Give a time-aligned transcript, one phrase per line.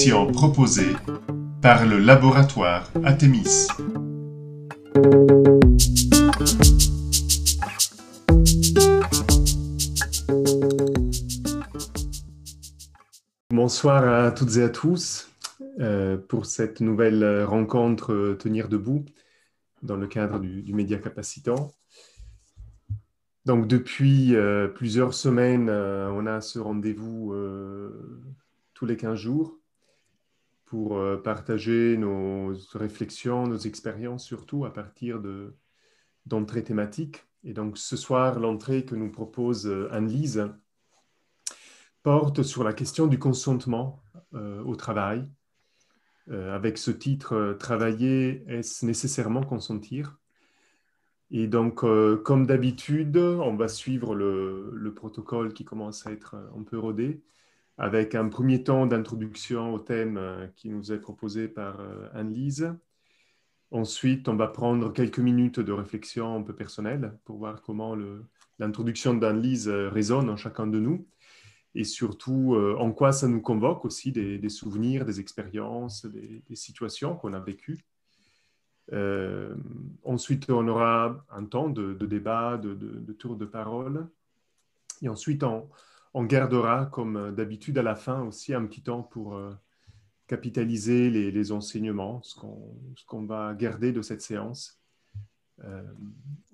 [0.00, 0.96] Émission proposée
[1.60, 3.66] par le laboratoire Athémis.
[13.50, 15.28] Bonsoir à toutes et à tous
[15.80, 19.04] euh, pour cette nouvelle rencontre euh, Tenir debout
[19.82, 21.74] dans le cadre du, média capacitant.
[23.44, 27.34] Donc depuis euh, plusieurs semaines, on a ce rendez-vous
[28.72, 29.59] tous les 15 jours
[30.70, 35.20] pour partager nos réflexions, nos expériences, surtout à partir
[36.26, 37.24] d'entrées thématiques.
[37.42, 40.48] Et donc ce soir, l'entrée que nous propose Anne-Lise
[42.04, 44.00] porte sur la question du consentement
[44.32, 45.28] au travail,
[46.30, 50.20] avec ce titre Travailler, est-ce nécessairement consentir?
[51.30, 56.62] Et donc, euh, comme d'habitude, on va suivre le, protocole qui commence à être un
[56.64, 57.22] peu rodé,
[57.80, 62.74] avec un premier temps d'introduction au thème euh, qui nous est proposé par euh, Anne-Lise.
[63.72, 67.96] Ensuite, on va prendre quelques minutes de réflexion un peu personnelle pour voir comment
[68.58, 71.06] l'introduction d'Anne-Lise résonne en chacun de nous
[71.76, 77.32] et surtout en quoi ça nous convoque aussi des, souvenirs, des expériences, des situations qu'on
[77.32, 77.84] a vécues.
[78.92, 79.54] Euh,
[80.04, 84.08] ensuite, on aura un temps de, débat, de, de, tour de parole.
[85.02, 85.68] Et ensuite, on,
[86.14, 89.52] gardera, comme d'habitude, à la fin aussi un petit temps pour euh,
[90.26, 92.34] capitaliser les, enseignements, ce
[93.06, 94.80] qu'on va garder de cette séance
[95.64, 95.82] euh,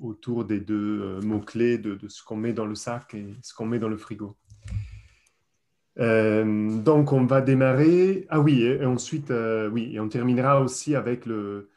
[0.00, 3.78] autour des deux mots-clés de, ce qu'on met dans le sac et ce qu'on met
[3.78, 4.36] dans le frigo.
[5.96, 8.26] donc, on va démarrer.
[8.28, 9.32] Ah oui, et ensuite,
[9.72, 11.70] oui, et on terminera aussi avec le,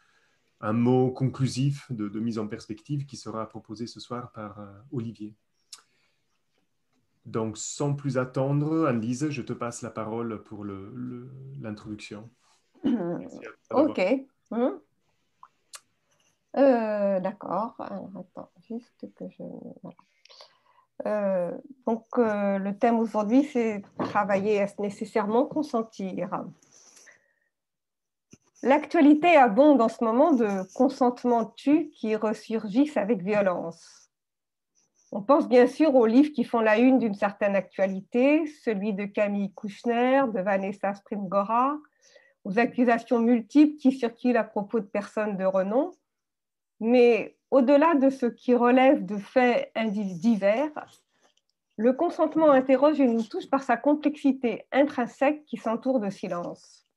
[0.62, 5.36] un mot conclusif de, mise en perspective qui sera proposé ce soir par euh, Olivier.
[7.30, 12.28] Donc, sans plus attendre, Anne-Lise, je te passe la parole pour l'introduction.
[13.72, 14.02] Ok.
[14.52, 14.80] Hum.
[16.58, 17.76] Euh, d'accord.
[17.80, 19.44] attends, juste que je.
[21.06, 21.52] Euh,
[21.86, 26.32] donc, le thème aujourd'hui, c'est travailler, est-ce nécessairement consentir?
[28.64, 34.09] L'actualité abonde en ce moment de consentement tu qui ressurgissent avec violence.
[35.12, 39.06] On pense bien sûr aux livres qui font la une d'une certaine actualité, celui de
[39.06, 41.78] Camille Kouchner, de Vanessa Springora,
[42.44, 45.92] aux accusations multiples qui circulent à propos de personnes de renom.
[46.80, 50.72] Mais au-delà de ce qui relève de faits divers,
[51.76, 56.89] le consentement interroge et nous touche par sa complexité intrinsèque qui s'entoure de silence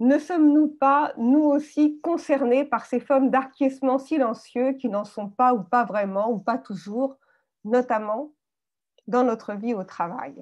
[0.00, 5.52] ne sommes-nous pas, nous aussi, concernés par ces formes d'acquiescement silencieux qui n'en sont pas
[5.52, 7.18] ou pas vraiment ou pas toujours,
[7.64, 8.32] notamment
[9.06, 10.34] dans notre vie au travail?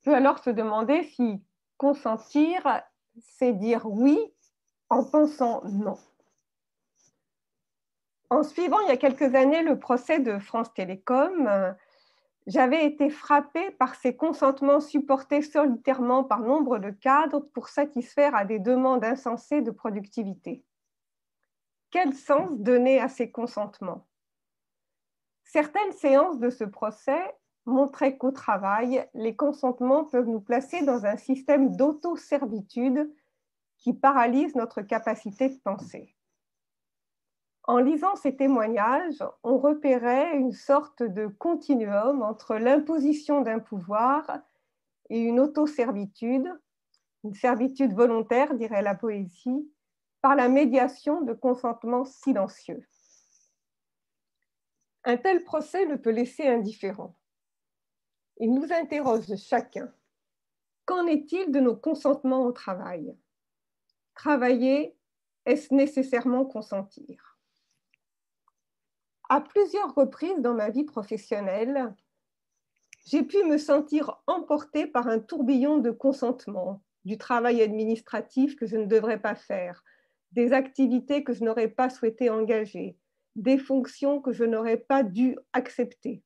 [0.00, 1.42] On peut alors se demander si
[1.76, 2.82] consentir,
[3.18, 4.18] c'est dire oui
[4.88, 5.98] en pensant non.
[8.30, 11.74] En suivant il y a quelques années le procès de France Télécom,
[12.46, 18.44] j'avais été frappée par ces consentements supportés solitairement par nombre de cadres pour satisfaire à
[18.44, 20.64] des demandes insensées de productivité.
[21.90, 24.06] Quel sens donner à ces consentements?
[25.44, 27.36] Certaines séances de ce procès
[27.66, 33.12] montraient qu'au travail, les consentements peuvent nous placer dans un système d'auto-servitude
[33.76, 36.14] qui paralyse notre capacité de penser.
[37.70, 44.40] En lisant ces témoignages, on repérait une sorte de continuum entre l'imposition d'un pouvoir
[45.08, 46.52] et une autoservitude,
[47.22, 49.72] une servitude volontaire, dirait la poésie,
[50.20, 52.84] par la médiation de consentements silencieux.
[55.04, 57.14] Un tel procès ne peut laisser indifférent.
[58.38, 59.94] Il nous interroge chacun.
[60.86, 63.16] Qu'en est-il de nos consentements au travail?
[64.16, 64.96] Travailler,
[65.46, 67.29] est-ce nécessairement consentir?
[69.30, 71.94] À plusieurs reprises dans ma vie professionnelle,
[73.06, 78.76] j'ai pu me sentir emportée par un tourbillon de consentement, du travail administratif que je
[78.76, 79.84] ne devrais pas faire,
[80.32, 82.98] des activités que je n'aurais pas souhaité engager,
[83.36, 86.24] des fonctions que je n'aurais pas dû accepter,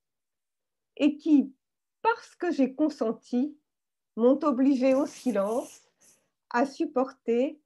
[0.97, 1.55] et qui,
[2.01, 3.55] parce que j'ai consenti,
[4.17, 5.83] m'ont obligée au silence,
[6.49, 7.61] à supporter,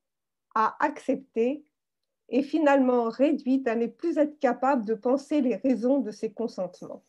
[0.56, 1.64] à accepter
[2.28, 7.04] et finalement réduite à ne plus être capable de penser les raisons de ses consentements.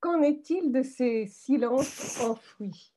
[0.00, 2.92] Qu'en est-il de ces silences enfouis?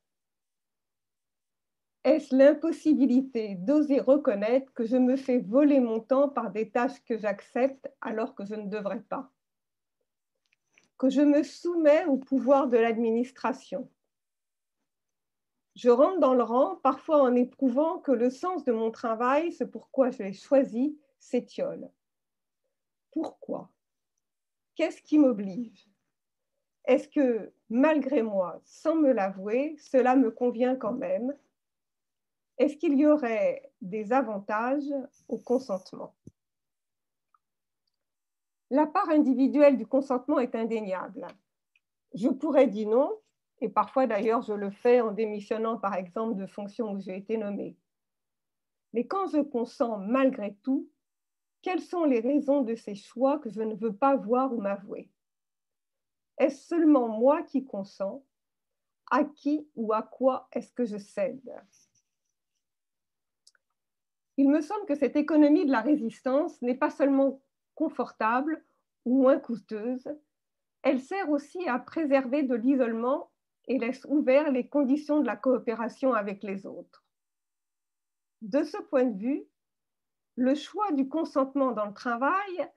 [2.03, 7.17] Est-ce l'impossibilité d'oser reconnaître que je me fais voler mon temps par des tâches que
[7.17, 9.31] j'accepte alors que je ne devrais pas?
[10.97, 13.89] Que je me soumets au pouvoir de l'administration?
[15.81, 19.63] Je rentre dans le rang, parfois en éprouvant que le sens de mon travail, ce
[19.63, 21.89] pourquoi je l'ai choisi, s'étiole.
[23.13, 23.69] Pourquoi?
[24.75, 25.89] Qu'est-ce qui m'oblige?
[26.83, 31.33] Est-ce que, malgré moi, sans me l'avouer, cela me convient quand même?
[32.57, 34.93] Est-ce qu'il y aurait des avantages
[35.29, 36.13] au consentement?
[38.69, 41.25] La part individuelle du consentement est indéniable.
[42.13, 43.17] Je pourrais dire non,
[43.61, 47.37] et parfois d'ailleurs je le fais en démissionnant par exemple de fonctions où j'ai été
[47.37, 47.75] nommée.
[48.93, 50.89] Mais quand je consens malgré tout,
[51.61, 55.11] quelles sont les raisons de ces choix que je ne veux pas voir ou m'avouer?
[56.37, 58.23] Est-ce seulement moi qui consens?
[59.11, 61.53] À qui ou à quoi est-ce que je cède?
[64.37, 67.41] Il me semble que cette économie de la résistance n'est pas seulement
[67.75, 68.63] confortable
[69.05, 70.07] ou moins coûteuse,
[70.81, 73.31] elle sert aussi à préserver de l'isolement
[73.69, 77.05] et laisse ouvert les conditions de la coopération avec les autres.
[78.41, 79.45] De ce point de vue,
[80.35, 82.67] le choix du consentement dans le travail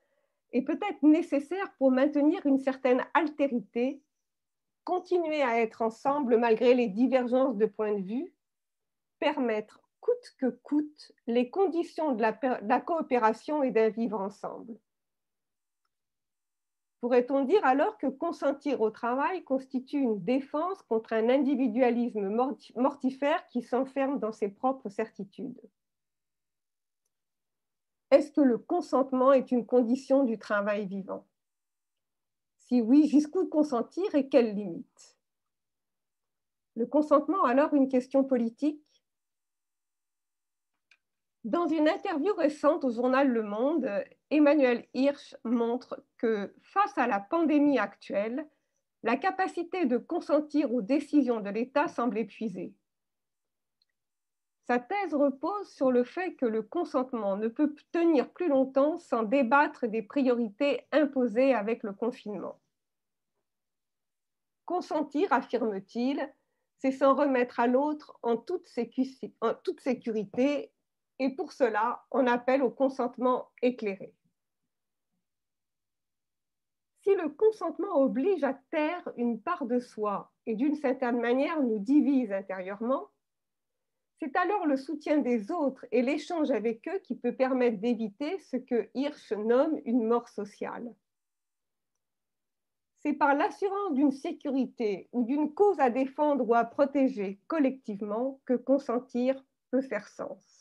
[0.53, 4.03] est peut-être nécessaire pour maintenir une certaine altérité,
[4.85, 8.35] continuer à être ensemble malgré les divergences de point de vue,
[9.19, 14.77] permettre coûte que coûte les conditions de la, de la coopération et d'un vivre ensemble.
[17.03, 22.29] Pourrait-on dire alors que consentir au travail constitue une défense contre un individualisme
[22.77, 25.61] mortifère qui s'enferme dans ses propres certitudes?
[28.13, 31.27] Est-ce que le consentement est une condition du travail vivant?
[32.59, 35.19] Si oui, jusqu'où consentir et quelles limites?
[36.77, 38.81] Le consentement, alors, une question politique?
[41.45, 43.91] Dans une interview récente au journal Le Monde,
[44.31, 48.49] Emmanuel Hirsch montre que face à la pandémie actuelle,
[49.03, 52.75] la capacité de consentir aux décisions de l'État semble épuisée.
[54.69, 59.25] Sa thèse repose sur le fait que le consentement ne peut tenir plus longtemps sans
[59.25, 62.61] débattre des priorités imposées avec le confinement.
[64.65, 66.33] Consentir, affirme-t-il,
[66.79, 68.69] c'est s'en remettre à l'autre en, toute
[69.81, 70.73] sécurité
[71.23, 74.13] et pour cela, on appelle au consentement éclairé.
[77.03, 81.79] Si le consentement oblige à taire une part de soi et d'une certaine manière nous
[81.79, 83.07] divise intérieurement,
[84.19, 88.57] c'est alors le soutien des autres et l'échange avec eux qui peut permettre d'éviter ce
[88.57, 90.93] que Hirsch nomme une mort sociale.
[92.99, 98.55] C'est par l'assurance d'une sécurité ou d'une cause à défendre ou à protéger collectivement que
[98.55, 99.41] consentir
[99.71, 100.52] peut faire sens.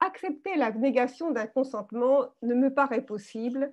[0.00, 3.72] Accepter la négation d'un consentement ne me paraît possible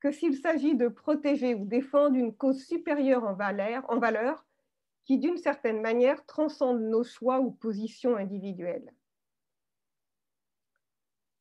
[0.00, 4.44] que s'il s'agit de protéger ou défendre une cause supérieure en valeur, en valeur
[5.04, 8.92] qui, d'une certaine manière, transcendent nos choix ou positions individuelles.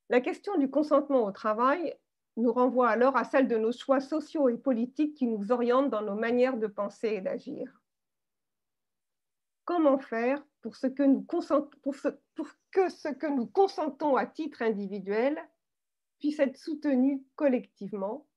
[0.10, 1.96] La question du consentement au travail
[2.36, 6.02] nous renvoie alors à celle de nos choix sociaux et politiques qui nous orientent dans
[6.02, 7.82] nos manières de penser et d'agir.
[9.66, 11.46] Comment faire pour, ce que nous pour,
[12.36, 15.40] pour que ce que nous consentons à titre individuel
[16.20, 18.28] puisse être soutenu collectivement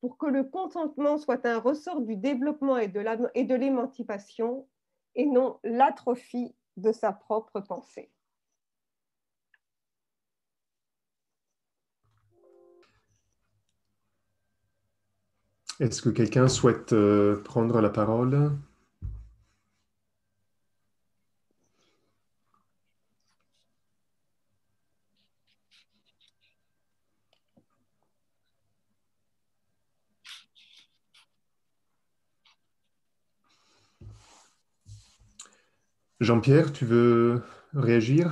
[0.00, 4.66] pour que le consentement soit un ressort du développement et de l'émancipation
[5.14, 8.10] et non l'atrophie de sa propre pensée.
[15.80, 18.50] Est-ce que quelqu'un souhaite euh, prendre la parole?
[36.20, 37.42] Jean-Pierre, tu veux
[37.74, 38.30] réagir?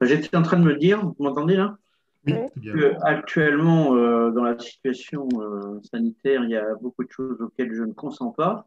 [0.00, 1.78] J'étais en train de me dire, vous m'entendez là?
[2.26, 2.74] Oui, bien.
[3.02, 7.84] Actuellement, euh, dans la situation euh, sanitaire, il y a beaucoup de choses auxquelles je
[7.84, 8.66] ne consens pas,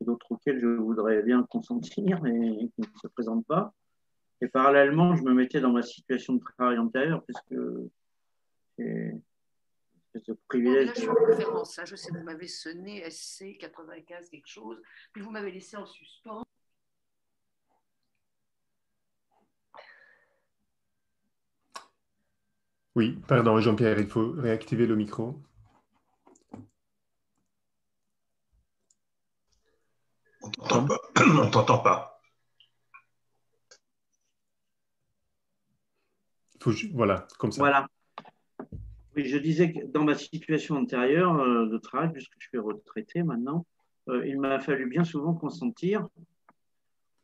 [0.00, 3.72] et d'autres auxquelles je voudrais bien consentir, mais qui ne se présentent pas.
[4.40, 7.54] Et parallèlement, je me mettais dans ma situation de travail antérieure, puisque
[10.20, 10.86] ce privilège.
[10.86, 11.78] Là, je suis en conférence.
[11.78, 11.84] Hein.
[11.86, 14.80] Je sais, vous m'avez sonné SC 95 quelque chose,
[15.12, 16.44] puis vous m'avez laissé en suspens.
[22.96, 25.42] Oui, pardon, Jean-Pierre, il faut réactiver le micro.
[30.42, 31.00] On t'entend pas.
[31.42, 32.20] On t'entend pas.
[36.94, 37.58] voilà, comme ça.
[37.60, 37.86] Voilà.
[39.16, 43.66] Je disais que dans ma situation antérieure euh, de travail, puisque je suis retraité maintenant,
[44.08, 46.08] euh, il m'a fallu bien souvent consentir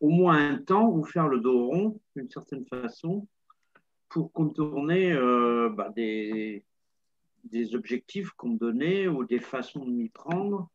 [0.01, 3.27] au moins un temps ou faire le dos rond d'une certaine façon
[4.09, 6.65] pour contourner euh, bah, des,
[7.75, 10.71] objectifs qu'on me donnait ou des façons de m'y prendre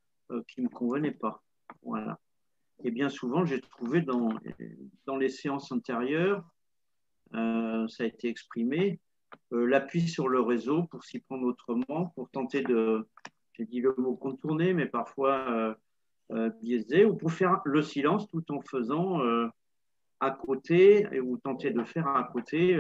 [0.47, 1.43] qui ne me convenaient pas.
[1.83, 2.19] Voilà.
[2.83, 4.29] Et bien souvent, j'ai trouvé dans,
[5.05, 6.43] dans les séances antérieures,
[7.31, 8.99] ça a été exprimé,
[9.51, 13.07] l'appui sur le réseau pour s'y prendre autrement, pour tenter de,
[13.53, 15.73] j'ai dit le mot contourner, mais parfois euh,
[16.31, 19.21] euh, biaiser, ou pour faire le silence tout en faisant
[20.19, 22.75] à côté, ou tenter de faire à côté,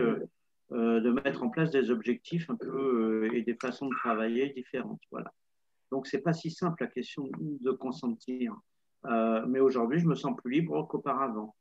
[0.71, 5.01] de mettre en place des objectifs un peu et des façons de travailler différentes.
[5.11, 5.31] Voilà.
[5.91, 8.55] Donc, ce n'est pas si simple la question de consentir.
[9.47, 11.55] mais aujourd'hui, je me sens plus libre qu'auparavant.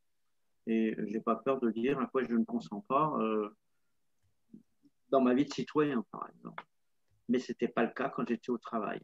[0.66, 3.12] Et je n'ai pas peur de dire à quoi je ne consens pas
[5.14, 6.64] dans ma vie de citoyen, par exemple.
[7.28, 9.00] Mais ce n'était pas le cas quand j'étais au travail.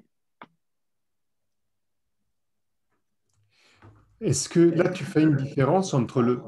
[4.20, 6.42] Est-ce que là, tu fais une différence entre le,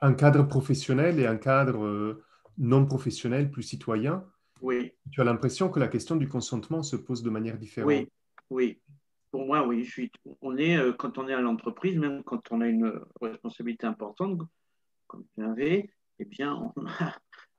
[0.00, 2.24] un cadre professionnel et un cadre euh,
[2.58, 4.24] non professionnel, plus citoyen?
[4.62, 4.92] Oui.
[5.10, 7.88] Tu as l'impression que la question du consentement se pose de manière différente?
[7.88, 8.08] Oui,
[8.50, 8.80] oui.
[9.32, 9.82] Pour moi, oui.
[9.82, 13.02] Je suis, on est, euh, quand on est à l'entreprise, même quand on a une
[13.20, 14.40] responsabilité importante,
[15.08, 17.14] comme tu avais, eh bien, on a,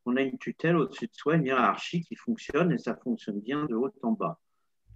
[0.10, 3.66] on a une tutelle au-dessus de soi, une hiérarchie qui fonctionne et ça fonctionne bien
[3.66, 4.40] de haut en bas.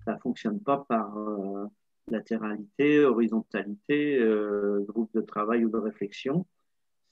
[0.06, 1.66] Ça ne fonctionne pas par euh,
[2.08, 6.46] latéralité, horizontalité, euh, groupe de travail ou de réflexion.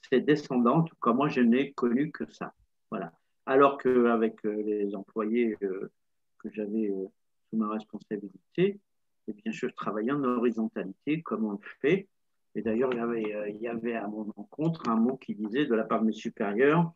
[0.10, 2.54] C'est descendant, en tout cas moi je n'ai connu que ça.
[2.90, 3.14] Voilà.
[3.46, 6.92] Alors qu'avec euh, les employés que j'avais
[7.50, 8.80] sous ma responsabilité,
[9.28, 12.08] eh bien, je travaillais en horizontalité comme on le fait.
[12.56, 16.02] Et d'ailleurs, il, y avait, à mon encontre un mot qui disait de la part
[16.02, 16.92] de mes supérieurs,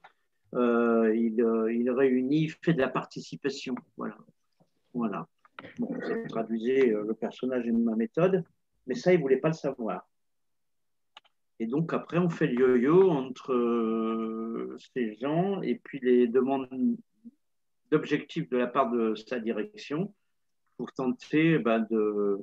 [0.56, 3.76] il, euh, il, réunit, fait de la participation.
[3.98, 4.18] Voilà.
[4.94, 5.28] voilà.
[5.80, 8.44] Bon, ça traduisait euh, le personnage et ma méthode,
[8.88, 10.08] mais ça, il ne voulait pas le savoir.
[11.60, 16.68] Et donc, après, on fait le yo-yo entre ces gens et puis les demandes
[17.92, 20.14] d'objectifs de la part de sa direction
[20.78, 22.42] pour tenter bah, de,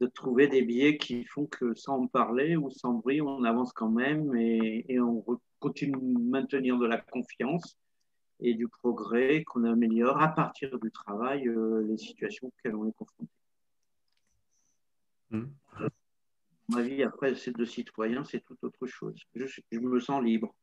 [0.00, 3.90] de trouver des billets qui font que sans parler ou sans bruit, on avance quand
[3.90, 5.24] même et, et on
[5.58, 7.78] continue de maintenir de la confiance
[8.40, 12.92] et du progrès, qu'on améliore à partir du travail euh, les situations auxquelles on est
[12.92, 13.32] confronté.
[15.30, 15.44] Mmh.
[16.68, 19.20] Ma vie, après, c'est de citoyen, c'est tout autre chose.
[19.34, 20.54] Je, me sens libre.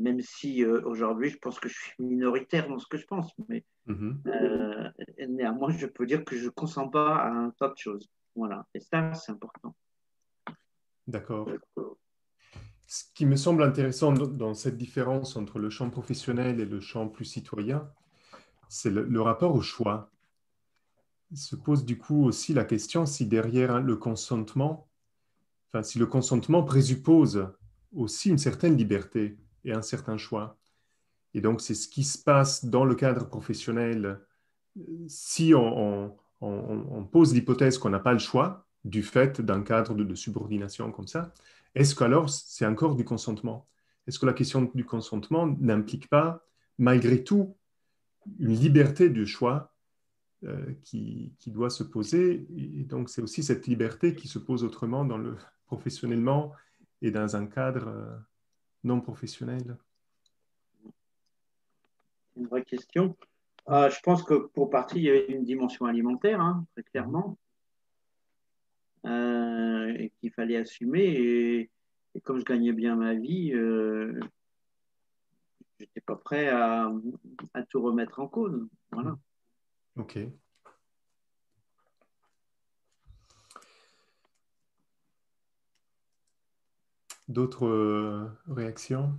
[0.00, 3.32] Même si euh, aujourd'hui, je pense que je suis minoritaire dans ce que je pense,
[3.48, 4.12] mais mmh.
[4.26, 4.90] euh,
[5.28, 8.10] néanmoins, je peux dire que je ne consens pas à un tas de choses.
[8.34, 8.66] Voilà.
[8.74, 9.74] Et ça, c'est important.
[11.06, 11.48] D'accord.
[12.86, 17.08] Ce qui me semble intéressant dans cette différence entre le champ professionnel et le champ
[17.08, 17.90] plus citoyen,
[18.68, 20.10] c'est le, rapport au choix.
[21.30, 24.88] Il se pose du coup aussi la question si derrière le consentement,
[25.68, 27.48] enfin si le consentement présuppose
[27.92, 30.58] aussi une certaine liberté et un certain choix.
[31.32, 34.20] Et donc c'est ce qui se passe dans le cadre professionnel
[35.08, 36.16] si on,
[37.10, 41.32] pose l'hypothèse qu'on n'a pas le choix du fait d'un cadre de subordination comme ça,
[41.74, 43.66] est-ce qu'alors c'est encore du consentement?
[44.06, 46.46] Est-ce que la question du consentement n'implique pas,
[46.78, 47.56] malgré tout,
[48.38, 49.74] une liberté de choix
[50.44, 52.46] euh, qui, doit se poser?
[52.56, 55.36] Et donc c'est aussi cette liberté qui se pose autrement dans le
[55.66, 56.52] professionnellement
[57.02, 58.16] et dans un cadre euh,
[58.84, 59.76] non professionnel?
[62.36, 63.16] Une vraie question.
[63.70, 67.38] Euh, je pense que pour partie, il y avait une dimension alimentaire, hein, très clairement.
[69.06, 71.70] Euh, et qu'il fallait assumer.
[72.14, 74.20] Et, comme je gagnais bien ma vie, euh,
[75.78, 76.90] je n'étais pas prêt à,
[77.68, 78.68] tout remettre en cause.
[78.92, 79.18] Voilà.
[79.96, 80.18] Ok.
[87.28, 89.18] D'autres euh, réactions?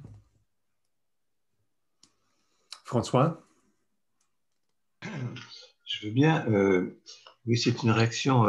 [2.85, 3.44] François?
[5.01, 6.45] Je veux bien.
[7.45, 8.45] oui, c'est une réaction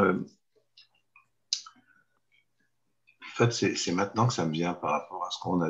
[3.38, 5.68] en fait, c'est maintenant que ça me vient par rapport à ce qu'on a,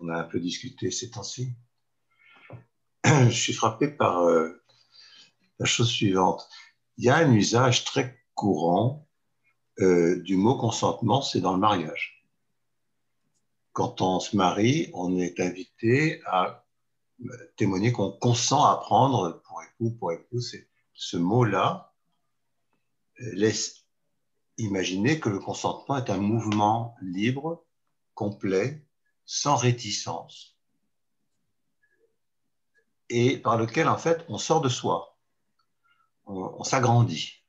[0.00, 1.54] on a un peu discuté ces temps-ci.
[3.06, 4.62] Je suis frappé par euh,
[5.58, 6.46] la chose suivante.
[6.98, 9.08] Il y a un usage très courant
[9.80, 12.26] euh, du mot consentement, c'est dans le mariage.
[13.72, 16.52] Quand on se marie, on est invité à euh,
[17.56, 20.56] témoigner qu'on consent à prendre pour époux, pour épouse.
[20.94, 21.92] Ce mot-là
[23.18, 23.78] laisse
[24.58, 27.64] Imaginez que le consentement est un mouvement libre,
[28.14, 28.84] complet,
[29.24, 30.56] sans réticence.
[33.10, 35.16] et par lequel, en fait, on sort de soi,
[36.26, 37.42] on, s'agrandit.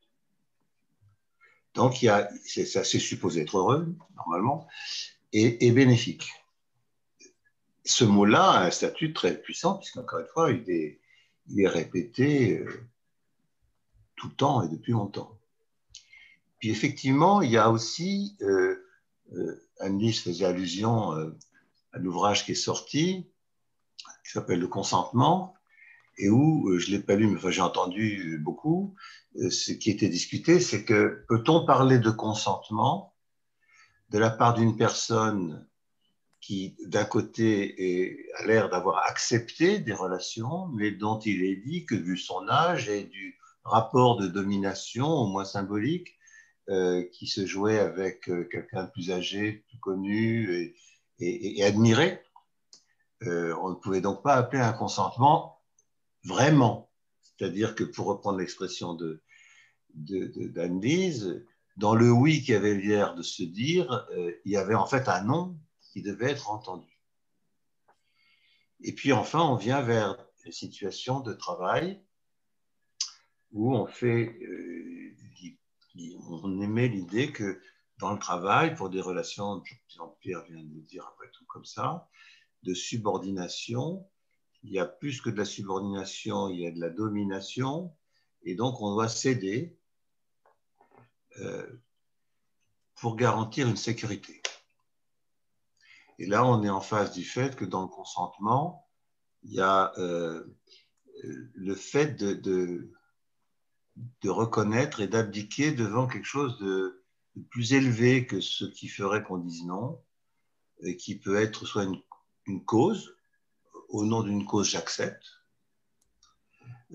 [1.74, 2.06] Donc,
[2.46, 4.70] c'est supposé être heureux, normalement,
[5.34, 6.32] et, bénéfique.
[7.90, 11.00] Ce mot-là a un statut très puissant, puisqu'encore une fois, il est,
[11.68, 12.88] répété euh,
[14.16, 15.40] tout le temps et depuis longtemps.
[16.60, 18.86] Puis effectivement, il y a aussi, euh,
[19.34, 21.36] euh Anne-Lise faisait allusion euh,
[21.92, 23.28] à l'ouvrage qui est sorti,
[24.24, 25.56] qui s'appelle Le consentement,
[26.20, 28.94] et où, je ne l'ai pas lu, mais enfin, j'ai entendu beaucoup,
[29.50, 33.16] ce qui était discuté, c'est que peut-on parler de consentement
[34.12, 35.66] de la part d'une personne
[36.42, 41.96] qui, d'un côté, a l'air d'avoir accepté des relations, mais dont il est dit que,
[41.96, 46.18] vu son âge et du rapport de domination, au moins symbolique,
[46.70, 50.76] euh, qui se jouait avec euh, quelqu'un de plus âgé, plus connu
[51.20, 52.22] et, admiré.
[53.24, 55.60] Euh, on ne pouvait donc pas appeler un consentement
[56.24, 56.92] vraiment.
[57.24, 59.24] C'est-à-dire que, pour reprendre l'expression de,
[59.96, 60.32] de,
[61.76, 64.08] dans le oui qui avait l'air de se dire,
[64.46, 65.58] il y avait en fait un non
[65.92, 67.00] qui devait être entendu.
[68.82, 72.02] Et puis enfin, on vient vers une situation de travail
[73.52, 74.38] où on fait
[76.30, 77.62] on aimait l'idée que
[77.98, 82.08] dans le travail, pour des relations, Jean-Pierre vient de le dire après tout comme ça,
[82.64, 84.08] de subordination,
[84.64, 87.94] il y a plus que de la subordination, il y a de la domination,
[88.44, 89.78] et donc on doit céder
[91.40, 91.68] euh,
[92.96, 94.39] pour garantir une sécurité.
[96.20, 98.88] Et là, on est en face du fait que dans le consentement,
[99.44, 100.44] il y a euh,
[101.24, 102.92] le fait de
[104.26, 107.00] reconnaître et d'abdiquer devant quelque chose de,
[107.50, 110.02] plus élevé que ce qui ferait qu'on dise non,
[110.82, 113.16] et qui peut être soit une, cause,
[113.90, 115.44] au nom d'une cause j'accepte,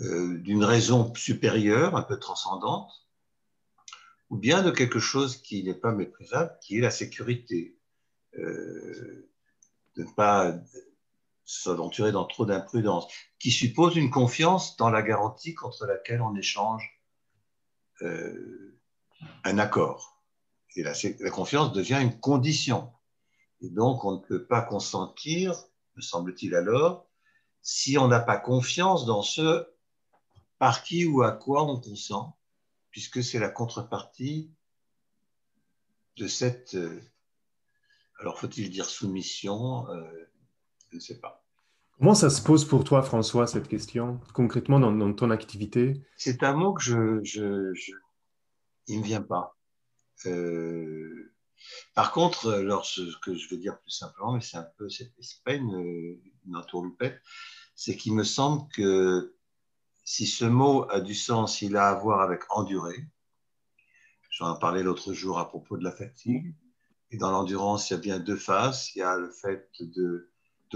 [0.00, 2.90] euh, d'une raison supérieure, un peu transcendante,
[4.30, 7.73] ou bien de quelque chose qui n'est pas méprisable, qui est la sécurité.
[8.38, 9.30] Euh,
[9.96, 10.54] de ne pas
[11.44, 13.06] s'aventurer dans trop d'imprudence,
[13.38, 17.00] qui suppose une confiance dans la garantie contre laquelle on échange
[18.02, 18.80] euh,
[19.44, 20.22] un accord.
[20.74, 22.92] Et la, la, confiance devient une condition.
[23.60, 25.54] Et donc, on ne peut pas consentir,
[25.94, 27.06] me semble-t-il alors,
[27.62, 29.68] si on n'a pas confiance dans ce
[30.58, 32.36] par qui ou à quoi on consent,
[32.90, 34.50] puisque c'est la contrepartie
[36.16, 37.00] de cette, euh,
[38.24, 40.02] alors faut-il dire soumission, euh,
[40.88, 41.44] je ne sais pas.
[41.98, 46.00] Comment ça se pose pour toi, François, cette question, concrètement dans, ton activité?
[46.16, 47.74] C'est un mot que je, je,
[48.86, 49.58] il me vient pas.
[50.24, 51.34] Euh,
[51.94, 55.12] par contre, alors ce que je veux dire plus simplement, mais c'est un peu, c'est
[55.44, 57.20] pas une, une entourloupette,
[57.74, 59.36] c'est qu'il me semble que
[60.02, 63.06] si ce mot a du sens, il a à voir avec endurer.
[64.30, 66.54] J'en ai parlé l'autre jour à propos de la fatigue.
[67.10, 68.90] Et dans l'endurance, il y a bien deux phases.
[68.94, 70.28] Il y a le fait de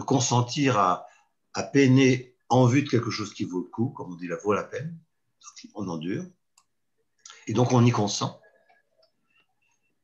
[0.03, 1.07] consentir à,
[1.73, 4.53] peiner en vue de quelque chose qui vaut le coup, comme on dit, la vaut
[4.53, 4.97] la peine,
[5.75, 6.25] on endure.
[7.49, 8.41] Et donc on y consent.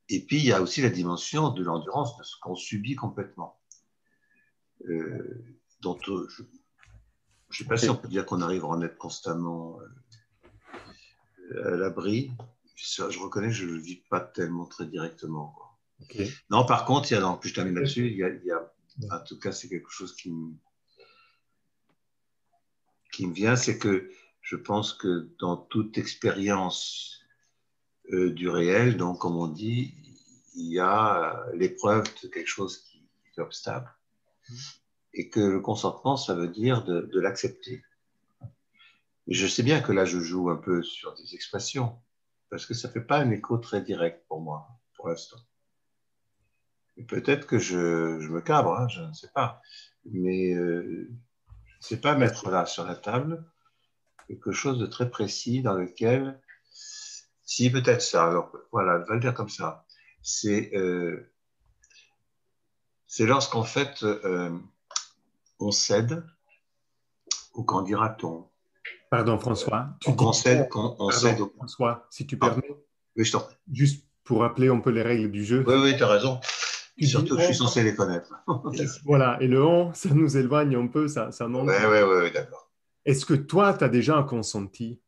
[0.09, 3.59] Et puis il y a aussi la dimension de l'endurance, de ce qu'on subit complètement.
[4.89, 5.45] Euh,
[5.87, 6.49] euh, je ne
[7.51, 9.79] sais pas si on peut dire qu'on arrive à en être constamment
[11.53, 12.33] euh, à l'abri.
[12.75, 15.55] Je, reconnais je ne le vis pas tellement très directement.
[16.51, 18.75] Non, par contre, il y a, donc, je termine là-dessus, il, il y a
[19.11, 20.55] en tout cas, c'est quelque chose qui me,
[23.13, 27.23] qui me vient, c'est que je pense que dans toute expérience
[28.13, 29.95] euh, du réel, donc comme on dit,
[30.55, 32.95] il y a l'épreuve de quelque chose qui,
[33.37, 33.91] est obstacle.
[35.13, 37.83] Et que le consentement, ça veut dire de, de l'accepter.
[39.27, 41.99] Je sais bien que là, je joue un peu sur des expressions,
[42.51, 45.39] parce que ça ne fait pas un écho très direct pour moi, pour l'instant.
[47.09, 47.77] Peut-être que je,
[48.29, 49.61] me cabre, hein, je ne sais pas.
[50.05, 51.09] Mais euh,
[51.67, 53.45] je ne sais pas mettre là sur la table
[54.29, 56.41] quelque chose de très précis dans lequel,
[57.45, 59.87] si peut-être ça, alors voilà, je vais le dire comme ça,
[60.23, 61.31] c'est euh,
[63.21, 64.59] lorsqu'en fait euh,
[65.61, 66.25] on cède,
[67.55, 68.49] ou quand dira-t-on?
[69.11, 69.91] Pardon François.
[70.01, 71.53] Tu on cède, on, cède au...
[71.57, 72.63] François, si tu permets.
[73.17, 73.37] oui, je
[73.73, 75.65] Juste pour rappeler un peu les règles du jeu.
[75.67, 76.41] Oui, oui, tu as raison.
[77.03, 78.33] Surtout, je suis censé les connaître.
[79.05, 82.71] voilà, et le on, ça nous éloigne un peu, ça, ça Oui, oui, oui, d'accord.
[83.05, 85.01] Est-ce que toi, tu as déjà un consenti?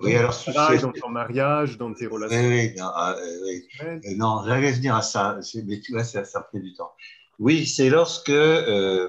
[0.00, 0.34] Oui, alors.
[0.80, 3.68] Dans ton mariage, dans tes relations Oui, oui, non, euh, oui.
[3.82, 6.92] Euh, non j'allais venir à ça, mais tu vois, ça, ça pris du temps.
[7.38, 9.08] Oui, c'est lorsque, euh,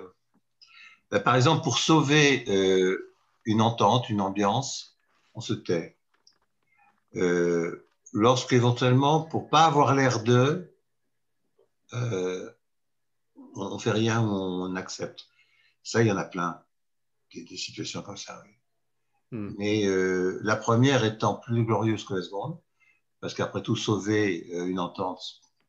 [1.12, 3.14] bah, Par exemple, pour sauver euh,
[3.46, 4.98] une entente, une ambiance,
[5.36, 5.98] on se tait.
[7.16, 10.74] Euh, Lorsqu'éventuellement, pour pas avoir l'air d'eux,
[11.94, 12.52] euh,
[13.56, 15.26] on, ne fait rien, on, accepte.
[15.84, 16.64] Ça, il y en a plein,
[17.34, 18.42] des situations comme ça.
[19.32, 19.54] Hmm.
[19.58, 22.60] Mais euh, la première étant plus glorieuse que la seconde,
[23.20, 25.22] parce qu'après tout, sauver euh, une entente,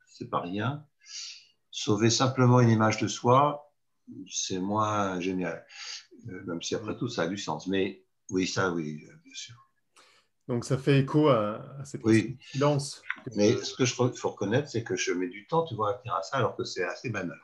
[0.06, 0.86] c'est pas rien.
[1.70, 3.72] Sauver simplement une image de soi,
[4.30, 5.66] c'est moins génial.
[6.24, 7.66] même si après tout, ça a du sens.
[7.66, 9.65] Mais oui, ça, oui, bien sûr.
[10.48, 12.36] Donc ça fait écho à, cette oui.
[12.40, 13.02] silence.
[13.34, 15.90] Mais ce que je faut, faut reconnaître, c'est que je mets du temps, tu vois,
[15.90, 17.38] à venir à ça, alors que c'est assez banal.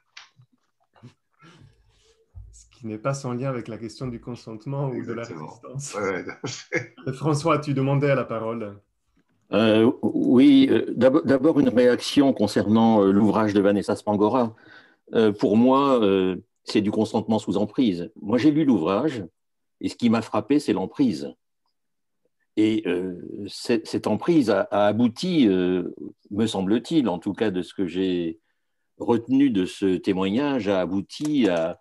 [2.52, 5.94] Ce qui n'est pas sans lien avec la question du consentement ou de la résistance.
[5.94, 6.24] Ouais,
[7.14, 8.76] François, tu demandais à la parole.
[9.52, 14.54] Euh, oui, euh, d'abord une réaction concernant euh, l'ouvrage de Vanessa Spangora.
[15.38, 16.00] pour moi,
[16.64, 18.10] c'est du consentement sous emprise.
[18.20, 19.24] Moi, j'ai lu l'ouvrage
[19.80, 21.34] et ce qui m'a frappé, c'est l'emprise.
[22.56, 25.94] Et euh, cette, emprise a, abouti, euh,
[26.30, 28.38] me semble-t-il, en tout cas de ce que j'ai
[28.98, 31.80] retenu de ce témoignage, a abouti à,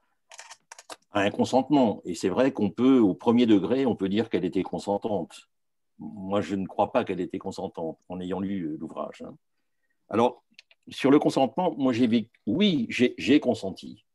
[1.14, 2.02] un consentement.
[2.06, 5.50] Et c'est vrai qu'on peut, au premier degré, on peut dire qu'elle était consentante.
[6.00, 9.22] Moi, je ne crois pas qu'elle était consentante en ayant lu euh, l'ouvrage.
[9.28, 9.36] Hein.
[10.10, 10.42] Alors,
[10.88, 14.06] sur le consentement, moi, j'ai oui, j'ai consenti.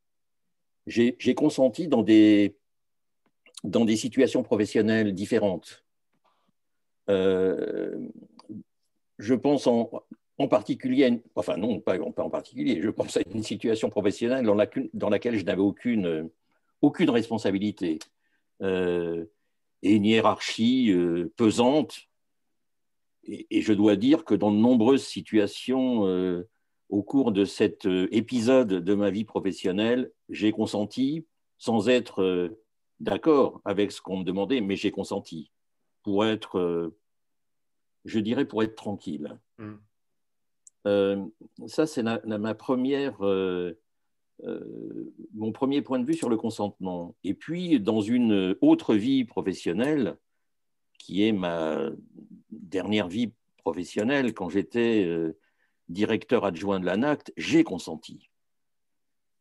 [0.87, 2.55] J'ai consenti dans des,
[3.63, 5.83] dans des situations professionnelles différentes
[7.07, 8.03] je
[9.33, 9.89] pense en,
[10.49, 14.57] particulier, enfin non, pas, en particulier, je pense à une situation professionnelle dans,
[14.93, 16.29] dans laquelle je n'avais aucune,
[16.81, 17.99] aucune responsabilité
[18.61, 19.25] euh,
[19.83, 21.97] et une hiérarchie euh, pesante.
[23.23, 26.03] Et, je dois dire que dans de nombreuses situations
[26.89, 31.25] au cours de cet épisode de ma vie professionnelle, j'ai consenti
[31.57, 32.49] sans être
[33.01, 35.51] d'accord avec ce qu'on me demandait, mais j'ai consenti
[36.07, 36.97] pour être, euh,
[38.05, 39.37] je dirais, pour être tranquille.
[39.57, 39.73] Mm.
[40.87, 41.25] Euh,
[41.65, 43.77] ça, c'est ma, première, euh,
[45.33, 47.13] mon premier point de vue sur le consentement.
[47.25, 50.15] Et puis, dans une autre vie professionnelle,
[50.97, 51.89] qui est ma
[52.51, 55.05] dernière vie professionnelle, quand j'étais
[55.89, 58.29] directeur adjoint de l'ANACT, j'ai consenti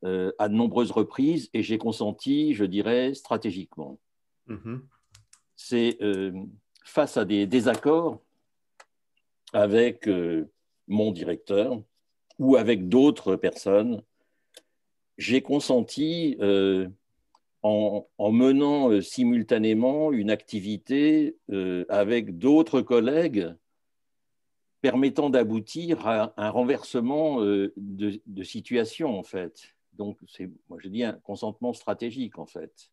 [0.02, 4.00] à de nombreuses reprises et j'ai consenti, je dirais, stratégiquement.
[4.48, 4.80] Mm-hmm
[5.56, 6.32] c'est euh,
[6.84, 8.20] face à des désaccords
[9.52, 10.48] avec euh,
[10.86, 11.82] mon directeur
[12.38, 14.02] ou avec d'autres personnes,
[15.16, 16.88] j'ai consenti euh,
[17.62, 21.36] en, menant simultanément une activité
[21.88, 23.52] avec d'autres collègues
[24.82, 29.74] permettant d'aboutir à un renversement de, de, situation en fait.
[29.94, 32.90] Donc, c'est, moi je dis un consentement stratégique en fait.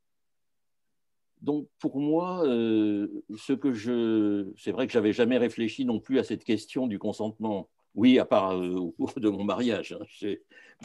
[1.43, 6.17] Donc pour moi, euh, ce que je, c'est vrai que j'avais jamais réfléchi non plus
[6.17, 7.69] à cette question du consentement.
[7.95, 10.05] Oui, à part euh, au cours de mon mariage, hein,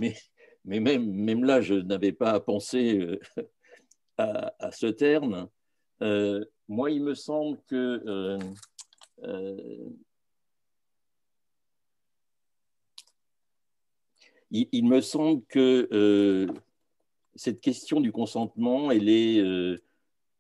[0.01, 0.17] mais,
[0.65, 3.21] mais même, même là, je n'avais pas pensé euh,
[4.19, 5.49] à, ce terme.
[6.67, 8.37] moi, il me semble que
[14.51, 16.49] il, me semble que
[17.37, 19.79] cette question du consentement, elle est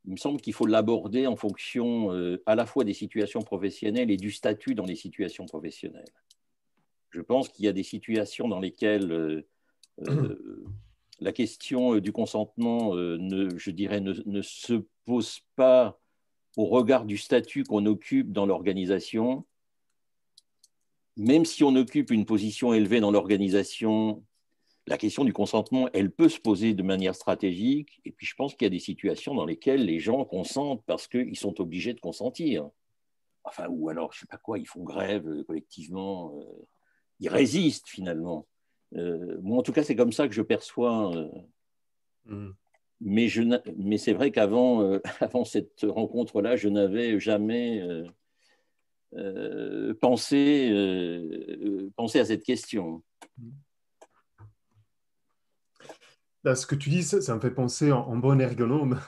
[0.04, 4.10] il me semble qu'il faut l'aborder en fonction euh, à la fois des situations professionnelles
[4.10, 6.08] et du statut dans les situations professionnelles.
[7.10, 9.46] Je pense qu'il y a des situations dans lesquelles euh,
[10.08, 10.64] euh,
[11.20, 16.00] la question du consentement, je dirais, ne, se pose pas
[16.56, 19.44] au regard du statut qu'on occupe dans l'organisation.
[21.16, 24.24] Même si on occupe une position élevée dans l'organisation,
[24.88, 28.00] la question du consentement, elle peut se poser de manière stratégique.
[28.06, 31.06] Et puis, je pense qu'il y a des situations dans lesquelles les gens consentent parce
[31.06, 32.70] qu'ils sont obligés de consentir.
[33.44, 36.38] Enfin, ou alors, je ne sais pas quoi, ils font grève euh, collectivement.
[36.38, 36.66] Euh,
[37.20, 38.46] ils résistent finalement.
[38.96, 41.12] Euh, moi, en tout cas, c'est comme ça que je perçois.
[42.24, 42.50] Mm.
[43.02, 43.28] Mais,
[43.76, 47.86] mais c'est vrai qu'avant avant cette rencontre-là, je n'avais jamais
[50.00, 50.72] pensé,
[51.94, 53.02] pensé à cette question.
[53.36, 53.50] Mm
[56.44, 59.00] ce que tu dis, ça, me fait penser en, bon ergonome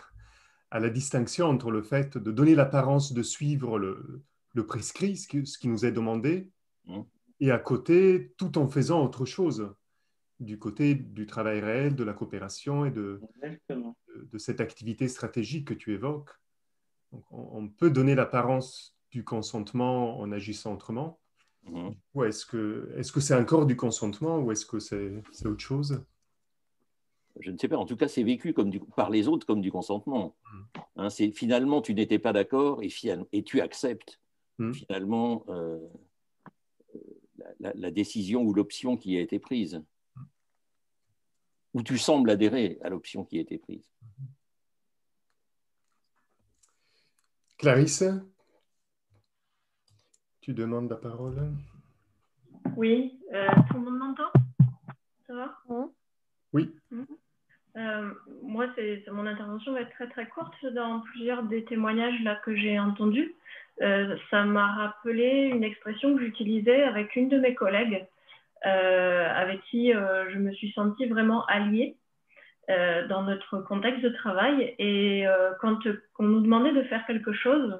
[0.71, 4.23] à la distinction entre le fait de donner l'apparence de suivre le,
[4.66, 6.51] prescrit, ce qui, nous est demandé,
[6.87, 7.01] mmh.
[7.40, 9.73] et à côté, tout en faisant autre chose,
[10.38, 13.21] du côté du travail réel, de la coopération et de,
[14.16, 16.31] de, cette activité stratégique que tu évoques.
[17.31, 21.21] on, peut donner l'apparence du consentement en agissant autrement.
[21.64, 21.90] Mmh.
[22.25, 26.03] est-ce que est-ce que c'est encore du consentement ou est-ce que c'est autre chose?
[27.40, 29.61] Je ne sais pas, en tout cas, c'est vécu comme du, par les autres comme
[29.61, 30.37] du consentement.
[30.96, 32.90] Hein, c'est finalement, tu n'étais pas d'accord et,
[33.33, 34.20] et, tu acceptes
[34.59, 34.72] hmm.
[34.72, 35.79] finalement euh,
[37.59, 39.83] la, la, décision ou l'option qui a été prise.
[41.74, 43.88] Ou tu sembles adhérer à l'option qui a été prise.
[47.59, 48.05] Clarisse,
[50.40, 51.53] tu demandes la parole
[52.76, 54.33] Oui, euh, tout le monde m'entend?
[55.26, 55.90] Ça va?
[56.53, 56.74] Oui.
[57.76, 58.11] Euh,
[58.42, 58.66] moi,
[59.12, 60.54] mon intervention va être très très courte.
[60.72, 63.35] Dans plusieurs des témoignages là, que j'ai entendus,
[63.83, 68.06] euh, ça m'a rappelé une expression que j'utilisais avec une de mes collègues,
[68.66, 71.96] euh, avec qui je me suis sentie vraiment alliée
[73.09, 74.76] dans notre contexte de travail.
[74.78, 75.24] Et
[75.61, 75.78] quand
[76.18, 77.78] on nous demandait de faire quelque chose,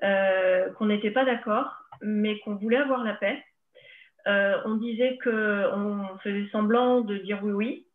[0.00, 1.72] qu'on n'était pas d'accord,
[2.02, 3.42] mais qu'on voulait avoir la paix,
[4.26, 7.86] on disait qu'on faisait semblant de dire oui, oui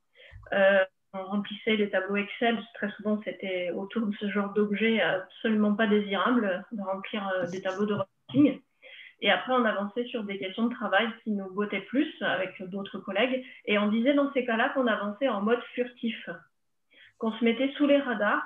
[1.14, 5.88] on remplissait les tableaux Excel, très souvent c'était autour de ce genre d'objet absolument pas
[5.88, 8.62] désirable, de remplir euh, des tableaux de reporting.
[9.20, 13.00] Et après, on avançait sur des questions de travail qui nous bottaient plus avec d'autres
[13.00, 13.44] collègues.
[13.66, 16.30] Et on disait dans ces cas-là qu'on avançait en mode furtif,
[17.18, 18.46] qu'on se mettait sous les radars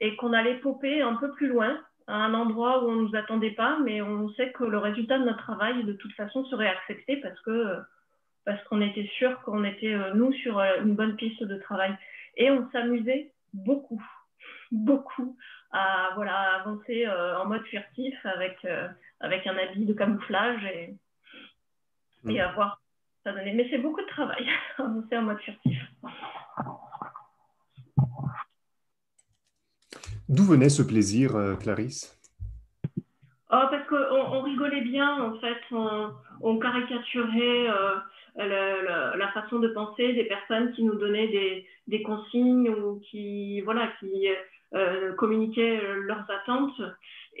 [0.00, 1.78] et qu'on allait popper un peu plus loin,
[2.08, 5.18] à un endroit où on ne nous attendait pas, mais on sait que le résultat
[5.18, 7.76] de notre travail, de toute façon, serait accepté parce que
[8.48, 11.94] parce qu'on était sûr qu'on était, euh, nous, sur euh, une bonne piste de travail.
[12.38, 14.02] Et on s'amusait beaucoup,
[14.72, 15.36] beaucoup
[15.70, 18.66] à voilà, avancer euh, en mode furtif avec,
[19.20, 20.94] avec un habit de camouflage et,
[22.26, 22.80] et à voir
[23.22, 23.52] ça donnait.
[23.52, 25.78] Mais c'est beaucoup de travail, avancer en mode furtif.
[30.26, 32.18] D'où venait ce plaisir, Clarisse?
[33.50, 35.60] Oh, Parce qu'on rigolait bien, en fait,
[36.40, 37.66] on, caricaturait
[38.46, 44.28] la façon de penser des personnes qui nous donnaient des, consignes ou qui, voilà, qui
[44.74, 46.80] euh, communiquaient leurs attentes.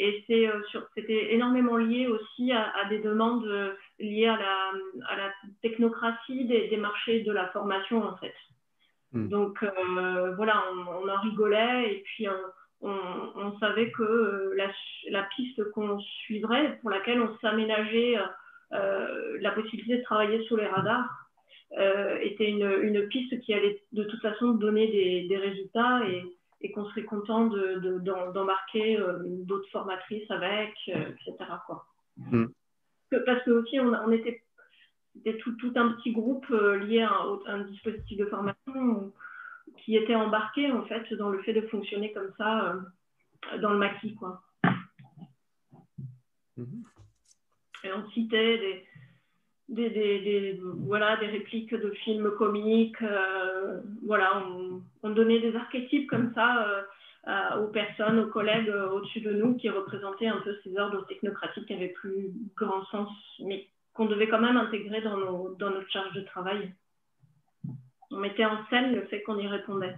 [0.00, 0.60] Et euh,
[0.94, 4.72] c'était énormément lié aussi à, des demandes liées à la,
[5.08, 8.34] à la technocratie des, marchés de la formation, en fait.
[9.12, 9.28] Hmm.
[9.28, 12.28] Donc, euh, voilà, on, en rigolait et puis
[12.80, 14.70] on, savait que la,
[15.10, 18.22] la piste qu'on suivrait, pour laquelle on s'aménageait euh,
[18.70, 21.28] la possibilité de travailler sous les radars
[21.76, 24.88] euh, était une, piste qui allait de toute façon donner
[25.28, 26.00] des, résultats
[26.60, 31.36] et, qu'on serait content d'embarquer de, euh, d'autres formatrices avec, etc.
[31.66, 31.84] Quoi.
[32.16, 32.46] Mm.
[33.26, 34.42] Parce que aussi, on, était,
[35.40, 37.12] tout, tout, un petit groupe lié à
[37.46, 39.12] un, dispositif de formation
[39.76, 42.76] qui était embarqué en fait dans le fait de fonctionner comme ça
[43.60, 44.14] dans le maquis.
[44.14, 44.42] Quoi.
[46.58, 46.82] Mm-hmm.
[47.84, 48.84] Et on citait
[49.68, 53.02] des, voilà, des répliques de films comiques.
[53.02, 54.44] Euh, voilà,
[55.02, 56.84] on, donnait des archétypes comme ça
[57.28, 61.06] euh, aux personnes, aux collègues euh, au-dessus de nous qui représentaient un peu ces ordres
[61.06, 63.10] technocratiques qui avaient plus grand sens,
[63.40, 66.72] mais qu'on devait quand même intégrer dans, nos, dans notre charge de travail.
[68.10, 69.96] On mettait en scène le fait qu'on y répondait.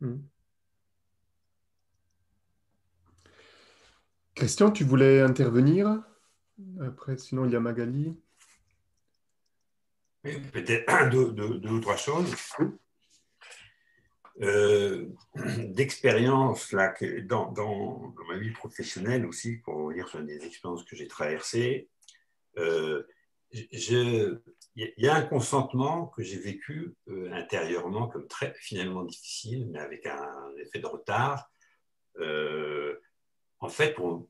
[0.00, 0.18] Hmm.
[4.38, 6.00] Christian, tu voulais intervenir?
[6.80, 8.16] Après, sinon, il y a Magali.
[10.22, 12.32] Peut-être deux, ou trois choses.
[14.40, 15.08] Euh,
[15.70, 16.72] d'expérience,
[17.24, 21.88] dans, dans, ma vie professionnelle aussi, pour dire sur des expériences que j'ai traversées,
[22.58, 23.02] euh,
[23.50, 29.80] il y a un consentement que j'ai vécu euh, intérieurement comme très finalement difficile, mais
[29.80, 31.50] avec un effet de retard
[33.60, 34.26] en fait, pour,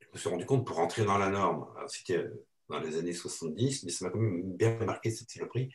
[0.00, 3.12] je me suis rendu compte pour rentrer dans la norme, c'était euh, dans les années
[3.12, 5.72] 70, mais ça m'a quand même bien marqué cette saloperie.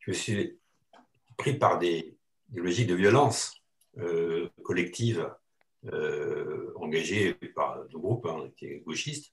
[0.00, 0.58] Je me suis
[1.36, 2.16] pris par des,
[2.52, 3.54] logiques de violence
[3.98, 5.28] euh, collective
[5.86, 9.32] euh, engagées par le groupe hein, qui gauchiste.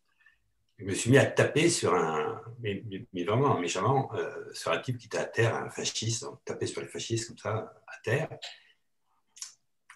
[0.80, 2.84] Je me suis mis à taper sur un, mais,
[3.24, 4.12] vraiment méchamment,
[4.52, 7.72] sur un type qui était à terre, un fasciste, taper sur les fascistes comme ça,
[7.86, 8.30] à terre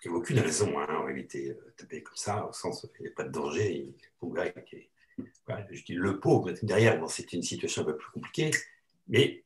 [0.06, 3.04] il n'y a aucune raison, hein, en réalité, taper comme ça, au sens où il
[3.04, 3.92] n'y a pas de danger.
[4.22, 8.52] je dis le pauvre, derrière, bon, c'était une situation un peu plus compliquée,
[9.08, 9.44] mais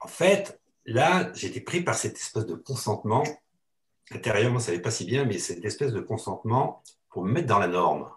[0.00, 3.22] en fait, là, j'étais pris par cette espèce de consentement.
[4.12, 7.58] Intérieurement, ça n'allait pas si bien, mais cette espèce de consentement pour me mettre dans
[7.58, 8.10] la norme,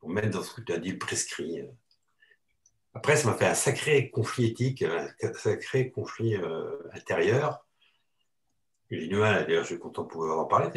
[0.00, 1.62] pour me mettre dans ce que tu as dit, le prescrit.
[2.94, 7.64] Après, ça m'a fait un sacré conflit éthique, un sacré conflit euh, intérieur
[8.90, 10.68] j'ai du mal, d'ailleurs, je suis content de pouvoir en parler.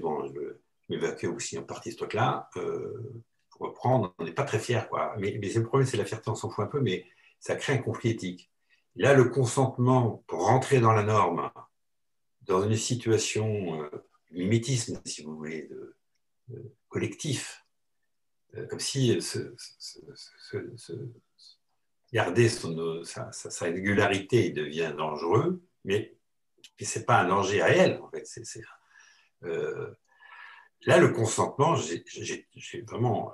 [0.00, 0.56] Bon, je
[0.88, 2.50] m'évacue aussi en partie ce truc-là.
[2.56, 4.82] Euh, pour reprendre, on n'est pas très fiers.
[4.88, 5.14] Quoi.
[5.18, 7.06] Mais, le problème, c'est la fierté, on s'en fout un peu, mais
[7.38, 8.50] ça crée un conflit éthique.
[8.96, 11.50] Là, le consentement pour rentrer dans la norme,
[12.42, 13.88] dans une situation euh,
[14.32, 15.94] mimétisme, si vous voulez, de,
[16.88, 17.64] collectif,
[18.56, 19.54] euh, comme si ce,
[22.12, 26.16] garder son, sa, sa, régularité devient dangereux, mais
[26.84, 28.26] ce n'est pas un danger réel, en fait.
[29.44, 29.90] Euh,
[30.86, 32.46] là, le consentement, j'ai
[32.86, 33.32] vraiment,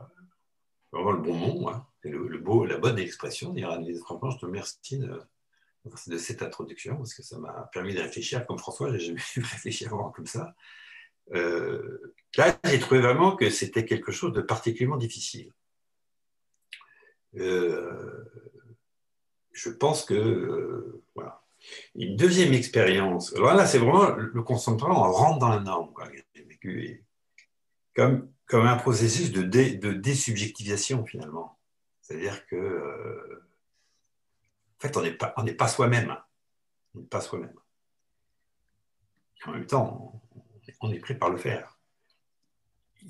[0.92, 1.86] vraiment le bon mot, hein.
[2.02, 3.54] le, beau, la bonne expression.
[4.04, 5.20] Franchement, je te remercie de,
[6.06, 9.40] de cette introduction, parce que ça m'a permis de réfléchir comme François, j'ai jamais pu
[9.40, 10.54] réfléchir avant comme ça.
[11.34, 15.52] Euh, là, j'ai trouvé vraiment que c'était quelque chose de particulièrement difficile.
[17.36, 18.24] Euh,
[19.52, 21.42] je pense que, voilà.
[21.94, 25.92] Une deuxième expérience, alors là, c'est vraiment le consentement, on rentre dans la norme.
[27.94, 31.58] Comme, comme un processus de, de désubjectivation, finalement.
[32.02, 33.46] C'est-à-dire que
[34.78, 35.02] en fait, on
[35.42, 36.16] n'est pas, soi-même.
[36.94, 37.58] On n'est pas soi-même.
[39.46, 40.20] En même temps,
[40.80, 41.78] on est pris par le faire.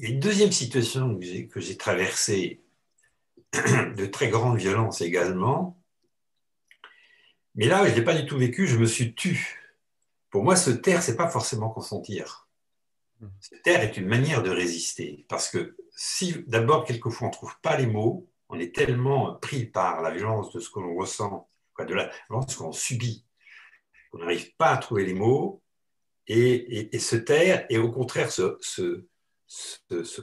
[0.00, 2.62] A une deuxième situation que j'ai traversée
[3.52, 5.82] de très grande violence également.
[7.56, 9.60] Mais là, je ne l'ai pas du tout vécu, je me suis tu.
[10.30, 12.48] Pour moi, se taire, ce n'est pas forcément consentir.
[13.40, 15.24] Se taire est une manière de résister.
[15.28, 19.64] Parce que si d'abord, quelquefois, on ne trouve pas les mots, on est tellement pris
[19.64, 21.48] par la violence de ce que l'on ressent
[21.84, 22.10] de la
[22.48, 23.24] ce qu'on subit.
[24.12, 25.62] On n'arrive pas à trouver les mots
[26.26, 28.58] et, se taire et au contraire se,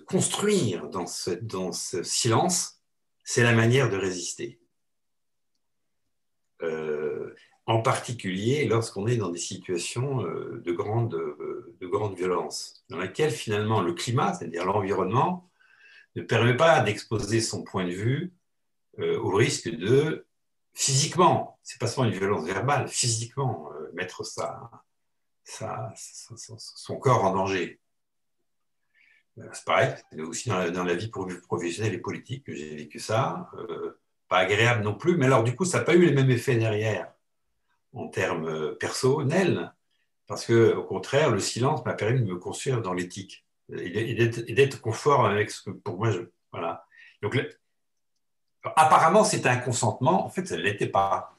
[0.08, 2.82] construire dans ce silence,
[3.24, 4.60] c'est la manière de résister.
[6.64, 12.98] Euh, en particulier lorsqu'on est dans des situations euh, de grande, de grande violence, dans
[12.98, 15.50] laquelle finalement le climat, c'est-à-dire l'environnement,
[16.16, 18.34] ne permet pas d'exposer son point de vue
[19.00, 20.26] euh, au risque de
[20.74, 24.70] physiquement, c'est pas seulement une violence verbale, physiquement, euh, mettre sa,
[26.58, 27.80] son corps en danger.
[29.40, 33.50] Euh, c'est pareil, aussi dans la, vie professionnelle et politique que j'ai vécu ça.
[33.56, 34.00] Euh,
[34.34, 36.56] pas agréable non plus, mais alors du coup, ça n'a pas eu les mêmes effets
[36.56, 37.14] derrière
[37.94, 39.72] en termes personnels,
[40.26, 43.46] parce que au contraire, le silence m'a permis de me construire dans l'éthique
[43.78, 44.16] et
[44.56, 46.88] d'être confort avec ce que pour moi, je, voilà.
[47.22, 47.40] Donc
[48.64, 50.26] apparemment, c'était un consentement.
[50.26, 51.38] En fait, ça ne l'était pas.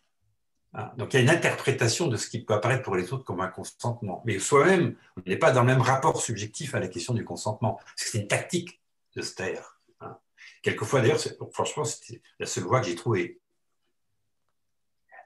[0.75, 0.93] Hein?
[0.97, 3.41] Donc, il y a une interprétation de ce qui peut apparaître pour les autres comme
[3.41, 4.23] un consentement.
[4.25, 7.81] Mais soi-même, on n'est pas dans le même rapport subjectif à la question du consentement.
[7.97, 8.81] C'est une tactique
[9.17, 9.74] de se taire.
[10.65, 11.21] Quelquefois, d'ailleurs,
[11.53, 13.39] franchement, c'était la seule voie que j'ai trouvée.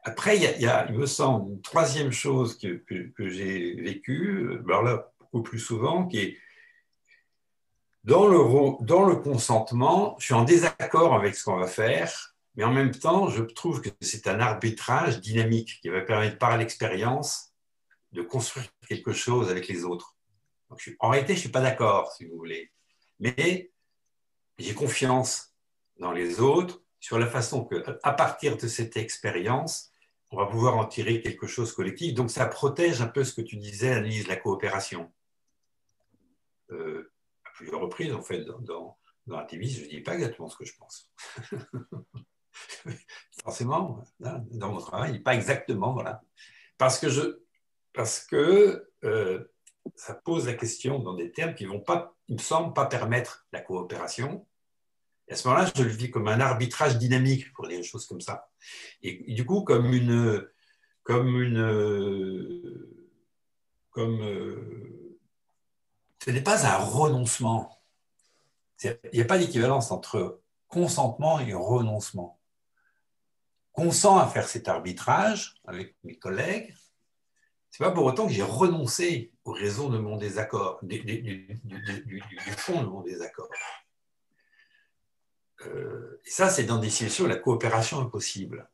[0.03, 2.83] Après, il y, a, il, me semble, une troisième chose que,
[3.17, 6.39] j'ai vécue, alors là, beaucoup plus souvent, qui est
[8.03, 12.65] dans le, dans le consentement, je suis en désaccord avec ce qu'on va faire, mais
[12.65, 17.53] en même temps, je trouve que c'est un arbitrage dynamique qui va permettre par l'expérience
[18.11, 20.17] de construire quelque chose avec les autres.
[20.99, 22.73] en réalité, je ne suis pas d'accord, si vous voulez,
[23.21, 23.71] mais
[24.59, 25.55] j'ai confiance
[25.99, 29.93] dans les autres sur la façon que, à partir de cette expérience,
[30.31, 32.15] on va pouvoir en tirer quelque chose collectif.
[32.15, 35.13] Donc, ça protège un peu ce que tu disais, Annelise, la coopération.
[36.71, 37.11] Euh,
[37.55, 40.75] plusieurs reprises, en fait, dans, dans, dans je ne dis pas exactement ce que je
[40.77, 41.11] pense.
[43.43, 46.21] Forcément, dans mon travail, pas exactement, voilà.
[46.77, 47.41] Parce que, je,
[47.93, 49.45] parce que euh,
[49.97, 53.47] ça pose la question dans des termes qui ne vont pas, me semble, pas permettre
[53.53, 54.47] la coopération.
[55.29, 58.07] Et à ce moment-là, je le vis comme un arbitrage dynamique, pour dire des choses
[58.07, 58.49] comme ça.
[59.03, 60.47] Et, du coup, comme une.
[61.03, 62.99] Comme une
[63.91, 64.21] comme,
[66.25, 67.81] ce n'est pas un renoncement.
[68.85, 72.39] Il n'y a pas d'équivalence entre consentement et renoncement.
[73.73, 76.75] Consent à faire cet arbitrage avec mes collègues,
[77.79, 81.47] ce n'est pas pour autant que j'ai renoncé aux raisons de mon désaccord, du,
[82.57, 83.49] fond de mon désaccord.
[85.65, 88.69] Euh, et ça, c'est dans des situations où la coopération est possible.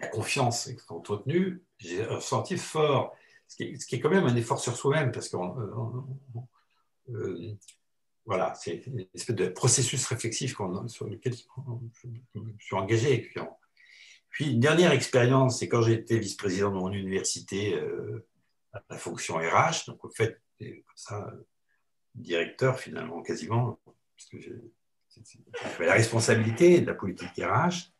[0.00, 1.64] la confiance est entretenue.
[1.78, 3.12] J'ai ressenti fort,
[3.48, 6.06] ce qui, est, quand même un effort sur soi-même, parce qu'on
[7.08, 7.56] euh,
[8.24, 10.54] voilà, c'est une espèce de processus réflexif
[10.86, 11.40] sur lequel je,
[12.60, 13.18] suis engagé.
[13.18, 13.40] Puis,
[14.40, 18.26] une dernière expérience, c'est quand j'étais vice-président de mon université euh,
[18.72, 21.32] à la fonction RH, donc au fait, comme ça,
[22.14, 27.92] directeur finalement, quasiment, parce que j'avais la responsabilité de la politique RH.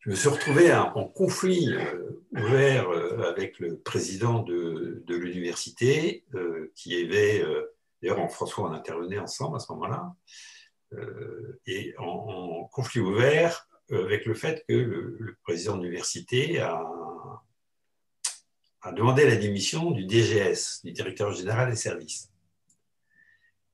[0.00, 2.90] Je me suis retrouvé en conflit euh, ouvert
[3.26, 6.24] avec le président de, l'université,
[6.74, 7.42] qui avait
[8.04, 10.14] D'ailleurs, François, on intervenait ensemble à ce moment-là.
[10.92, 16.82] Euh, et en, conflit ouvert avec le fait que le, président de l'université a,
[18.94, 22.30] demandé la démission du DGS, du directeur général des services.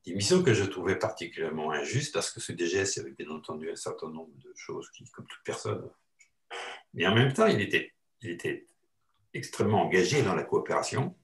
[0.05, 4.09] Démission que je trouvais particulièrement injuste parce que ce DGS avait bien entendu un certain
[4.09, 5.91] nombre de choses qui, comme toute personne,
[6.95, 8.67] mais en même temps, il était,
[9.33, 11.15] extrêmement engagé dans la coopération,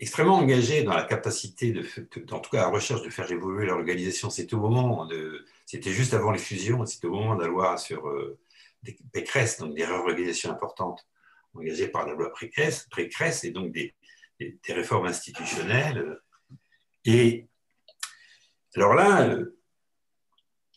[0.00, 1.84] extrêmement engagé dans la capacité, de,
[2.30, 4.30] en tout cas la recherche de faire évoluer l'organisation.
[4.30, 7.78] C'était au moment de, c'était juste avant les fusions, c'était au moment de la loi
[7.78, 8.38] sur euh,
[8.82, 11.08] des Pécresse, donc des réorganisations importantes
[11.54, 13.94] engagées par la loi Pécresse, Pécresse et donc des,
[14.68, 16.18] réformes institutionnelles.
[17.06, 17.46] Et
[18.74, 19.56] alors là, euh,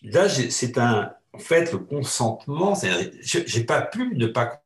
[0.02, 2.74] là c'est un, en fait, le consentement,
[3.20, 4.64] j'ai pas pu ne pas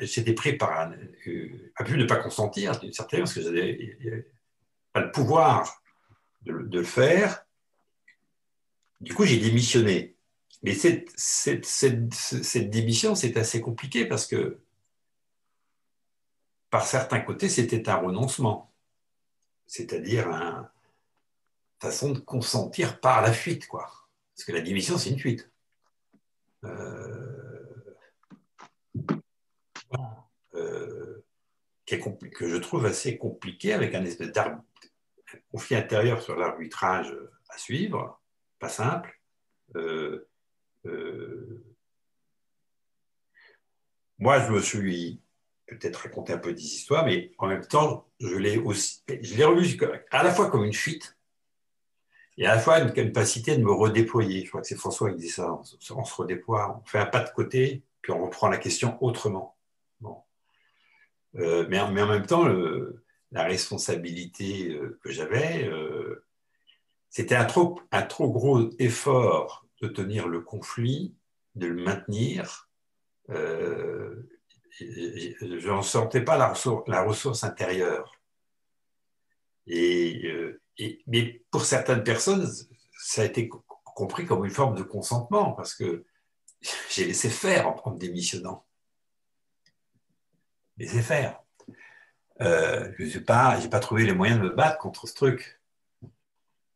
[0.00, 0.92] j'étais pris par un,
[1.28, 4.26] euh, pu ne pas consentir d'une certaine parce que j'avais
[4.92, 5.80] pas le pouvoir
[6.42, 7.46] de, le faire.
[9.00, 10.16] Du coup, j'ai démissionné.
[10.62, 11.10] Mais cette,
[12.70, 14.60] démission, c'est assez compliqué parce que,
[16.68, 18.70] par certains côtés, c'était un renoncement.
[19.66, 20.68] C'est-à-dire une
[21.80, 23.90] façon de consentir par la fuite, quoi.
[24.34, 25.50] Parce que la démission, c'est une fuite.
[26.64, 27.70] Euh,
[30.54, 31.24] euh,
[31.86, 34.30] que je trouve assez compliqué avec un espèce
[35.50, 37.16] conflit intérieur sur l'arbitrage
[37.48, 38.19] à suivre,
[38.60, 39.20] pas simple.
[39.76, 40.28] Euh,
[44.18, 45.20] moi, je me suis
[45.66, 49.44] peut-être raconté un peu des histoires, mais en même temps, je l'ai aussi, je l'ai
[49.44, 49.78] revu
[50.10, 51.16] à la fois comme une fuite,
[52.36, 54.44] et à la fois une capacité de me redéployer.
[54.44, 57.22] Je crois que c'est François qui dit ça, on se, redéploie, on fait un pas
[57.22, 59.56] de côté, puis on reprend la question autrement.
[61.36, 62.48] Euh, mais, en, même temps,
[63.30, 66.24] la responsabilité euh, que j'avais, euh,
[67.10, 71.14] c'était un trop, un trop gros effort de tenir le conflit,
[71.54, 72.70] de le maintenir.
[73.28, 74.16] je
[75.68, 78.12] n'en sentais pas la ressource, intérieure.
[79.66, 80.58] Et
[81.06, 82.48] mais pour certaines personnes,
[82.98, 83.48] ça a été
[83.94, 86.04] compris comme une forme de consentement, parce que
[86.90, 88.64] j'ai laissé faire en, démissionnant.
[90.76, 91.42] Laissé faire.
[92.40, 95.59] Euh, je n'ai pas trouvé les moyens de me battre contre ce truc.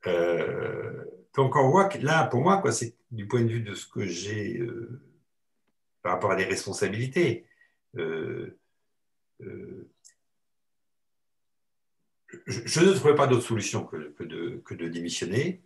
[0.06, 3.86] Euh, donc on voit que là, pour moi, c'est du point de vue de ce
[3.86, 5.00] que j'ai euh,
[6.02, 7.46] par rapport à des responsabilités.
[7.96, 8.58] Euh,
[12.46, 15.62] je, ne trouvais pas d'autre solution que, de, démissionner.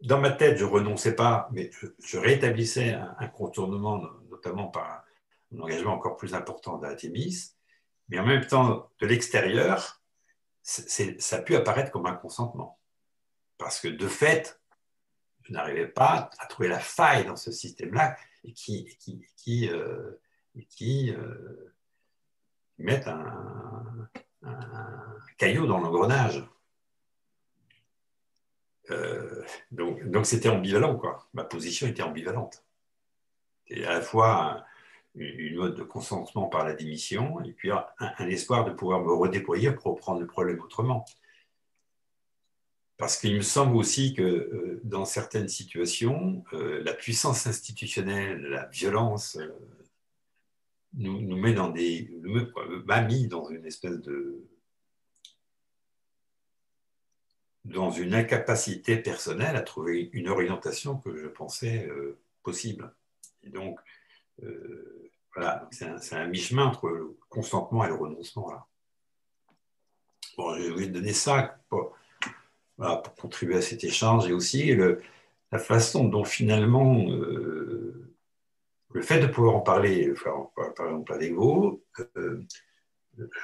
[0.00, 5.04] Dans ma tête, je renonçais pas, mais je, rétablissais un, contournement, notamment par
[5.52, 7.54] un, engagement encore plus important d'Artemis.
[8.08, 10.02] Mais en même temps, de l'extérieur,
[10.62, 12.79] ça a pu apparaître comme un consentement.
[13.60, 14.58] Parce que de fait,
[15.42, 20.18] je n'arrivais pas à trouver la faille dans ce système-là et qui, qui, qui, euh,
[20.70, 21.72] qui euh,
[22.80, 24.08] un,
[24.42, 26.42] un caillou dans l'engrenage.
[28.90, 31.28] Euh, donc, c'était ambivalent, quoi.
[31.34, 32.64] Ma position était ambivalente.
[33.66, 34.64] C'était à la fois
[35.14, 37.84] une mode de consentement par la démission et puis un,
[38.20, 41.04] espoir de pouvoir me redéployer pour reprendre le problème autrement.
[43.00, 48.66] Parce qu'il me semble aussi que euh, dans certaines situations, euh, la puissance institutionnelle, la
[48.66, 49.38] violence,
[50.94, 52.10] nous, met dans des.
[52.84, 54.44] m'a mis dans une espèce de.
[57.64, 62.94] dans une incapacité personnelle à trouver une orientation que je pensais euh, possible.
[63.44, 63.78] Et donc,
[64.42, 68.50] euh, voilà, c'est un, mi-chemin entre le consentement et le renoncement.
[68.50, 68.66] Là.
[70.36, 71.58] Bon, je vais donner ça
[72.80, 74.74] pour, contribuer à cet échange et aussi
[75.52, 78.10] la façon dont finalement euh,
[78.92, 80.12] le fait de pouvoir en parler,
[80.76, 81.82] par exemple avec vous,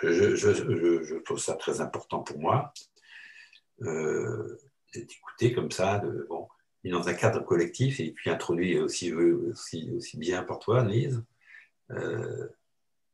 [0.02, 2.72] je, trouve ça très important pour moi,
[3.82, 4.58] euh,
[4.94, 6.48] d'écouter comme ça, bon,
[6.84, 11.22] dans un cadre collectif et puis introduit aussi, aussi, bien par toi, Lise.
[11.90, 12.48] Euh,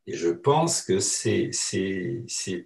[0.06, 1.50] et je pense que c'est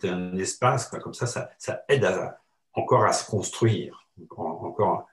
[0.04, 1.26] un espace, quoi, comme ça,
[1.58, 2.40] ça aide à,
[2.76, 5.08] encore à se construire, encore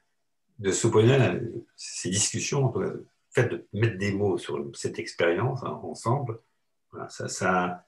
[0.60, 1.18] de se poser
[1.76, 2.74] ces discussions,
[3.32, 6.40] fait de mettre des mots sur cette expérience hein, ensemble,
[7.08, 7.86] ça,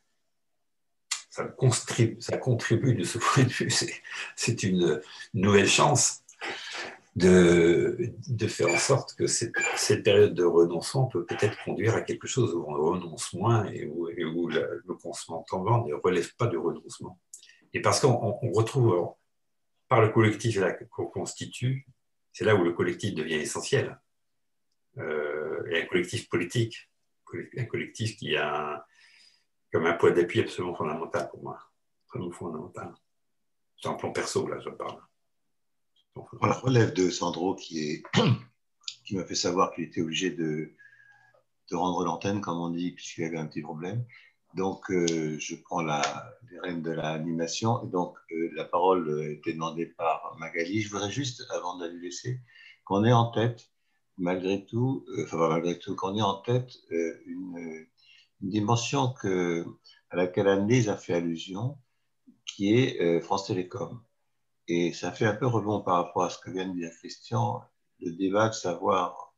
[1.57, 3.71] contribue, ça contribue de ce point de vue.
[4.35, 5.01] C'est une
[5.33, 6.23] nouvelle chance
[7.15, 12.27] de, de, faire en sorte que cette, période de renoncement peut peut-être conduire à quelque
[12.27, 17.19] chose où on renonce moins et où, où le consentement ne relève pas du renoncement.
[17.73, 19.13] Et parce qu'on retrouve,
[19.87, 20.59] par le collectif
[20.91, 21.85] qu'on constitue,
[22.33, 23.99] c'est là où le collectif devient essentiel
[24.97, 26.89] et un collectif politique,
[27.57, 28.85] un collectif qui a
[29.71, 31.59] comme un point d'appui absolument fondamental pour moi,
[32.13, 32.93] vraiment fondamental.
[33.75, 35.01] C'est un plan perso, là, je parle.
[36.15, 38.01] On la relève de Sandro qui
[39.11, 40.73] m'a fait savoir qu'il était obligé de,
[41.69, 44.05] de rendre l'antenne, comme on dit, puisqu'il avait un petit problème.
[44.55, 46.01] Donc, euh, je prends la,
[46.49, 47.83] les rênes de l'animation.
[47.85, 50.81] Donc, euh, la parole était demandée par Magali.
[50.81, 52.39] Je voudrais juste, avant de la lui laisser,
[52.85, 53.69] qu'on ait en tête,
[54.17, 57.85] malgré tout, euh, enfin, malgré tout, qu'on ait en tête une,
[58.41, 59.65] une, dimension que,
[60.09, 61.77] à laquelle Annelise a fait allusion,
[62.45, 64.01] qui est France Télécom.
[64.67, 67.61] Et ça fait un peu rebond par rapport à ce que vient de dire Christian,
[67.99, 69.33] le débat de savoir,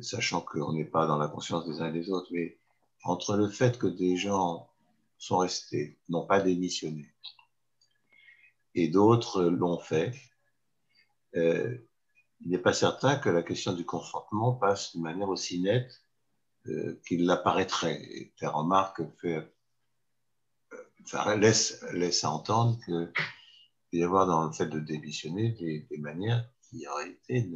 [0.00, 2.57] sachant qu'on n'est pas dans la conscience des uns et des autres, mais
[3.08, 4.68] entre le fait que des gens
[5.18, 7.12] sont restés, n'ont pas démissionné,
[8.74, 10.14] et d'autres l'ont fait,
[11.36, 11.76] euh,
[12.40, 16.00] il n'est pas certain que la question du consentement passe de manière aussi nette
[16.68, 18.00] euh, qu'il l'apparaîtrait.
[18.02, 19.02] Et la remarque
[21.36, 26.86] laisse à entendre qu'il peut y avoir dans le fait de démissionner des, manières qui
[26.86, 27.50] en réalité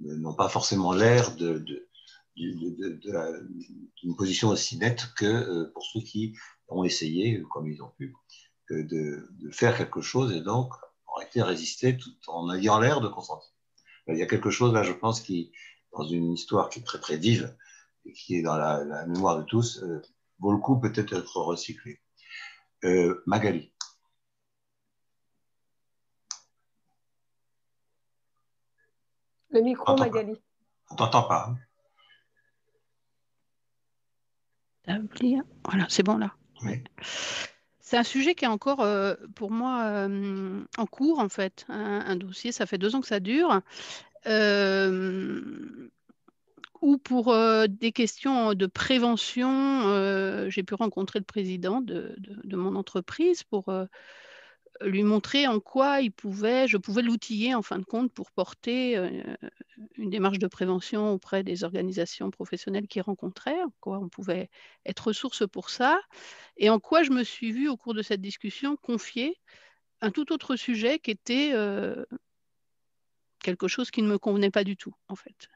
[0.00, 1.88] n'ont pas forcément l'air de,
[2.36, 6.36] d'une position aussi nette que euh, pour ceux qui
[6.68, 8.14] ont essayé, comme ils ont pu,
[8.70, 10.72] de, faire quelque chose et donc
[11.14, 13.50] ont été résistés tout en ayant l'air de consentir.
[14.08, 15.52] Il y a quelque chose là, je pense, qui,
[15.92, 17.56] dans une histoire qui est très très vive
[18.04, 20.02] et qui est dans la, mémoire de tous, euh,
[20.38, 22.00] vaut le coup peut-être être recyclé.
[22.84, 23.72] Euh, Magali.
[29.50, 30.42] Le micro, Magali.
[30.90, 31.48] On t'entend pas.
[31.48, 31.58] Hein?
[35.64, 36.34] Voilà, c'est bon là.
[37.80, 41.66] C'est un sujet qui est encore euh, pour moi euh, en cours en fait.
[41.68, 43.60] Un, dossier, ça fait deux ans que ça dure.
[44.26, 45.40] Euh,
[46.80, 47.34] ou pour
[47.68, 53.66] des questions de prévention, j'ai pu rencontrer le président de, de mon entreprise pour
[54.80, 58.96] lui montrer en quoi il pouvait, je pouvais l'outiller en fin de compte pour porter
[58.96, 59.36] euh,
[59.96, 64.50] une démarche de prévention auprès des organisations professionnelles qu'il rencontrait, en quoi on pouvait
[64.84, 66.00] être ressource pour ça,
[66.56, 69.36] et en quoi je me suis vue au cours de cette discussion confier
[70.00, 72.04] un tout autre sujet qui était euh,
[73.40, 75.48] quelque chose qui ne me convenait pas du tout, en fait,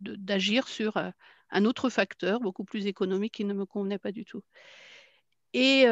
[0.00, 1.10] d'agir sur euh,
[1.50, 4.42] un autre facteur beaucoup plus économique qui ne me convenait pas du tout.
[5.54, 5.86] Et,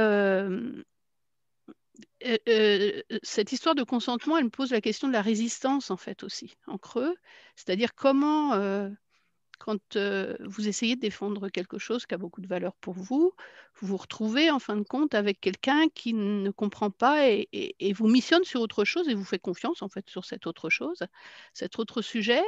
[2.49, 6.23] euh, cette histoire de consentement, elle me pose la question de la résistance, en fait,
[6.23, 7.15] aussi, en creux.
[7.57, 8.89] C'est-à-dire comment, euh,
[9.59, 9.97] quand
[10.41, 13.33] vous essayez de défendre quelque chose qui a beaucoup de valeur pour vous,
[13.81, 18.09] vous vous retrouvez, en fin de compte, avec quelqu'un qui ne comprend pas et, vous
[18.09, 21.05] missionne sur autre chose et vous fait confiance, en fait, sur cette autre chose,
[21.55, 22.43] cet autre sujet.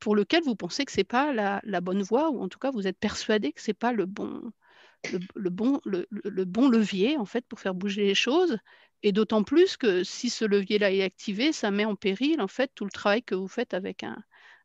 [0.00, 2.58] pour lequel vous pensez que ce n'est pas la, la, bonne voie, ou en tout
[2.58, 4.52] cas vous êtes persuadé que ce n'est pas le bon,
[5.34, 8.58] le, bon, le, bon levier en fait pour faire bouger les choses.
[9.02, 12.70] Et d'autant plus que si ce levier-là est activé, ça met en péril en fait
[12.74, 14.16] tout le travail que vous faites avec un,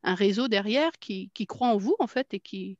[0.04, 2.78] réseau derrière qui, croit en vous en fait et qui,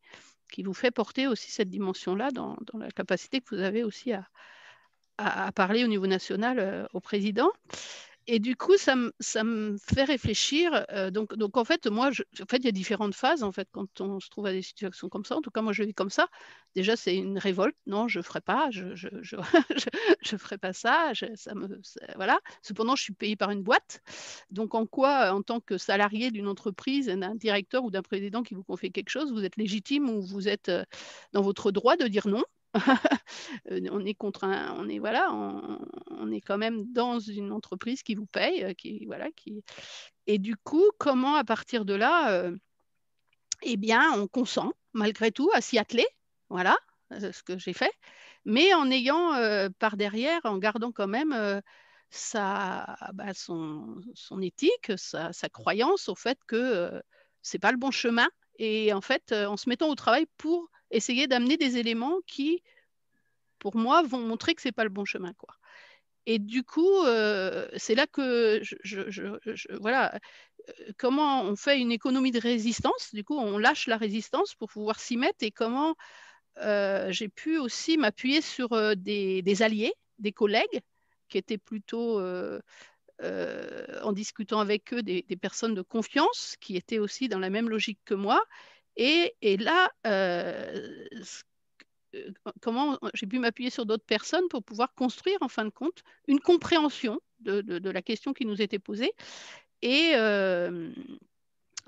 [0.52, 4.28] qui vous fait porter aussi cette dimension-là dans, la capacité que vous avez aussi à,
[5.18, 7.50] à, parler au niveau national euh, au président.
[8.30, 10.86] Et du coup, ça, me fait réfléchir.
[10.92, 14.02] Euh, donc, en fait, moi, en fait, il y a différentes phases en fait quand
[14.02, 15.38] on se trouve à des situations comme ça.
[15.38, 16.28] En tout cas, moi, je vis comme ça.
[16.76, 17.78] Déjà, c'est une révolte.
[17.86, 18.70] Non, je ne ferai pas.
[18.70, 19.38] Je je, je,
[20.38, 21.14] ferai pas ça.
[21.36, 21.80] ça me,
[22.16, 22.40] voilà.
[22.62, 24.02] Cependant, je suis payée par une boîte.
[24.52, 28.56] Donc, en quoi, en tant que salarié d'une entreprise, d'un directeur ou d'un président qui
[28.56, 30.84] vous confie quelque chose, vous êtes légitime ou vous êtes euh,
[31.32, 32.44] dans votre droit de dire non?
[33.72, 38.26] on est contraint, on est voilà, on, est quand même dans une entreprise qui vous
[38.26, 39.64] paye, euh, qui voilà, qui
[40.28, 42.56] et du coup, comment à partir de là, euh,
[43.64, 46.06] eh bien, on consent malgré tout à s'y atteler,
[46.50, 46.78] voilà,
[47.12, 47.92] ce que j'ai fait,
[48.46, 49.32] mais en ayant
[49.80, 51.62] par derrière, en gardant quand même
[52.10, 57.02] sa, bah, son, son, éthique, sa, sa, croyance au fait que
[57.42, 58.28] c'est pas le bon chemin,
[58.60, 62.64] et en fait, en se mettant au travail pour essayer d'amener des éléments qui,
[63.60, 65.56] pour moi, vont montrer que c'est pas le bon chemin, quoi.
[66.30, 70.14] Et du coup, euh, c'est là que je, voilà,
[70.68, 73.14] euh, comment on fait une économie de résistance.
[73.14, 75.96] Du coup, on lâche la résistance pour pouvoir s'y mettre et comment
[76.58, 80.82] euh, j'ai pu aussi m'appuyer sur des, alliés, des collègues
[81.30, 82.20] qui étaient plutôt
[83.22, 88.00] en discutant avec eux des, personnes de confiance qui étaient aussi dans la même logique
[88.04, 88.44] que moi
[88.98, 91.06] et, là, euh,
[92.16, 92.32] euh,
[92.62, 96.40] comment j'ai pu m'appuyer sur d'autres personnes pour pouvoir construire, en fin de compte, une
[96.40, 99.12] compréhension de, la question qui nous était posée.
[99.82, 100.92] Et, euh,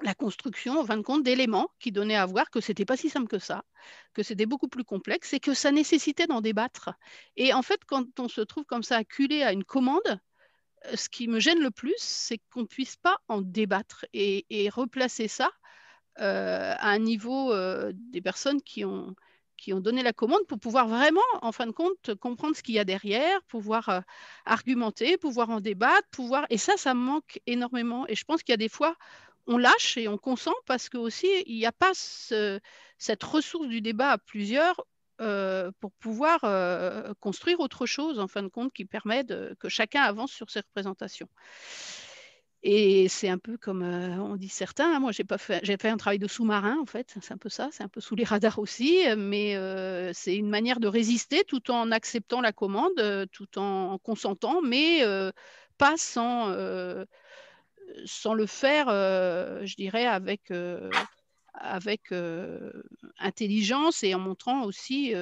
[0.01, 3.10] la construction, en fin de compte, d'éléments qui donnaient à voir que c'était pas si
[3.10, 3.66] simple que ça,
[4.14, 6.91] que c'était beaucoup plus complexe et que ça nécessitait d'en débattre.
[7.36, 10.20] Et en fait, quand on se trouve comme ça acculé à une commande,
[10.86, 14.70] euh, ce qui me gêne le plus, c'est qu'on ne puisse pas en débattre et,
[14.72, 15.59] replacer ça euh,
[16.20, 19.15] à un niveau euh, des personnes qui ont,
[19.57, 22.76] qui ont donné la commande pour pouvoir vraiment, en fin de compte, comprendre ce qu'il
[22.76, 24.03] y a derrière, pouvoir
[24.45, 26.45] argumenter, pouvoir en débattre, pouvoir...
[26.49, 28.07] Et ça, ça me manque énormément.
[28.07, 28.95] Et je pense qu'il y a des fois
[29.47, 33.82] on lâche et on consent parce que aussi il n'y a pas cette ressource du
[33.82, 34.86] débat à plusieurs
[35.22, 39.26] euh, pour pouvoir euh, construire autre chose en fin de compte qui permet
[39.59, 41.28] que chacun avance sur ses représentations.
[42.62, 45.95] Et c'est un peu comme euh, on dit certains, hein, moi j'ai fait, fait un
[45.97, 48.60] travail de sous-marin en fait, c'est un peu ça, c'est un peu sous les radars
[48.60, 49.55] aussi, mais
[50.14, 53.01] c'est une manière de résister tout en acceptant la commande,
[53.32, 55.01] tout en consentant, mais
[55.78, 56.53] pas sans
[58.05, 60.89] sans le faire, euh, je dirais, avec, euh,
[61.62, 62.72] avec euh,
[63.20, 65.14] intelligence et en montrant aussi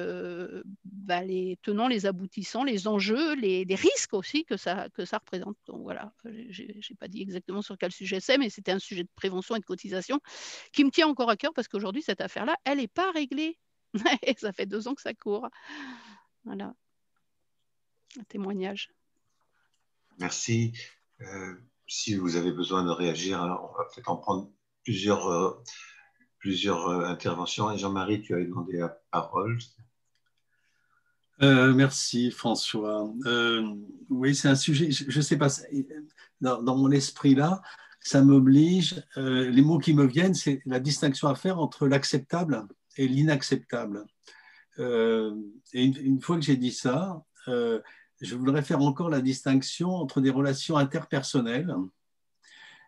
[0.84, 5.56] bah, les tenants, les aboutissants, les enjeux, les, risques aussi que ça, que ça représente.
[5.66, 9.02] Donc voilà, je n'ai pas dit exactement sur quel sujet c'est, mais c'était un sujet
[9.02, 10.20] de prévention et de cotisation
[10.72, 13.58] qui me tient encore à cœur parce qu'aujourd'hui, cette affaire-là, elle n'est pas réglée.
[14.38, 15.48] ça fait deux ans que ça court.
[16.44, 16.74] Voilà.
[18.18, 18.90] Un témoignage.
[20.18, 20.72] Merci
[21.88, 24.52] si vous avez besoin de réagir, on va peut-être en prendre
[24.84, 25.50] plusieurs, euh,
[26.38, 27.70] plusieurs euh, interventions.
[27.70, 29.58] Et Jean-Marie, tu as demandé la parole.
[31.40, 33.08] Euh, merci François.
[34.08, 35.48] oui, c'est un sujet, je ne sais pas,
[36.40, 37.62] dans, mon esprit là,
[38.00, 42.66] ça m'oblige, les mots qui me viennent, c'est la distinction à faire entre l'acceptable
[42.96, 44.04] et l'inacceptable.
[44.78, 44.82] et
[45.72, 50.76] une, fois que j'ai dit ça, je voudrais faire encore la distinction entre des relations
[50.76, 51.72] interpersonnelles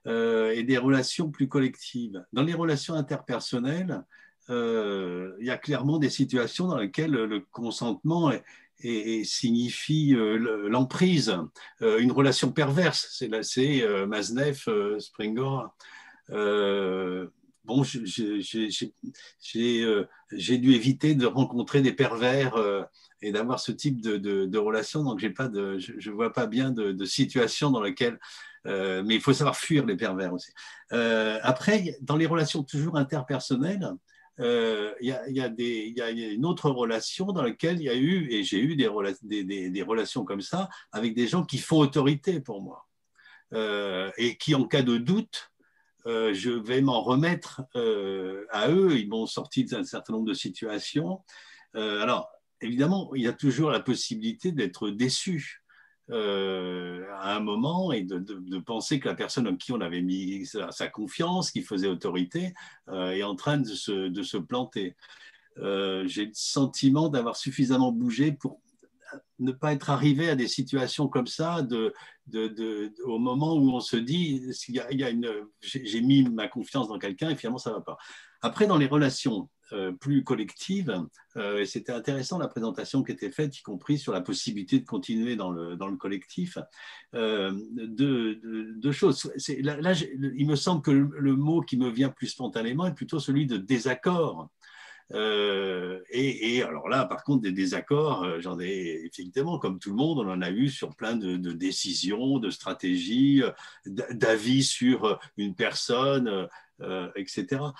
[0.07, 2.24] euh, et des relations plus collectives.
[2.32, 4.03] Dans les relations interpersonnelles,
[4.48, 8.32] euh, il y a clairement des situations dans lesquelles le consentement
[9.24, 11.36] signifie euh, l'emprise,
[11.80, 13.09] une relation perverse.
[13.11, 14.64] C'est Maznev,
[14.98, 15.66] Springer.
[17.64, 18.92] Bon, j'ai
[20.58, 22.54] dû éviter de rencontrer des pervers
[23.22, 25.02] et d'avoir ce type de, de, relation.
[25.04, 28.18] Donc, de, je ne vois pas bien de, situation dans laquelle.
[28.66, 30.52] Euh, mais il faut savoir fuir les pervers aussi.
[30.92, 33.90] Euh, après, dans les relations toujours interpersonnelles,
[34.38, 38.58] euh, il y, a, une autre relation dans laquelle il y a eu, et j'ai
[38.58, 42.86] eu des, relations comme ça, avec des gens qui font autorité pour moi.
[44.18, 45.49] et qui, en cas de doute,
[46.07, 47.62] je vais m'en remettre
[48.51, 48.98] à eux.
[48.98, 51.20] Ils m'ont sorti d'un certain nombre de situations.
[51.74, 52.30] alors,
[52.61, 55.61] évidemment, il y a toujours la possibilité d'être déçu
[56.11, 60.44] euh, à un moment et de, penser que la personne en qui on avait mis
[60.46, 62.53] sa, confiance, qui faisait autorité,
[62.88, 64.96] euh, est en train de se, planter.
[65.59, 68.61] Euh, j'ai le sentiment d'avoir suffisamment bougé pour
[69.38, 71.92] ne pas être arrivé à des situations comme ça de,
[73.05, 74.43] au moment où on se dit
[75.61, 77.97] j'ai mis ma confiance dans quelqu'un et finalement ça ne va pas.
[78.43, 81.01] Après, dans les relations euh, plus collective.
[81.37, 85.37] Euh, c'était intéressant la présentation qui était faite, y compris sur la possibilité de continuer
[85.37, 86.59] dans le, dans le collectif.
[87.14, 89.33] Euh, deux, choses.
[89.61, 89.93] Là,
[90.35, 93.59] il me semble que le, mot qui me vient plus spontanément est plutôt celui de
[93.59, 94.51] désaccord.
[95.12, 100.30] Et, alors là, par contre, des désaccords, j'en ai effectivement, comme tout le monde, on
[100.30, 103.42] en a eu sur plein de, décisions, de stratégies,
[103.86, 106.48] d'avis sur une personne,
[107.16, 107.70] etc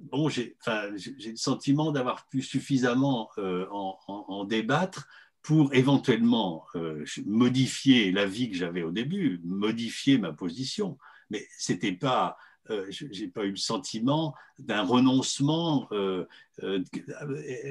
[0.00, 5.08] bon, j'ai le sentiment d'avoir pu suffisamment euh, en, débattre
[5.42, 10.98] pour éventuellement euh, modifier l'avis que j'avais au début, modifier ma position.
[11.30, 12.36] Mais ce n'était pas
[12.70, 16.26] euh, je n'ai pas eu le sentiment d'un renoncement, euh,
[16.62, 16.82] euh,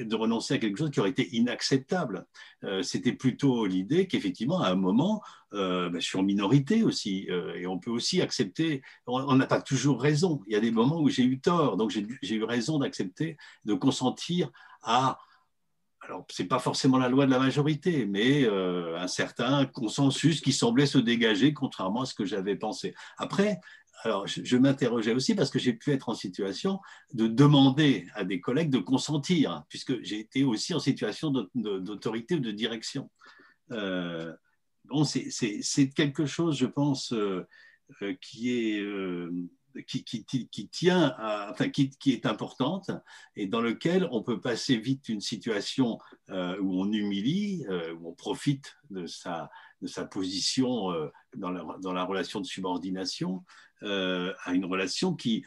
[0.04, 2.26] de renoncer à quelque chose qui aurait été inacceptable.
[2.82, 5.22] C'était plutôt l'idée qu'effectivement, à un moment,
[5.52, 10.02] ben, je suis en minorité aussi, et on peut aussi accepter, on n'a pas toujours
[10.02, 10.42] raison.
[10.48, 13.74] Il y a des moments où j'ai eu tort, donc j'ai eu raison d'accepter, de
[13.74, 15.20] consentir à
[16.02, 20.54] alors ce n'est pas forcément la loi de la majorité, mais un certain consensus qui
[20.54, 22.96] semblait se dégager, contrairement à ce que j'avais pensé.
[23.18, 23.60] Après,
[24.04, 26.80] alors, je, m'interrogeais aussi parce que j'ai pu être en situation
[27.14, 32.40] de demander à des collègues de consentir, puisque j'ai été aussi en situation d'autorité ou
[32.40, 33.10] de direction.
[33.72, 34.34] Euh,
[34.86, 37.48] bon, c'est quelque chose, je pense, euh,
[38.04, 38.84] euh, qui est
[39.86, 41.16] qui, tient
[41.50, 42.92] enfin, qui, est importante
[43.36, 46.00] et dans lequel on peut passer vite d'une situation
[46.30, 47.66] où on humilie,
[48.00, 49.50] où on profite de sa,
[50.12, 50.92] position
[51.36, 53.44] dans la, dans, la, relation de subordination,
[53.82, 55.44] à une relation qui,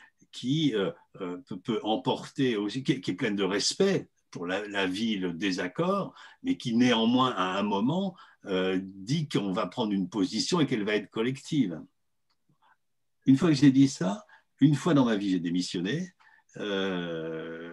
[1.64, 6.74] peut, emporter aussi, qui, est pleine de respect pour la, vie, le désaccord, mais qui
[6.76, 8.16] néanmoins, à un moment,
[8.46, 11.80] euh, dit qu'on va prendre une position et qu'elle va être collective.
[13.30, 14.26] Une fois que j'ai dit ça,
[14.60, 16.12] une fois dans ma vie, j'ai démissionné.
[16.56, 17.72] Euh,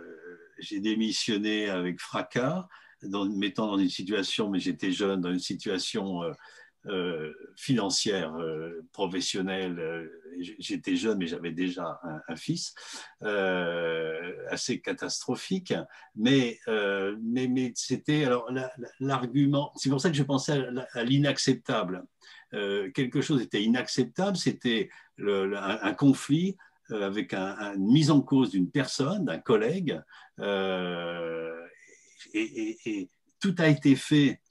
[0.60, 2.68] j'ai démissionné avec fracas,
[3.02, 6.32] dans, mettant dans une situation, mais j'étais jeune, dans une situation euh,
[6.86, 8.38] euh, financière,
[8.92, 10.08] professionnelle.
[10.60, 12.76] J'étais jeune, mais j'avais déjà un, fils,
[14.52, 15.74] assez catastrophique.
[16.16, 18.48] Mais, mais, mais c'était alors
[19.00, 19.72] l'argument.
[19.76, 22.06] C'est pour ça que je pensais à, l'inacceptable.
[22.52, 24.90] Quelque chose était inacceptable, c'était
[25.20, 26.56] un, conflit
[26.90, 30.02] avec une mise en cause d'une personne, d'un collègue,
[32.34, 34.42] et, tout a été fait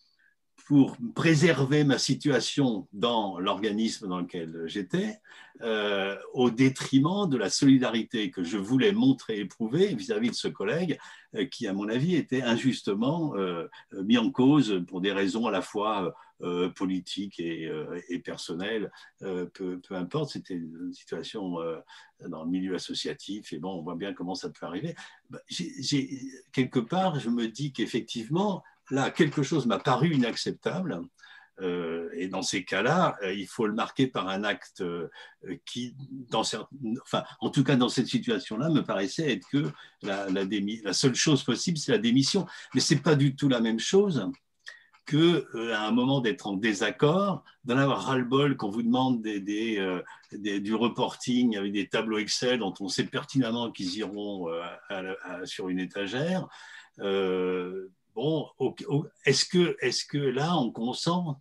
[0.66, 5.20] pour préserver ma situation dans l'organisme dans lequel j'étais,
[5.62, 10.98] euh, au détriment de la solidarité que je voulais montrer, éprouver vis-à-vis de ce collègue
[11.25, 15.50] euh, qui, à mon avis, était injustement euh, mis en cause pour des raisons à
[15.50, 16.14] la fois
[16.74, 17.70] politiques et,
[18.22, 19.48] personnelles, peu,
[19.80, 21.56] peu, importe, c'était une situation
[22.28, 24.94] dans le milieu associatif, et bon, on voit bien comment ça peut arriver.
[25.30, 25.38] Bah,
[26.52, 31.00] quelque part, je me dis qu'effectivement, là, quelque chose m'a paru inacceptable.
[31.62, 35.08] Euh, et dans ces cas-là, euh, il faut le marquer par un acte euh,
[35.64, 35.94] qui,
[36.34, 39.70] enfin, en tout cas dans cette situation-là, me paraissait être que
[40.02, 42.46] la, seule chose possible, c'est la démission.
[42.74, 44.30] Mais c'est pas du tout la même chose
[45.06, 51.56] que à un moment d'être en désaccord, d'en avoir ras-le-bol qu'on vous demande du reporting
[51.56, 54.48] avec des tableaux Excel dont on sait pertinemment qu'ils iront
[55.44, 56.48] sur une étagère.
[58.16, 58.48] Bon,
[59.26, 59.76] est-ce que,
[60.10, 61.40] que là, on consent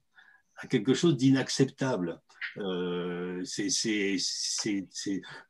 [0.58, 2.22] à quelque chose d'inacceptable
[2.58, 4.18] euh, c'est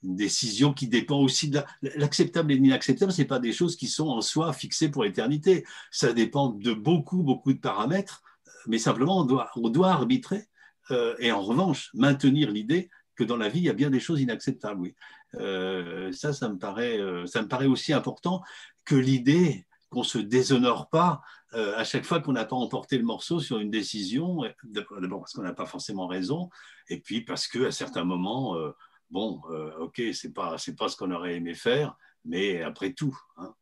[0.04, 1.62] une décision qui dépend aussi de
[1.96, 3.12] l'acceptable et l'inacceptable.
[3.12, 5.66] Ce pas des choses qui sont en soi fixées pour l'éternité.
[5.92, 8.22] Ça dépend de beaucoup, beaucoup de paramètres,
[8.68, 10.48] mais simplement on doit, on doit arbitrer
[10.92, 14.00] euh, et en revanche maintenir l'idée que dans la vie, il y a bien des
[14.00, 14.82] choses inacceptables.
[14.82, 14.96] Oui.
[15.36, 18.42] Euh, ça, ça me, paraît, ça me paraît aussi important
[18.84, 21.22] que l'idée qu'on se déshonore pas
[21.56, 25.34] euh, à chaque fois qu'on n'a pas emporté le morceau sur une décision, d'abord parce
[25.34, 26.50] qu'on n'a pas forcément raison,
[26.90, 28.72] et puis parce qu'à certains moments, euh,
[29.10, 33.18] bon, euh, ok, c'est pas pas ce qu'on aurait aimé faire, mais après tout.
[33.38, 33.56] Hein.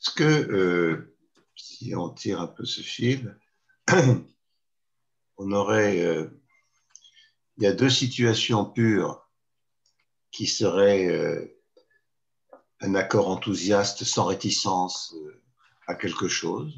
[0.00, 1.14] Est-ce que
[1.54, 3.38] si on tire un peu ce fil,
[5.36, 6.30] on aurait,
[7.58, 9.28] il y a deux situations pures
[10.30, 11.54] qui seraient
[12.82, 15.40] un accord enthousiaste sans réticence euh,
[15.86, 16.76] à quelque chose.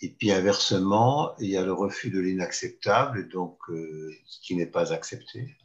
[0.00, 4.66] Et puis inversement, il y a le refus de l'inacceptable, donc euh, ce qui n'est
[4.66, 5.56] pas accepté.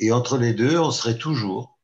[0.00, 1.78] Et entre les deux, on serait toujours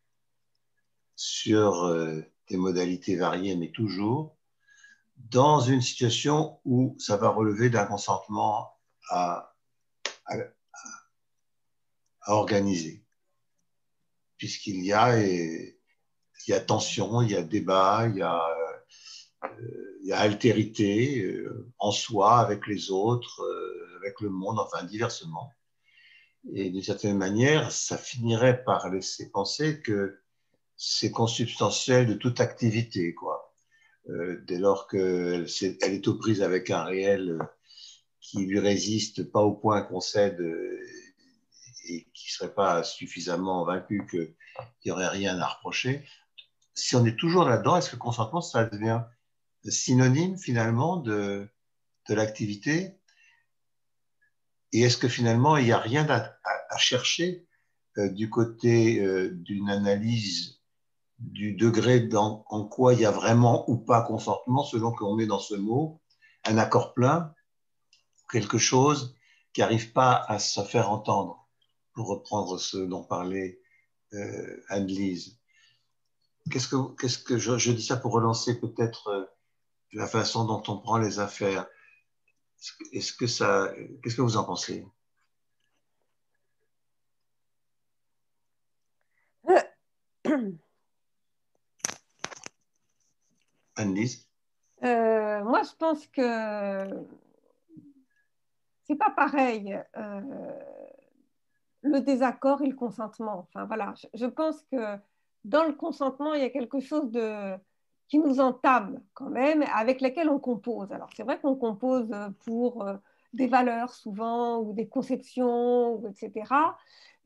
[1.14, 4.36] sur euh, des modalités variées, mais toujours
[5.16, 8.72] dans une situation où ça va relever d'un consentement
[9.10, 9.54] à,
[10.26, 10.36] à
[12.26, 13.03] organiser
[14.36, 15.74] puisqu'il y a, il
[16.48, 18.42] y a tension, il y a débat, il y a,
[19.44, 25.50] euh, altérité euh, en soi, avec les autres, euh, avec le monde, enfin diversement.
[26.52, 30.20] Et d'une certaine manière, ça finirait par laisser penser que
[30.76, 33.54] c'est consubstantiel de toute activité, quoi.
[34.46, 37.38] dès lors qu'elle est, elle est aux prises avec un réel
[38.20, 40.42] qui lui résiste pas au point qu'on cède
[41.86, 44.34] et qui ne serait pas suffisamment vaincu qu'il
[44.86, 46.04] n'y aurait rien à reprocher,
[46.74, 49.02] si on est toujours là-dedans, est-ce que consentement, ça devient
[49.64, 51.48] synonyme finalement de,
[52.08, 52.98] de l'activité?
[54.72, 56.32] Et est-ce que finalement, il n'y a rien à,
[56.76, 57.46] chercher
[57.98, 60.60] euh, du côté euh, d'une analyse
[61.20, 65.38] du degré en quoi il y a vraiment ou pas consentement, selon qu'on met dans
[65.38, 66.02] ce mot
[66.44, 67.32] un accord plein,
[68.32, 69.16] quelque chose
[69.52, 71.43] qui n'arrive pas à se faire entendre?
[71.94, 73.60] Pour reprendre ce dont parlait
[74.12, 75.38] euh, Anne-Lise.
[76.50, 79.24] Qu'est-ce que, qu'est-ce que je, dis ça pour relancer peut-être euh,
[79.92, 81.66] la façon dont on prend les affaires.
[82.92, 83.72] Est-ce que ça,
[84.02, 84.86] qu'est-ce que vous en pensez?
[93.76, 94.28] Anne-Lise?
[94.84, 97.06] Euh, Moi, je pense que
[98.86, 99.78] c'est pas pareil.
[101.84, 103.46] Le désaccord et le consentement.
[103.46, 104.96] Enfin voilà, je, pense que
[105.44, 107.54] dans le consentement, il y a quelque chose de,
[108.08, 110.90] qui nous entame quand même, avec lesquels on compose.
[110.92, 112.10] Alors c'est vrai qu'on compose
[112.46, 112.96] pour euh,
[113.34, 116.50] des valeurs souvent ou des conceptions, etc.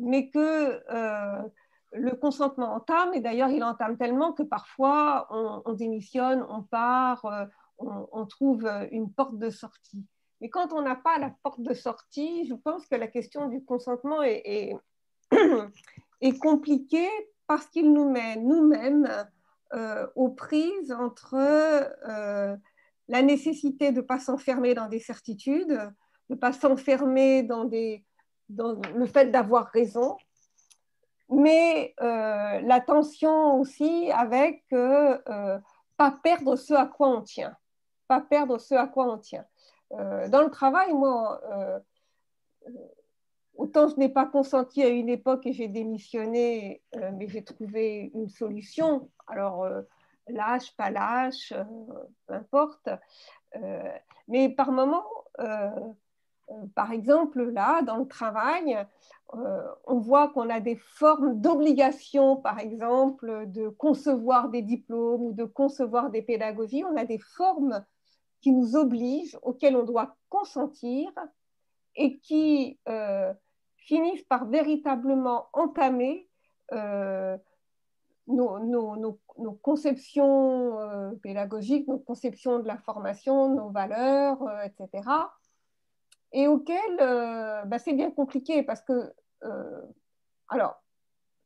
[0.00, 1.42] Mais que euh,
[1.92, 7.46] le consentement entame, et d'ailleurs il entame tellement que parfois on, démissionne, on part, euh,
[7.78, 10.04] on, trouve une porte de sortie.
[10.40, 13.64] Mais quand on n'a pas la porte de sortie, je pense que la question du
[13.64, 14.74] consentement est,
[16.40, 17.10] compliquée
[17.46, 19.08] parce qu'il nous met nous-mêmes
[19.74, 22.56] euh, aux prises entre euh,
[23.08, 25.90] la nécessité de ne pas s'enfermer dans des certitudes, de
[26.30, 30.16] ne pas s'enfermer dans le fait d'avoir raison,
[31.30, 37.56] mais euh, la tension aussi avec pas perdre ce à quoi on tient,
[38.06, 39.44] pas perdre ce à quoi on tient.
[39.92, 41.78] Euh, dans le travail, moi, euh,
[43.56, 48.10] autant je n'ai pas consenti à une époque et j'ai démissionné, euh, mais j'ai trouvé
[48.14, 49.10] une solution.
[49.26, 49.66] Alors,
[50.28, 51.52] lâche, pas lâche,
[52.26, 52.88] peu importe.
[54.26, 55.04] mais par moment,
[56.74, 58.86] par exemple, là, dans le travail,
[59.32, 65.44] on voit qu'on a des formes d'obligation, par exemple, de concevoir des diplômes ou de
[65.44, 66.84] concevoir des pédagogies.
[66.84, 67.84] On a des formes
[68.40, 71.10] qui nous obligent, auxquels on doit consentir
[71.96, 73.32] et qui euh,
[73.76, 76.28] finissent par véritablement entamer
[76.72, 77.36] euh,
[78.26, 79.18] nos,
[79.62, 85.08] conceptions euh, pédagogiques, nos conceptions de la formation, nos valeurs, etc.
[86.32, 86.96] Et auxquelles
[87.66, 89.12] bah, c'est bien compliqué parce que,
[90.48, 90.82] alors,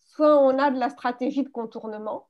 [0.01, 2.29] soit on a de la stratégie de contournement,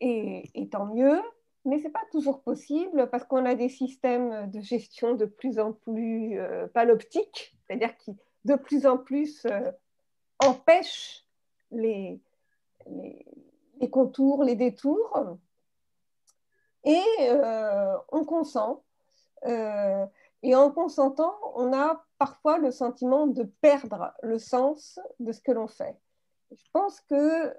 [0.00, 1.20] et tant mieux,
[1.64, 5.58] mais ce n'est pas toujours possible parce qu'on a des systèmes de gestion de plus
[5.58, 9.70] en plus euh, paloptiques, c'est-à-dire qui de plus en plus euh,
[10.38, 11.26] empêchent
[11.70, 12.20] les,
[12.86, 15.36] les, contours, les détours.
[16.84, 18.82] Et euh, on consent.
[19.44, 25.52] et en consentant, on a parfois le sentiment de perdre le sens de ce que
[25.52, 25.98] l'on fait.
[26.50, 27.54] Je pense que,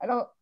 [0.00, 0.37] alors,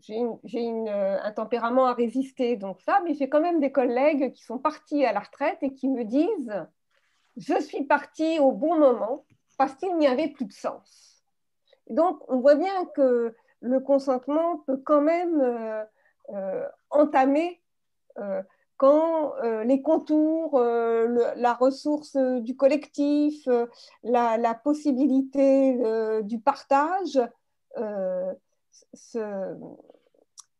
[0.00, 4.42] j'ai euh, un tempérament à résister, donc ça, mais j'ai quand même des collègues qui
[4.42, 6.66] sont partis à la retraite et qui me disent
[7.36, 9.24] Je suis parti au bon moment
[9.58, 11.24] parce qu'il n'y avait plus de sens.
[11.88, 15.84] donc, on voit bien que le consentement peut quand même euh,
[16.30, 17.60] euh, entamer
[18.78, 23.46] quand les contours, la ressource du collectif,
[24.02, 27.20] la, la possibilité du partage
[28.94, 29.56] se,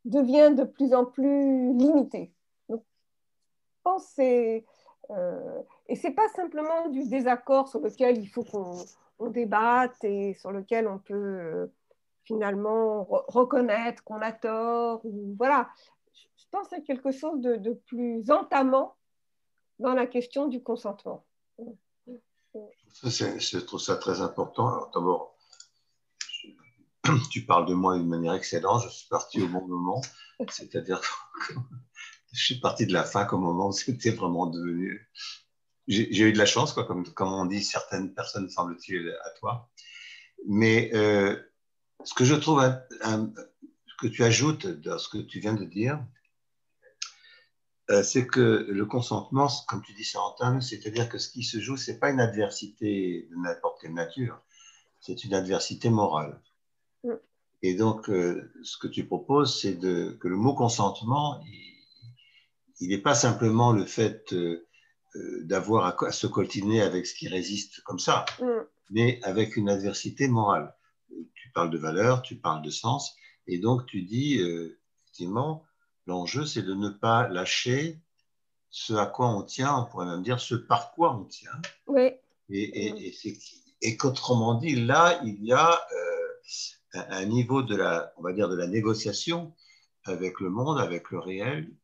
[0.04, 2.32] devient de plus en plus limité.
[2.68, 4.62] Donc, je pense que
[5.10, 10.50] euh, et c'est pas simplement du désaccord sur lequel il faut qu'on débatte et sur
[10.50, 11.66] lequel on peut euh,
[12.24, 15.00] finalement reconnaître qu'on a tort.
[15.04, 15.68] Ou, voilà.
[16.12, 18.96] Je pense à quelque chose de, de, plus entamant
[19.78, 21.24] dans la question du consentement.
[23.04, 24.88] je trouve ça très important.
[24.92, 25.35] D'abord,
[27.30, 30.00] tu parles de moi d'une manière excellente, je suis parti au bon moment,
[30.48, 31.54] c'est-à-dire que
[32.32, 35.10] je suis parti de la fin au moment où c'était vraiment devenu...
[35.88, 39.70] J'ai eu de la chance, quoi, comme, on dit certaines personnes, semble-t-il, à toi.
[40.48, 41.40] Mais euh,
[42.02, 42.60] ce que je trouve,
[43.98, 46.04] que tu ajoutes dans ce que tu viens de dire,
[47.90, 51.60] euh, c'est que le consentement, comme tu dis, ça entame, c'est-à-dire que ce qui se
[51.60, 54.40] joue, ce n'est pas une adversité de n'importe quelle nature,
[55.00, 56.40] c'est une adversité morale.
[57.62, 61.40] Et donc, euh, ce que tu proposes, c'est que le mot consentement,
[62.80, 64.68] il n'est pas simplement le fait euh,
[65.16, 68.44] euh, d'avoir à, se coltiner avec ce qui résiste comme ça, mm.
[68.90, 70.74] mais avec une adversité morale.
[71.34, 75.64] Tu parles de valeur, tu parles de sens, et donc tu dis, effectivement,
[76.06, 78.00] l'enjeu, c'est de ne pas lâcher
[78.68, 81.58] ce à quoi on tient, on pourrait même dire ce par quoi on tient.
[81.86, 82.10] Oui.
[82.50, 83.38] Et, et, et,
[83.80, 85.80] et qu'autrement dit, là, il y a
[86.94, 89.54] un niveau de la, on va dire, de la négociation
[90.04, 91.74] avec le monde, avec le réel,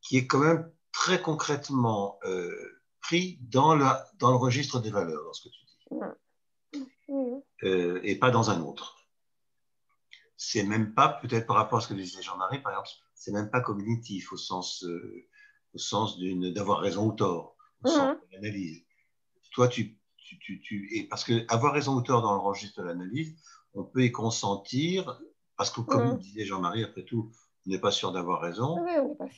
[0.00, 5.24] qui est quand même très concrètement euh, pris dans, la, dans le registre des valeurs,
[5.24, 6.88] dans ce que tu dis,
[7.64, 8.96] euh, et pas dans un autre.
[10.36, 13.50] C'est même pas, peut-être par rapport à ce que disait Jean-Marie, par exemple, c'est même
[13.50, 15.26] pas cognitif au sens, euh,
[15.74, 18.84] au sens d'avoir raison ou tort, au sens de l'analyse.
[19.52, 22.82] Toi, tu, tu, tu, tu, et parce que avoir raison ou tort dans le registre
[22.82, 23.36] de l'analyse,
[23.78, 25.20] on peut y consentir,
[25.56, 26.18] parce que comme mm.
[26.18, 27.30] disait Jean-Marie, après tout,
[27.66, 28.76] on n'est pas sûr d'avoir raison,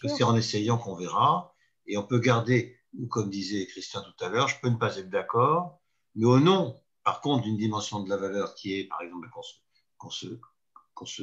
[0.05, 1.55] c'est en essayant qu'on verra,
[1.87, 4.97] et on peut garder, ou comme disait Christian tout à l'heure, je peux ne pas
[4.97, 5.81] être d'accord,
[6.15, 9.29] mais au nom, par contre, d'une dimension de la valeur qui est, par exemple,
[9.99, 10.27] qu'on se,
[11.07, 11.23] se,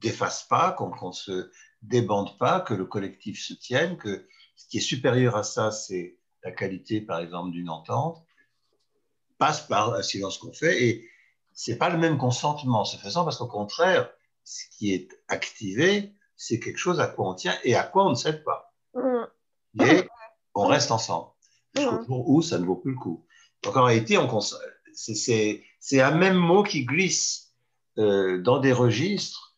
[0.00, 1.50] défasse pas, qu'on ne se
[1.82, 4.26] débande pas, que le collectif se tienne, que
[4.56, 8.24] ce qui est supérieur à ça, c'est la qualité, par exemple, d'une entente,
[9.38, 10.84] passe par un silence qu'on fait.
[10.84, 11.08] Et
[11.54, 14.10] c'est pas le même consentement se faisant, parce qu'au contraire,
[14.44, 18.10] ce qui est activé, c'est quelque chose à quoi on tient et à quoi on
[18.10, 18.74] ne cède pas.
[18.94, 19.24] Mm.
[19.80, 20.08] Et
[20.54, 21.28] on reste ensemble.
[21.76, 22.06] Jusqu'au mm.
[22.06, 23.24] jour où ça ne vaut plus le coup.
[23.62, 24.18] Donc en réalité,
[24.94, 27.54] c'est un même mot qui glisse
[27.98, 29.56] euh, dans des registres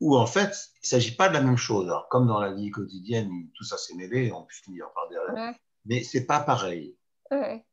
[0.00, 1.86] où en fait, il ne s'agit pas de la même chose.
[1.86, 5.54] Alors, comme dans la vie quotidienne, tout ça s'est mêlé, on peut finir par derrière.
[5.84, 6.96] Mais ce n'est pas pareil.
[7.30, 7.64] Ouais.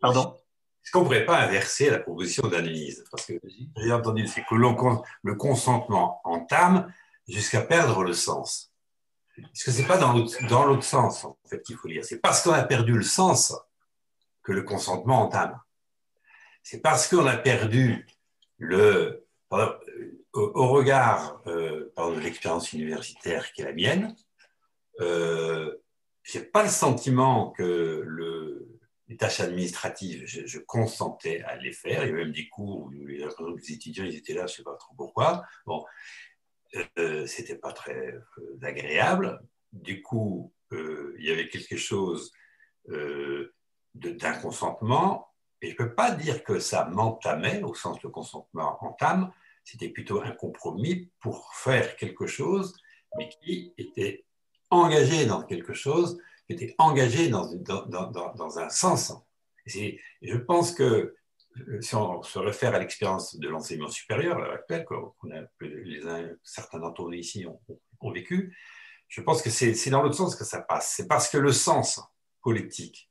[0.00, 0.39] Pardon?
[0.90, 3.34] Est-ce qu'on ne pourrait pas inverser la proposition d'analyse Parce que
[3.76, 6.92] j'ai entendu, c'est que le consentement entame
[7.28, 8.72] jusqu'à perdre le sens.
[9.38, 10.14] Est-ce que ce n'est pas dans
[10.66, 13.54] l'autre sens, en fait, qu'il faut lire C'est parce qu'on a perdu le sens
[14.42, 15.60] que le consentement entame.
[16.64, 18.04] C'est parce qu'on a perdu
[18.58, 19.24] le,
[20.32, 24.16] au, regard euh, de l'expérience universitaire qui est la mienne,
[24.98, 25.72] euh,
[26.24, 28.79] je n'ai pas le sentiment que le,
[29.10, 32.04] les tâches administratives, je, consentais à les faire.
[32.04, 33.26] Il y avait même des cours où les,
[33.72, 35.44] étudiants ils étaient là, je ne sais pas trop pourquoi.
[35.66, 35.84] Bon,
[36.96, 39.42] euh, c'était pas très euh, agréable.
[39.72, 42.30] Du coup, euh, il y avait quelque chose
[42.90, 43.52] euh,
[43.94, 45.34] d'un consentement.
[45.60, 49.32] Et je ne peux pas dire que ça m'entamait, au sens le consentement entame,
[49.64, 52.76] c'était plutôt un compromis pour faire quelque chose,
[53.18, 54.24] mais qui était
[54.70, 56.16] engagé dans quelque chose
[56.50, 59.12] était engagé dans, un sens.
[59.66, 61.14] Je pense que
[61.58, 66.00] euh, si on se réfère à l'expérience de l'enseignement supérieur actuel, qu'on a, les
[66.42, 67.60] certains d'entre nous ici ont,
[68.00, 68.56] ont, vécu,
[69.08, 70.94] je pense que c'est dans l'autre sens que ça passe.
[70.96, 72.00] C'est parce que le sens
[72.40, 73.10] politique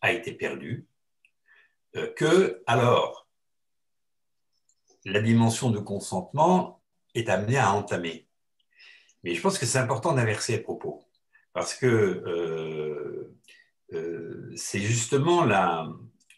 [0.00, 0.86] a été perdu
[1.96, 3.28] euh, que, alors,
[5.04, 6.82] la dimension de consentement
[7.14, 8.28] est amenée à entamer.
[9.22, 11.05] Mais je pense que c'est important d'inverser les propos
[11.56, 13.34] parce que euh,
[13.94, 15.88] euh, c'est justement la,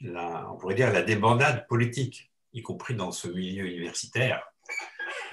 [0.01, 4.47] on pourrait dire la débandade politique, y compris dans ce milieu universitaire,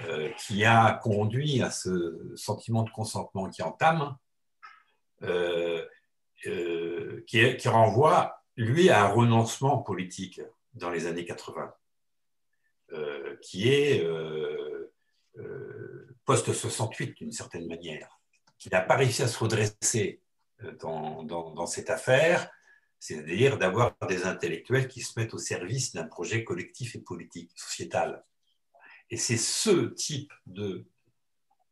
[0.08, 4.16] euh, qui a conduit à ce sentiment de consentement qui entame,
[7.28, 10.40] qui, qui, renvoie, lui, à un renoncement politique
[10.74, 11.72] dans les années 80,
[13.40, 14.04] qui est
[16.24, 18.15] post-68 d'une certaine manière
[18.58, 20.22] qui n'a pas réussi à se redresser
[20.62, 22.50] euh, dans, dans, cette affaire,
[22.98, 28.24] c'est-à-dire d'avoir des intellectuels qui se mettent au service d'un projet collectif et politique, sociétal.
[29.10, 30.86] Et c'est ce type de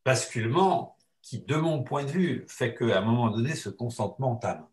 [0.05, 4.67] basculement qui, de mon point de vue, fait qu'à un moment donné, ce consentement entame.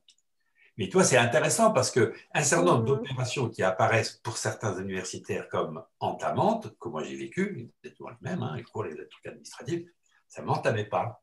[0.78, 2.12] Mais toi, c'est intéressant parce qu'un
[2.44, 8.00] certain nombre d'opérations qui apparaissent pour certains universitaires comme entamantes, que moi j'ai vécu, peut-être
[8.00, 9.88] le même, hein, les cours, les trucs administratifs,
[10.28, 11.22] ça ne m'entamait pas.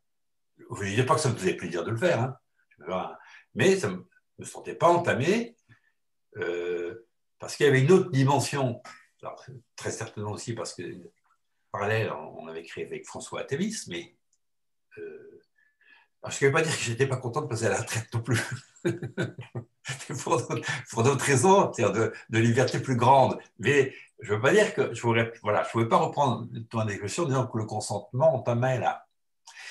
[0.59, 3.17] Je ne dis pas que ça me faisait plaisir de le faire, hein.
[3.55, 3.97] mais ça ne
[4.39, 5.57] me sentait pas entamé
[6.37, 7.07] euh,
[7.39, 8.83] parce qu'il y avait une autre dimension.
[9.77, 10.83] très certainement aussi parce que,
[11.73, 14.17] parallèle, on avait créé avec François Athévis, mais
[14.99, 15.41] euh,
[16.29, 18.13] je ne vais pas dire que je n'étais pas content de passer à la retraite
[18.13, 18.41] non plus.
[20.91, 23.39] pour d'autres raisons, c'est-à-dire de, liberté plus grande.
[23.59, 26.85] Mais je ne veux pas dire que je ne voilà, je pouvais pas reprendre ton
[26.85, 28.79] discussion en disant que le consentement entamait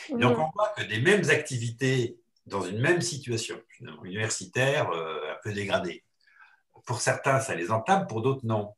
[0.09, 3.61] Donc, on voit que des mêmes activités dans une même situation,
[4.03, 6.03] universitaire, euh, un peu dégradée,
[6.85, 8.73] pour certains, ça les entame, pour d'autres, non.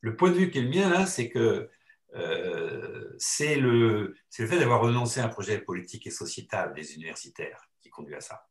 [0.00, 1.68] Le point de vue qui est le mien, c'est que
[2.14, 7.68] euh, c'est le, le fait d'avoir renoncé à un projet politique et sociétal des universitaires
[7.80, 8.46] qui conduit à ça.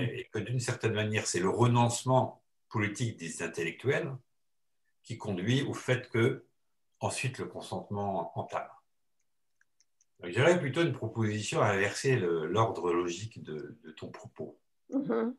[0.00, 4.12] Et que d'une certaine manière, c'est le renoncement politique des intellectuels
[5.04, 6.44] qui conduit au fait que
[6.98, 8.68] ensuite le consentement entame.
[10.22, 14.58] J'aurais plutôt une proposition à inverser l'ordre logique de, ton propos.
[14.90, 15.34] Mm-hmm.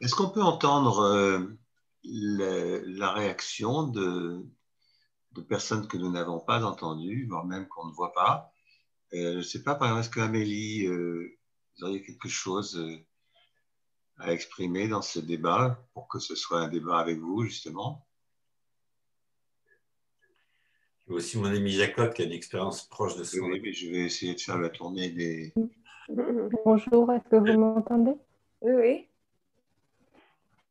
[0.00, 1.58] Est-ce qu'on peut entendre euh,
[2.04, 4.46] la réaction de,
[5.48, 8.52] personnes que nous n'avons pas entendues, voire même qu'on ne voit pas?
[9.14, 11.38] Euh, Je ne sais pas, par exemple, est-ce qu'Amélie, euh,
[11.76, 12.80] vous auriez quelque chose
[14.18, 18.07] à exprimer dans ce débat pour que ce soit un débat avec vous, justement?
[21.14, 23.38] Aussi mon ami Jacob qui a une expérience proche de ça.
[23.40, 25.52] Oui, mais je vais essayer de faire la tournée des.
[26.64, 28.14] Bonjour, est-ce que vous m'entendez?
[28.62, 29.06] Oui.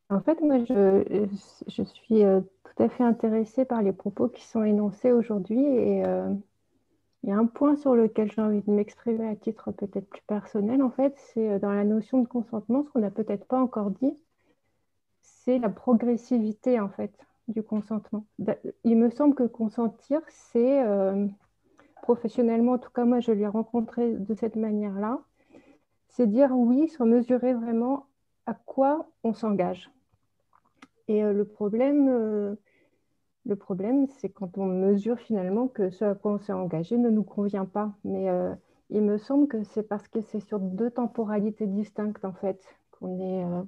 [0.09, 1.27] En fait, moi, je,
[1.67, 6.05] je, suis euh, tout à fait intéressée par les propos qui sont énoncés aujourd'hui et,
[6.05, 6.33] euh,
[7.23, 10.21] Il y a un point sur lequel j'ai envie de m'exprimer à titre peut-être plus
[10.21, 13.59] personnel, en fait, c'est euh, dans la notion de consentement, ce qu'on n'a peut-être pas
[13.59, 14.17] encore dit,
[15.21, 17.11] c'est la progressivité, en fait,
[17.47, 18.25] du consentement.
[18.83, 21.27] Il me semble que consentir, c'est, euh,
[22.01, 25.19] professionnellement, en tout cas moi je l'ai rencontré de cette manière-là,
[26.09, 28.07] c'est dire oui sans mesurer vraiment
[28.45, 29.91] à quoi on s'engage.
[31.07, 32.57] Et euh, le problème,
[33.47, 37.09] le problème, c'est quand on mesure finalement que ce à quoi on s'est engagé ne
[37.09, 37.93] nous convient pas.
[38.03, 38.53] Mais euh,
[38.89, 43.19] il me semble que c'est parce que c'est sur deux temporalités distinctes en fait qu'on
[43.19, 43.63] est, euh,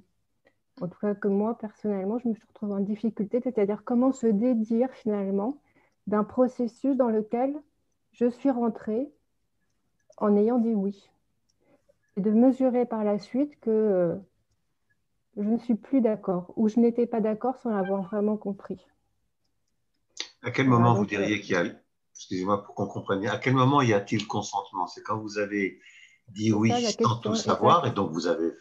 [0.80, 4.26] en tout cas que moi personnellement, je me suis retrouvée en difficulté, c'est-à-dire comment se
[4.26, 5.60] dédire finalement
[6.06, 7.54] d'un processus dans lequel
[8.12, 9.12] je suis rentrée
[10.16, 11.08] en ayant dit oui.
[12.16, 14.16] Et de mesurer par la suite que euh,
[15.36, 18.84] je ne suis plus d'accord ou je n'étais pas d'accord sans l'avoir vraiment compris.
[20.42, 21.64] À quel moment vous diriez qu'il y a,
[22.14, 24.86] excusez-moi pour qu'on comprenne bien, à quel moment y a-t-il consentement?
[24.86, 25.78] C'est quand vous avez
[26.28, 28.52] dit oui sans tout savoir, et donc vous avez,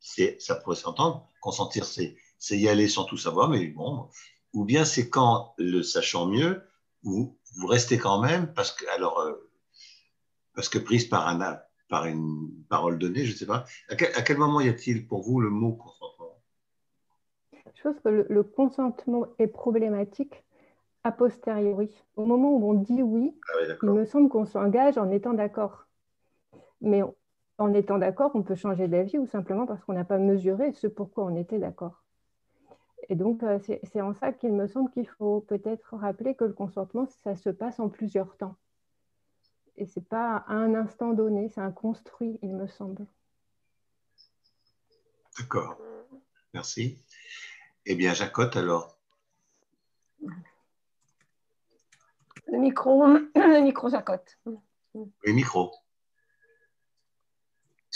[0.00, 2.16] ça pourrait s'entendre, consentir c'est,
[2.50, 4.08] y aller sans tout savoir, mais bon,
[4.52, 6.62] ou bien c'est quand, le sachant mieux,
[7.02, 9.34] vous, vous restez quand même, parce que, alors, euh,
[10.54, 14.38] parce que prise par, un, par une parole donnée, je ne sais pas, à quel,
[14.38, 16.42] moment y a-t-il pour vous le mot consentement?
[17.74, 20.42] Je pense que le consentement est problématique
[21.04, 21.94] a posteriori.
[22.16, 25.86] Au moment où on dit oui, ah il me semble qu'on s'engage en étant d'accord.
[26.80, 27.02] Mais
[27.58, 30.86] en étant d'accord, on peut changer d'avis ou simplement parce qu'on n'a pas mesuré ce
[30.86, 32.02] pourquoi on était d'accord.
[33.08, 36.52] Et donc, euh, c'est en ça qu'il me semble qu'il faut peut-être rappeler que le
[36.52, 38.56] consentement, ça se passe en plusieurs temps.
[39.76, 43.06] Et ce n'est pas à un instant donné, c'est un construit, il me semble.
[45.38, 45.78] D'accord.
[46.52, 46.98] Merci.
[47.84, 48.98] Eh bien, Jacotte, alors.
[52.46, 54.38] Le micro, le micro Jacotte.
[54.94, 55.72] Le micro.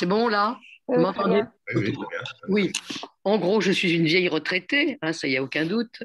[0.01, 1.43] C'est bon là Vous m'entendez
[2.49, 2.73] oui,
[3.25, 6.03] en gros, je suis une vieille retraitée, hein, ça y a aucun doute.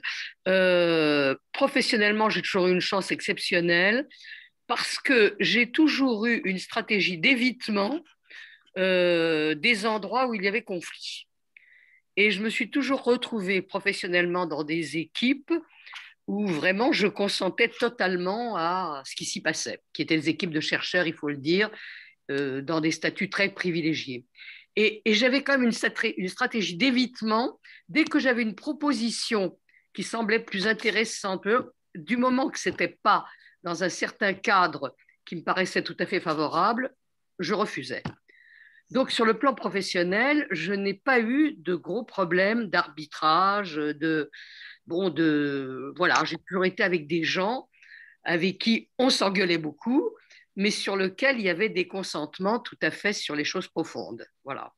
[0.50, 4.06] Euh, professionnellement, j'ai toujours eu une chance exceptionnelle
[4.68, 8.02] parce que j'ai toujours eu une stratégie d'évitement
[8.78, 11.30] euh, des endroits où il y avait conflit.
[12.18, 15.54] Et je me suis toujours retrouvée professionnellement dans des équipes
[16.28, 20.60] où vraiment je consentais totalement à ce qui s'y passait, qui étaient des équipes de
[20.60, 21.72] chercheurs, il faut le dire,
[22.32, 24.26] euh, dans des statuts très privilégiés.
[24.76, 25.72] Et, j'avais quand même
[26.18, 27.60] une, stratégie d'évitement.
[27.88, 29.58] Dès que j'avais une proposition
[29.94, 31.48] qui semblait plus intéressante,
[31.96, 33.26] du moment que ce n'était pas
[33.64, 34.94] dans un certain cadre
[35.26, 36.94] qui me paraissait tout à fait favorable,
[37.40, 38.04] je refusais.
[38.92, 44.30] Donc sur le plan professionnel, je n'ai pas eu de gros problèmes d'arbitrage, de,
[44.86, 47.68] bon, de, voilà, j'ai toujours été avec des gens
[48.24, 50.12] avec qui on s'engueulait beaucoup,
[50.56, 54.26] mais sur lesquels il y avait des consentements tout à fait sur les choses profondes.
[54.44, 54.74] Voilà.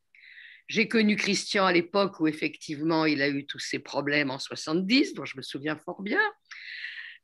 [0.67, 5.13] J'ai connu Christian à l'époque où effectivement il a eu tous ces problèmes en 70,
[5.13, 6.21] dont je me souviens fort bien,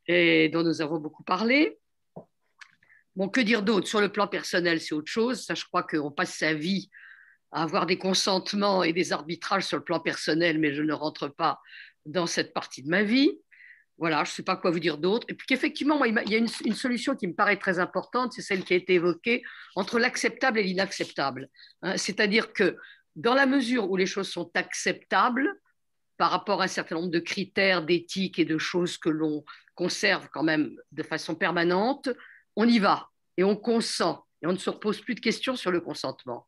[0.08, 1.78] et dont nous avons beaucoup parlé.
[3.16, 3.88] Bon, que dire d'autre?
[3.88, 5.43] Sur le plan personnel, c'est autre chose.
[5.43, 6.89] Ça, je crois qu'on passe sa vie
[7.51, 11.28] à avoir des consentements et des arbitrages sur le plan personnel, mais je ne rentre
[11.28, 11.62] pas
[12.06, 13.32] dans cette partie de ma vie.
[13.98, 15.26] Voilà, je ne sais pas quoi vous dire d'autre.
[15.30, 18.64] Et puis qu'effectivement, il y a une, solution qui me paraît très importante, c'est celle
[18.64, 19.44] qui a été évoquée
[19.76, 21.49] entre l'acceptable et l'inacceptable.
[21.84, 21.98] Hein.
[21.98, 22.76] C'est-à-dire que
[23.15, 25.48] dans la mesure où les choses sont acceptables
[26.18, 29.44] par rapport à un certain nombre de critères d'éthique et de choses que l'on
[29.76, 32.10] conserve quand même de façon permanente,
[32.56, 35.72] on y va et on consent et on ne se repose plus de questions sur
[35.72, 36.48] le consentement.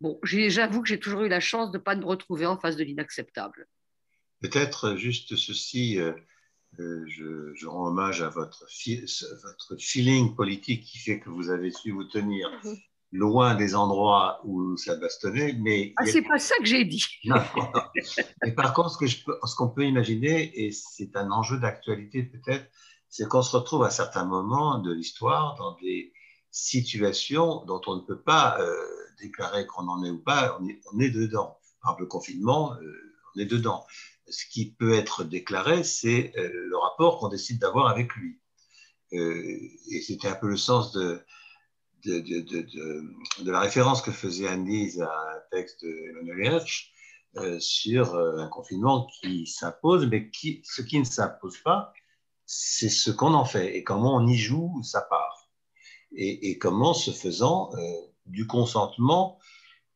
[0.00, 2.76] Bon, j'avoue que j'ai toujours eu la chance de ne pas me retrouver en face
[2.76, 3.68] de l'inacceptable.
[4.40, 6.00] Peut-être juste ceci,
[6.80, 8.64] euh, euh, je, rends hommage à votre,
[9.42, 12.76] votre feeling politique qui fait que vous avez su vous tenir mhm.
[13.12, 15.54] loin des endroits où ça bastonnait.
[15.60, 17.04] Mais ah, c'est pas ça que j'ai dit.
[17.24, 17.42] Non,
[18.42, 22.66] Mais par contre, ce qu'on peut imaginer, et c'est un enjeu d'actualité peut-être,
[23.10, 26.14] c'est qu'on se retrouve à certains moments de l'histoire dans des
[26.50, 28.74] situations dont on ne peut pas euh,
[29.20, 31.58] déclarer qu'on en est ou pas, on est, on est dedans.
[31.82, 32.76] Par le confinement,
[33.34, 33.84] on est dedans
[34.32, 38.40] ce qui peut être déclaré, c'est euh, le rapport qu'on décide d'avoir avec lui.
[39.12, 39.58] Euh,
[39.90, 41.22] et c'était un peu le sens de,
[43.44, 46.90] la référence que faisait Anne-Lise à un texte d'Emmanuel Hersch
[47.36, 50.30] euh, sur un confinement qui s'impose, mais
[50.64, 51.92] ce qui ne s'impose pas,
[52.46, 55.50] c'est ce qu'on en fait et comment on y joue sa part.
[56.14, 57.70] Et, comment, ce faisant,
[58.26, 59.38] du consentement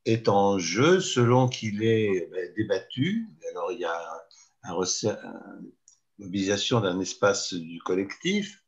[0.07, 3.29] est en jeu selon qu'il est ben, débattu.
[3.51, 4.26] Alors, il y a
[4.69, 5.73] une
[6.19, 8.63] mobilisation d'un espace du collectif,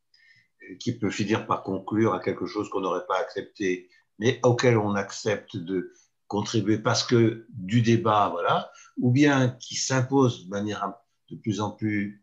[0.80, 3.88] qui peut finir par conclure à quelque chose qu'on n'aurait pas accepté,
[4.18, 5.92] mais auquel on accepte de
[6.26, 10.92] contribuer parce que du débat, voilà, ou bien qui s'impose de manière
[11.30, 12.22] de plus en plus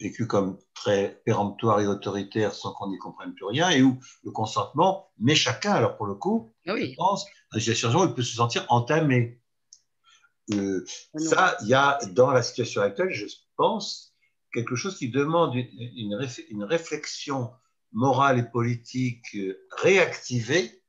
[0.00, 4.30] vécue comme très péremptoire et autoritaire sans qu'on n'y comprenne plus rien, et où le
[4.30, 8.22] consentement met chacun, alors pour le coup, ah je pense, dans une situation il peut
[8.22, 9.41] se sentir entamé.
[10.52, 14.14] Euh, ah ça, il y a dans la situation actuelle, je pense,
[14.52, 17.50] quelque chose qui demande une, une réflexion
[17.92, 20.82] morale et politique euh, réactivée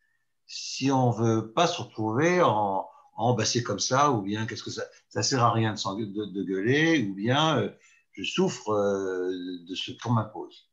[0.47, 4.63] si on veut pas se retrouver en, en bah, c'est comme ça, ou bien qu'est-ce
[4.63, 7.69] que ça, ça sert à rien de, de, gueuler, ou bien euh,
[8.13, 9.31] je souffre euh,
[9.67, 10.69] de ce qu'on m'impose.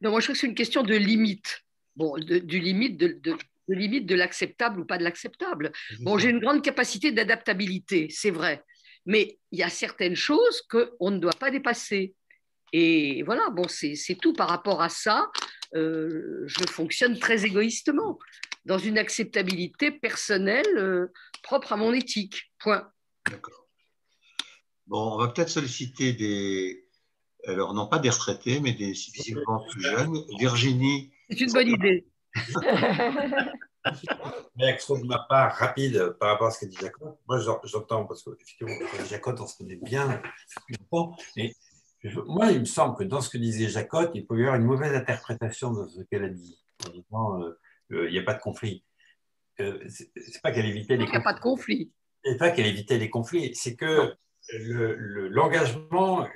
[0.00, 1.64] Non, moi je crois que c'est une question de limite.
[1.96, 3.36] Bon, du limite de,
[3.68, 5.72] de, limite de l'acceptable ou pas de l'acceptable.
[6.00, 8.64] Bon, j'ai une grande capacité d'adaptabilité, c'est vrai,
[9.06, 12.14] mais il y a certaines choses qu'on ne doit pas dépasser.
[12.72, 15.30] Et voilà, bon, c'est tout par rapport à ça.
[15.74, 18.18] Euh, je fonctionne très égoïstement,
[18.64, 21.12] dans une acceptabilité personnelle euh,
[21.42, 22.50] propre à mon éthique.
[22.58, 22.90] Point.
[23.30, 23.68] D'accord.
[24.86, 26.86] Bon, on va peut-être solliciter des.
[27.46, 30.24] Alors, non pas des retraités, mais des suffisamment plus jeunes.
[30.38, 31.12] Virginie.
[31.30, 32.06] C'est une bonne idée.
[34.56, 37.16] Réaction de ma part rapide par rapport à ce que dit Jacob.
[37.28, 38.74] Moi, j'entends parce que effectivement,
[39.08, 40.22] Jacob, on se connaît bien
[41.36, 41.54] Et
[42.26, 44.64] moi, il me semble que dans ce que disait Jacotte, il peut y avoir une
[44.64, 47.58] mauvaise interprétation de ce qu'elle a dit, en disant euh,
[47.92, 48.84] euh, il n'y a pas de conflit.
[49.60, 51.12] Euh, c'est pas qu'elle évitait les conflits.
[51.12, 51.92] Il n'y a pas de conflit.
[52.24, 54.14] C'est pas qu'elle évitait les conflits, c'est que
[55.30, 56.26] l'engagement,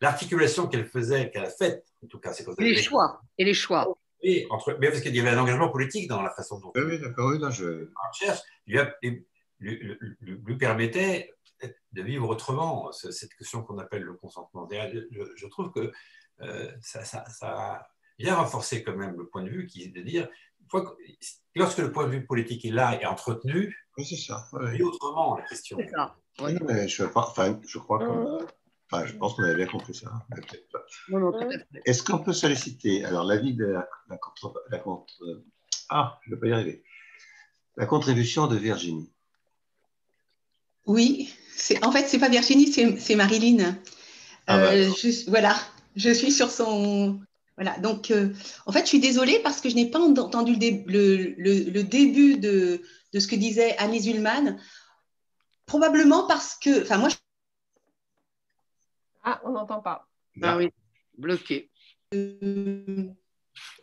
[0.00, 3.20] l'articulation qu'elle faisait, qu'elle a faite, en tout cas, c'est les choix.
[3.38, 3.98] Et les choix.
[4.22, 6.72] Et entre, mais parce qu'il y avait un engagement politique dans la façon dont.
[6.76, 7.88] Oui, d'accord, oui, là, je.
[8.12, 8.78] cherche, lui,
[9.58, 11.34] lui, lui, permettait
[11.92, 14.68] de vivre autrement, cette question qu'on appelle le consentement.
[14.70, 15.92] Je, trouve que
[16.40, 17.86] euh, ça, ça, ça,
[18.18, 20.28] vient renforcer quand même le point de vue qui est de dire,
[21.54, 24.46] lorsque le point de vue politique est là et entretenu, oui, c'est ça.
[24.52, 24.82] Oui.
[24.82, 25.78] autrement la question.
[25.90, 26.16] Ça.
[26.40, 28.46] mais je, enfin, je crois que...
[28.92, 30.12] Enfin, je pense qu'on avait bien compris ça.
[31.86, 35.14] Est-ce qu'on peut solliciter alors l'avis de la, la, contre, la contre,
[35.88, 36.84] ah, je ne vais pas y arriver.
[37.76, 39.10] La contribution de Virginie.
[40.86, 41.32] Oui,
[41.82, 43.78] en fait, c'est pas Virginie, c'est Marilyn.
[44.46, 44.90] Ah bah, euh,
[45.28, 45.56] voilà,
[45.96, 47.20] je suis sur son.
[47.56, 48.30] Voilà, donc euh,
[48.66, 52.82] en fait, je suis désolée parce que je n'ai pas entendu le, début de,
[53.14, 54.58] ce que disait Annie Zulman.
[55.64, 56.82] Probablement parce que.
[56.82, 57.08] Enfin, moi.
[59.22, 60.08] Ah, on n'entend pas.
[60.42, 60.70] Ah oui,
[61.16, 61.70] bloqué.
[62.14, 63.08] Euh,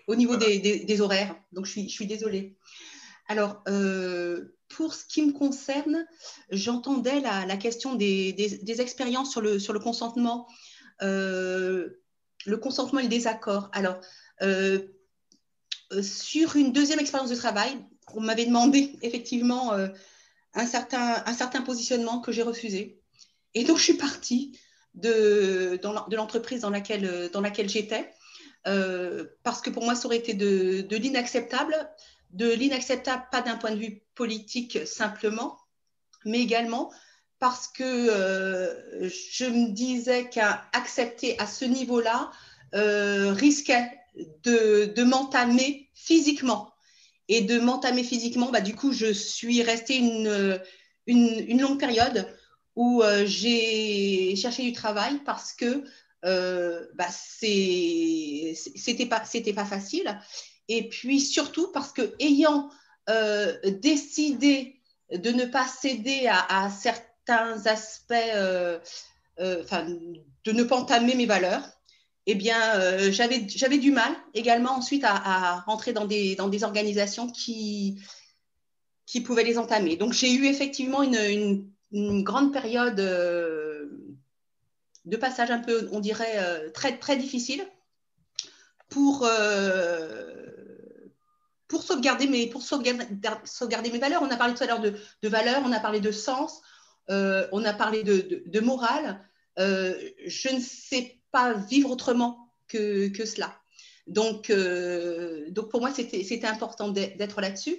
[0.07, 1.36] au niveau des, horaires.
[1.52, 2.57] Donc, je suis, je suis désolée.
[3.28, 3.64] Alors,
[4.70, 6.06] pour ce qui me concerne,
[6.52, 10.48] j'entendais la, question des, expériences sur le, sur le consentement,
[11.02, 11.90] euh,
[12.45, 13.70] le consentement et le désaccord.
[13.74, 13.99] Alors,
[14.41, 14.80] euh,
[16.02, 17.78] sur une deuxième expérience de travail,
[18.14, 19.88] on m'avait demandé effectivement euh,
[20.53, 23.02] un, certain, un certain positionnement que j'ai refusé.
[23.56, 24.57] Et donc, je suis partie
[24.95, 25.80] de,
[26.16, 28.11] l'entreprise dans laquelle, laquelle j'étais,
[28.64, 31.76] parce que pour moi, ça aurait été de, l'inacceptable
[32.32, 35.57] de l'inacceptable, pas d'un point de vue politique simplement,
[36.26, 36.91] mais également
[37.40, 42.32] parce que euh, je me disais qu'accepter à ce niveau-là
[42.76, 43.90] euh, risquait
[44.44, 46.74] de, m'entamer physiquement.
[47.30, 50.60] Et de m'entamer physiquement, bah, du coup, je suis restée une,
[51.07, 52.28] longue période
[52.80, 55.84] où euh, j'ai cherché du travail parce que
[56.23, 59.26] bah, c'était pas,
[59.65, 60.19] facile
[60.69, 62.69] et puis surtout parce que ayant
[63.10, 64.80] euh, décidé
[65.11, 68.77] de ne pas céder à, certains aspects, euh,
[69.39, 69.64] euh,
[70.43, 71.64] de ne pas entamer mes valeurs,
[72.27, 77.99] eh bien, j'avais du mal également ensuite à, rentrer dans des, dans des organisations qui,
[79.07, 79.95] qui pouvaient les entamer.
[79.95, 83.90] Donc, j'ai eu effectivement une, grande période de
[85.18, 87.68] passage un peu, on dirait, très, très difficile
[88.90, 89.28] pour,
[91.70, 94.24] pour sauvegarder mes, pour sauvegarder, mes valeurs.
[94.24, 96.61] On a parlé tout à l'heure de, valeurs, on a parlé de sens,
[97.10, 99.24] euh, on a parlé de, morale.
[99.60, 99.94] Euh,
[100.26, 103.56] je ne sais pas vivre autrement que, cela.
[104.07, 107.78] Donc, euh, donc, pour moi, c'était important d'être là-dessus.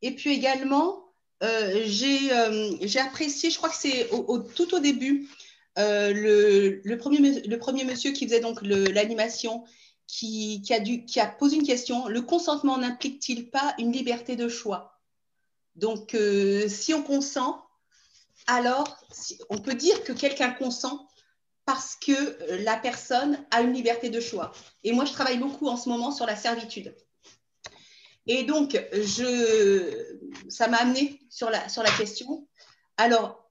[0.00, 1.07] Et puis également,
[1.40, 4.08] j'ai apprécié, je crois que c'est
[4.54, 5.28] tout au début,
[5.76, 9.64] le, premier, le premier monsieur qui faisait donc l'animation
[10.08, 10.62] qui,
[11.16, 12.08] a posé une question.
[12.08, 14.98] Le consentement n'implique-t-il pas une liberté de choix?
[15.76, 17.64] Donc, euh, si on consent,
[18.48, 18.98] alors
[19.50, 21.06] on peut dire que quelqu'un consent
[21.66, 24.52] parce que la personne a une liberté de choix.
[24.82, 26.96] Et moi, je travaille beaucoup en ce moment sur la servitude.
[28.28, 30.04] Et donc, je,
[30.50, 32.46] ça m'a amené sur la, sur la question.
[32.98, 33.50] Alors,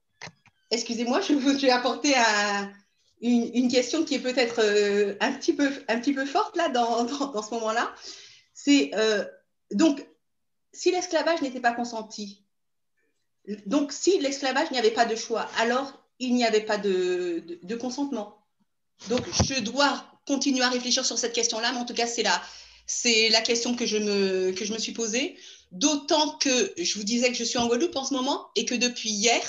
[0.70, 2.14] excusez-moi, je, vais apporter
[3.20, 7.04] une, question qui est peut-être euh, un, petit peu, un petit peu forte là dans,
[7.04, 7.92] dans, ce moment-là.
[8.54, 9.24] C'est euh,
[9.72, 10.06] donc,
[10.72, 12.44] si l'esclavage n'était pas consenti,
[13.66, 17.58] donc si l'esclavage n'y avait pas de choix, alors il n'y avait pas de, de,
[17.62, 18.46] de, consentement.
[19.08, 22.40] Donc, je dois continuer à réfléchir sur cette question-là, mais en tout cas, c'est la,
[22.88, 25.36] c'est la question que je me, suis posée.
[25.70, 28.74] D'autant que je vous disais que je suis en Guadeloupe en ce moment et que
[28.74, 29.42] depuis hier,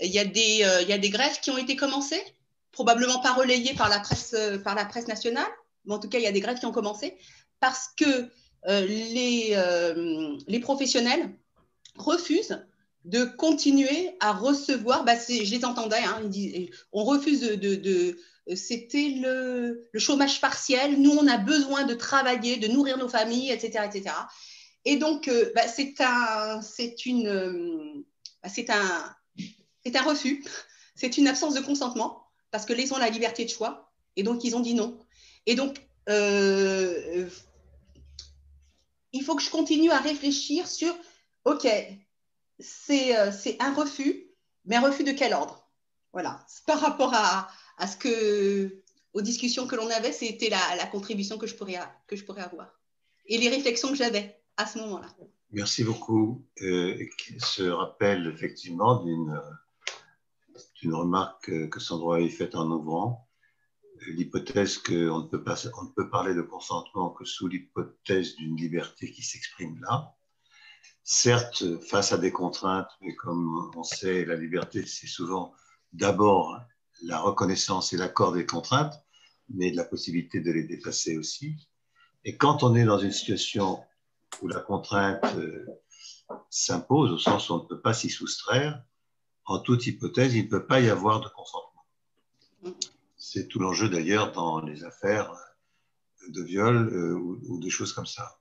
[0.00, 2.22] il y a des, euh, grèves qui ont été commencées,
[2.70, 5.48] probablement pas relayées par la presse, euh, par la presse nationale,
[5.86, 7.16] mais en tout cas, il y a des grèves qui ont commencé
[7.58, 8.28] parce que
[8.66, 8.86] euh,
[10.46, 11.30] les, professionnels
[11.96, 12.62] refusent
[13.06, 16.20] de continuer à recevoir, bah je les entendais, hein,
[16.92, 18.18] on refuse de,
[18.56, 23.84] c'était le, chômage partiel, nous on a besoin de travailler, de nourrir nos familles, etc.
[23.86, 24.14] etc.
[24.84, 28.04] Et donc, bah, c'est un, c'est une,
[28.42, 29.16] bah, c'est un,
[29.84, 30.44] c'est un refus,
[30.94, 34.44] c'est une absence de consentement, parce que les ont la liberté de choix, et donc
[34.44, 34.98] ils ont dit non.
[35.46, 37.28] Et donc, euh,
[39.12, 40.94] il faut que je continue à réfléchir sur,
[41.44, 41.66] OK,
[42.58, 43.30] c'est euh,
[43.60, 44.26] un refus,
[44.64, 45.68] mais un refus de quel ordre?
[46.12, 47.48] Voilà, par rapport à,
[47.78, 48.82] à, ce que,
[49.14, 52.78] aux discussions que l'on avait, c'était la, contribution que je, pourrais, que je pourrais avoir,
[53.26, 55.08] et les réflexions que j'avais à ce moment-là.
[55.50, 56.44] Merci beaucoup.
[56.60, 56.98] Euh,
[57.38, 59.40] ce rappel effectivement d'une
[60.82, 63.28] une remarque que Sandro avait faite en ouvrant.
[64.06, 69.80] L'hypothèse qu'on ne, ne peut parler de consentement que sous l'hypothèse d'une liberté qui s'exprime
[69.80, 70.14] là.
[71.02, 75.52] Certes, face à des contraintes, mais comme on sait, la liberté, c'est souvent
[75.92, 76.60] d'abord
[77.02, 78.94] la reconnaissance et l'accord des contraintes,
[79.48, 81.68] mais de la possibilité de les dépasser aussi.
[82.24, 83.82] Et quand on est dans une situation
[84.42, 85.66] où la contrainte euh,
[86.50, 88.82] s'impose, au sens où on ne peut pas s'y soustraire,
[89.44, 91.86] en toute hypothèse, il ne peut pas y avoir de consentement.
[93.16, 95.32] C'est tout l'enjeu d'ailleurs dans les affaires
[96.28, 98.38] de viol euh, ou, de choses comme ça.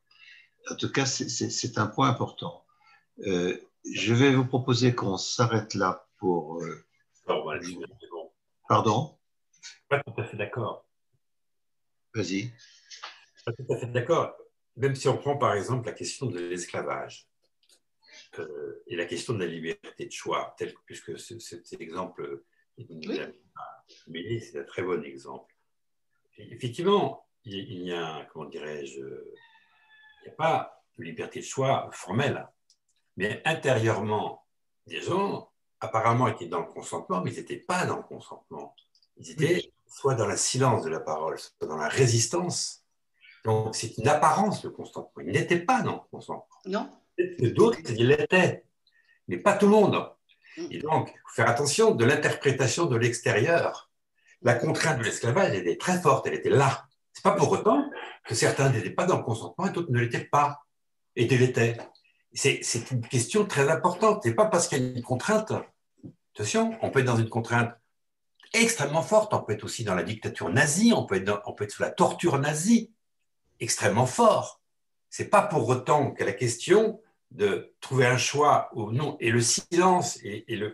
[0.70, 2.66] En tout cas, c'est un point important.
[3.26, 3.58] Euh,
[3.90, 6.62] je vais vous proposer qu'on s'arrête là pour.
[6.62, 6.86] Euh,
[8.68, 9.18] Pardon?
[9.90, 10.86] Pas tout à fait d'accord.
[12.14, 12.52] Vas-y.
[13.46, 14.36] Pas tout à fait d'accord.
[14.76, 17.28] Même si on prend par exemple la question de l'esclavage.
[18.40, 22.44] Euh, et la question de la liberté de choix, tel, puisque cet exemple
[24.06, 25.56] c'est un très bon exemple.
[26.38, 32.48] effectivement, il, y a, comment dirais-je, il n'y a pas de liberté de choix formelle,
[33.16, 34.46] mais intérieurement,
[34.86, 35.47] des gens
[35.80, 38.76] apparemment étaient dans le consentement, mais ils n'étaient pas dans le consentement.
[39.18, 42.84] Ils étaient soit dans le silence de la parole, soit dans la résistance.
[43.46, 45.24] Donc c'est une apparence de consentement.
[45.24, 46.46] Ils n'étaient pas dans le consentement.
[46.66, 48.64] Non que d'autres, il l'était,
[49.28, 50.12] mais pas tout le monde.
[50.58, 50.68] Mm.
[50.72, 53.90] Et donc, il faut faire attention de l'interprétation de l'extérieur.
[54.42, 56.86] La contrainte de l'esclavage, elle était très forte, elle était là.
[57.14, 57.90] C'est pas pour autant
[58.26, 60.64] que certains n'étaient pas dans le consentement et d'autres ne l'étaient pas,
[61.16, 61.78] et l'étaient.
[62.34, 64.22] C'est une question très importante.
[64.24, 65.52] C'est pas parce qu'il y a une contrainte.
[66.36, 67.74] Attention, on peut être dans une contrainte
[68.54, 69.34] extrêmement forte.
[69.34, 70.94] On peut être aussi dans la dictature nazie.
[70.94, 72.92] On peut être, sous la torture nazie,
[73.60, 74.62] extrêmement fort.
[75.10, 77.02] C'est pas pour autant que la question
[77.32, 80.74] de trouver un choix ou non, et le silence, et, le,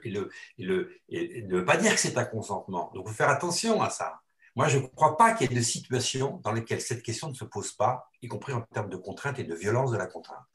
[0.57, 2.91] le, et ne pas dire que c'est un consentement.
[2.93, 4.21] Donc, il faut faire attention à ça.
[4.55, 7.33] Moi, je ne crois pas qu'il y ait de situations dans lesquelles cette question ne
[7.33, 10.45] se pose pas, y compris en termes de contrainte et de violence de la contrainte.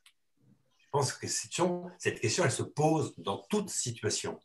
[0.89, 4.41] Je pense que cette question, elle se pose dans toute situation.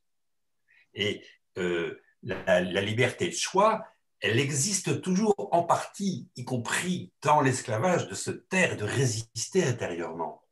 [0.94, 1.24] Et
[1.58, 3.86] euh, la, liberté de choix,
[4.20, 10.44] elle existe toujours en partie, y compris dans l'esclavage, de se taire de résister intérieurement.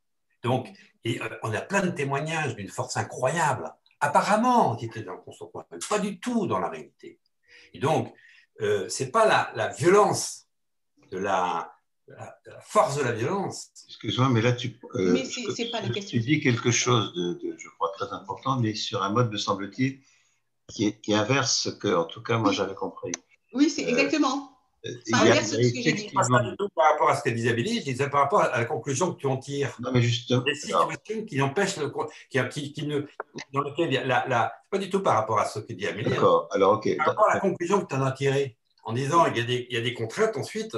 [0.44, 0.70] Donc,
[1.08, 3.70] euh, on a plein de témoignages d'une force incroyable,
[4.00, 7.20] apparemment, qui était dans le consentement, mais pas du tout dans la réalité.
[7.74, 8.14] Et donc,
[8.62, 10.48] euh, ce n'est pas la, violence
[11.10, 11.74] de la,
[12.64, 13.70] force de la violence.
[13.88, 15.18] Excuse-moi, mais là, tu, euh,
[15.72, 19.38] pas tu dis quelque chose de, je crois, très important, mais sur un mode, me
[19.38, 20.00] semble-t-il,
[20.68, 23.12] qui, qui, inverse ce que, en tout cas, moi, j'avais compris.
[23.54, 24.52] Oui, c'est exactement.
[24.84, 26.10] Ça inverse ce que j'ai dit.
[26.10, 28.58] Pas du tout par rapport à ce que disait Billy, je disais par rapport à
[28.58, 29.76] la conclusion que tu en tires.
[29.80, 30.42] Non, mais justement.
[30.42, 31.92] Des situations qui empêchent, le,
[32.50, 33.02] qui, qui, ne,
[33.54, 35.74] dans lesquelles il y a la, la, pas du tout par rapport à ce que
[35.74, 36.08] dit Amélie.
[36.08, 36.16] Hein.
[36.16, 36.98] D'accord, alors ok.
[36.98, 39.44] Par rapport à la conclusion que tu en as tirée, en disant il y a
[39.44, 40.76] des, il y a des contraintes ensuite,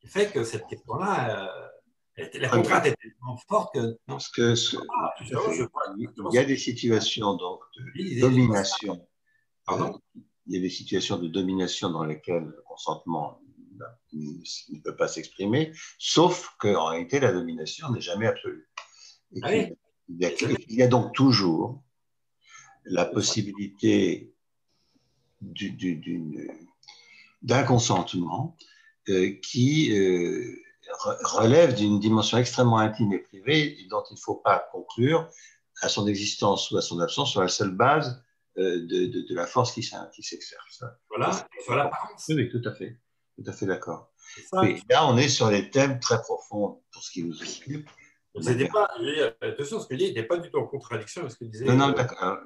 [0.00, 1.44] qui fait que cette question-là.
[1.44, 3.80] Euh, la contrainte est tellement forte que.
[3.80, 3.98] Non.
[4.06, 9.06] Parce que ce, ah, il y a des situations donc, de domination.
[9.64, 10.00] Pardon?
[10.46, 13.40] Il y a des situations de domination dans lesquelles le consentement
[14.12, 18.68] ne peut pas s'exprimer, sauf qu'en réalité, la domination n'est jamais absolue.
[19.42, 19.76] Ah il,
[20.08, 21.82] y a, donc toujours
[22.84, 24.32] la possibilité
[27.42, 28.56] d'un consentement
[29.42, 30.56] qui euh,
[31.24, 35.28] relève d'une dimension extrêmement intime et privée dont il ne faut pas conclure
[35.82, 38.22] à son existence ou à son absence sur la seule base
[38.58, 40.84] euh, de, de, la force qui s'exerce.
[41.08, 41.30] Voilà.
[42.28, 42.98] Oui, tout à fait.
[43.36, 44.12] Tout à fait d'accord.
[44.52, 47.88] là, on est sur des thèmes très profonds pour ce qui nous occupe.
[48.40, 48.88] C'était pas,
[49.40, 51.64] attention, ce que je dis n'était pas du tout en contradiction avec ce que disait.
[51.64, 52.38] Non, non, d'accord.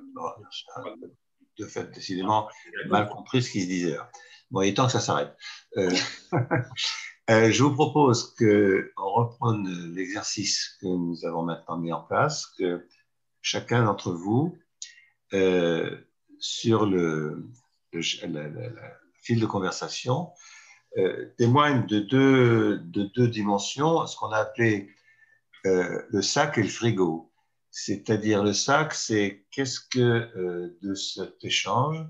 [1.59, 2.49] de fait, décidément,
[2.89, 3.97] mal compris ce qu'il disait.
[4.53, 5.35] Bon, il est temps que ça s'arrête.
[5.79, 5.91] Euh,
[7.31, 12.87] euh, je vous propose qu'on reprenne l'exercice que nous avons maintenant mis en place, que
[13.41, 14.59] chacun d'entre vous,
[15.33, 15.97] euh,
[16.39, 17.49] sur le,
[19.23, 20.31] fil de conversation,
[21.39, 24.91] témoigne de deux, de deux dimensions, ce qu'on a appelé
[25.65, 27.33] le sac et le frigo.
[27.71, 32.05] C'est-à-dire le sac, c'est qu'est-ce que de cet échange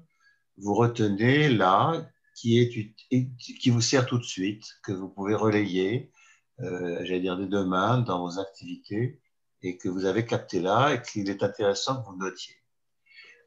[0.56, 2.04] vous retenez là
[2.42, 6.10] qui, vous sert tout de suite, que vous pouvez relayer,
[6.60, 9.20] euh, j'allais dire dès demain, dans vos activités,
[9.62, 12.56] et que vous avez capté là, et qu'il est intéressant que vous notiez.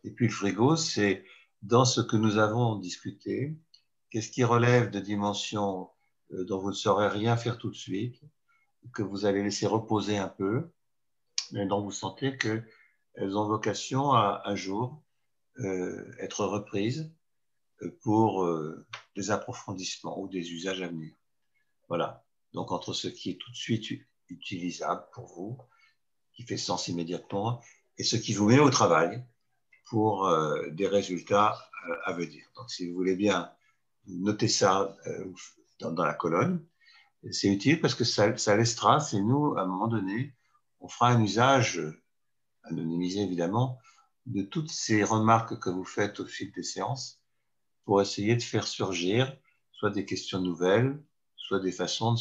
[0.04, 1.26] Et puis le frigo, c'est
[1.62, 3.58] dans ce que nous avons discuté,
[4.10, 5.90] qu'est-ce qui relève de dimensions
[6.32, 8.22] euh, dont vous ne saurez rien faire tout de suite,
[8.94, 10.72] que vous allez laisser reposer un peu,
[11.52, 15.04] mais dont vous sentez qu'elles ont vocation à un jour
[15.60, 17.14] euh, être reprises
[18.02, 18.86] pour euh,
[19.16, 21.14] des approfondissements ou des usages à venir.
[21.88, 22.24] Voilà.
[22.54, 25.58] Donc entre ce qui est tout de suite utilisable pour vous,
[26.34, 27.62] qui fait sens immédiatement,
[27.98, 29.24] et ce qui vous met au travail
[29.86, 31.58] pour euh, des résultats
[31.90, 32.46] euh, à venir.
[32.56, 33.52] Donc si vous voulez bien,
[34.08, 34.96] notez ça
[35.80, 36.66] dans, la colonne.
[37.32, 40.36] C'est utile parce que ça, ça laisse trace et nous, à un moment donné,
[40.80, 41.82] on fera un usage,
[42.64, 43.80] anonymisé évidemment,
[44.28, 47.20] de toutes ces remarques que vous faites au fil des séances
[47.86, 49.36] pour essayer de faire surgir
[49.72, 51.00] soit des questions nouvelles,
[51.36, 52.16] soit des façons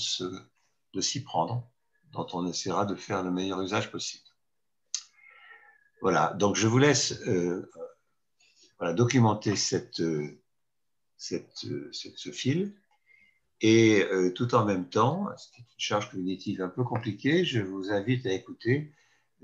[0.93, 1.69] de, s'y prendre,
[2.13, 4.25] dont on essaiera de faire le meilleur usage possible.
[6.03, 7.71] Voilà, donc je vous laisse euh,
[8.95, 10.03] documenter cette,
[11.17, 12.75] cette, ce fil.
[13.61, 17.91] Et euh, tout en même temps, c'est une charge cognitive un peu compliquée, je vous
[17.91, 18.93] invite à écouter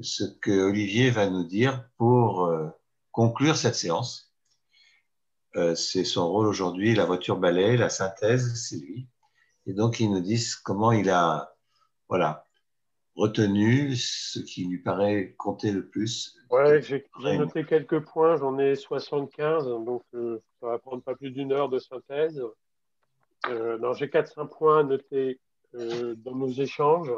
[0.02, 2.68] ce que Olivier va nous dire pour euh,
[3.12, 4.29] conclure cette séance
[5.56, 9.08] euh, c'est son rôle aujourd'hui, la voiture balai, la synthèse, c'est lui.
[9.66, 11.54] Et donc, ils nous disent comment il a
[12.08, 12.44] voilà,
[13.14, 16.36] retenu ce qui lui paraît compter le plus.
[16.50, 21.30] Ouais, j'ai noté quelques points, j'en ai 75, donc euh, ça va prendre pas plus
[21.30, 22.42] d'une heure de synthèse.
[23.48, 25.38] Euh, j'ai 4-5 points notés
[25.74, 27.12] euh, dans nos échanges.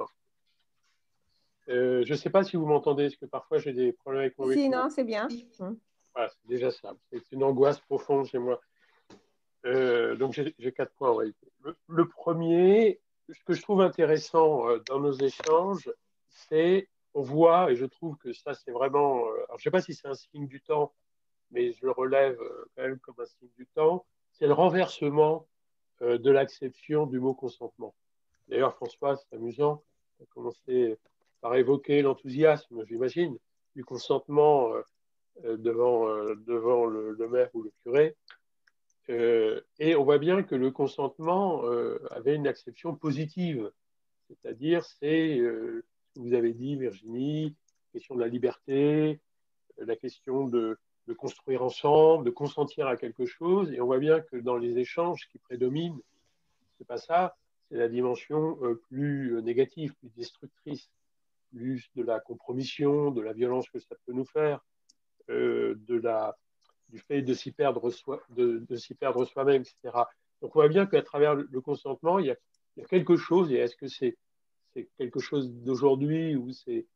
[1.68, 4.50] je ne sais pas si vous m'entendez, parce que parfois j'ai des problèmes avec mon
[4.52, 5.28] Si, non, c'est bien.
[6.16, 6.94] C'est déjà ça.
[7.10, 8.60] C'est une angoisse profonde chez moi.
[9.64, 11.46] Euh, donc j'ai quatre points en réalité.
[11.86, 15.90] Le, premier, ce que je trouve intéressant euh, dans nos échanges,
[16.28, 19.82] c'est on voit, et je trouve que ça c'est vraiment, euh, je ne sais pas
[19.82, 20.92] si c'est un signe du temps,
[21.50, 22.38] mais je le relève
[22.74, 25.46] quand même comme un signe du temps, c'est le renversement
[26.00, 27.94] de l'acception du mot consentement.
[28.48, 29.84] D'ailleurs, François, c'est amusant,
[30.16, 30.98] tu as commencé
[31.40, 33.38] par évoquer l'enthousiasme, j'imagine,
[33.76, 34.72] du consentement
[35.44, 38.16] devant, euh, devant le, maire ou le curé.
[39.10, 41.64] Euh, et on voit bien que le consentement
[42.10, 43.70] avait une acception positive,
[44.28, 45.80] c'est-à-dire c'est ce
[46.14, 47.56] que vous avez dit, Virginie,
[47.92, 49.20] la question de la liberté,
[49.78, 50.78] la question de,
[51.08, 53.72] de, construire ensemble, de consentir à quelque chose.
[53.72, 56.00] Et on voit bien que dans les échanges qui prédominent,
[56.78, 57.36] c'est pas ça,
[57.68, 60.90] c'est la dimension plus négative, plus destructrice,
[61.52, 64.71] plus de la compromission, de la violence que ça peut nous faire, euh,
[65.32, 66.36] de la,
[66.92, 70.04] du fait de s'y perdre, soi, de, s'y perdre soi-même, etc.
[70.40, 73.76] Donc on voit bien qu'à travers le, consentement, il y, a, quelque chose, et est-ce
[73.76, 74.16] que c'est
[74.98, 76.86] quelque chose d'aujourd'hui ou c'est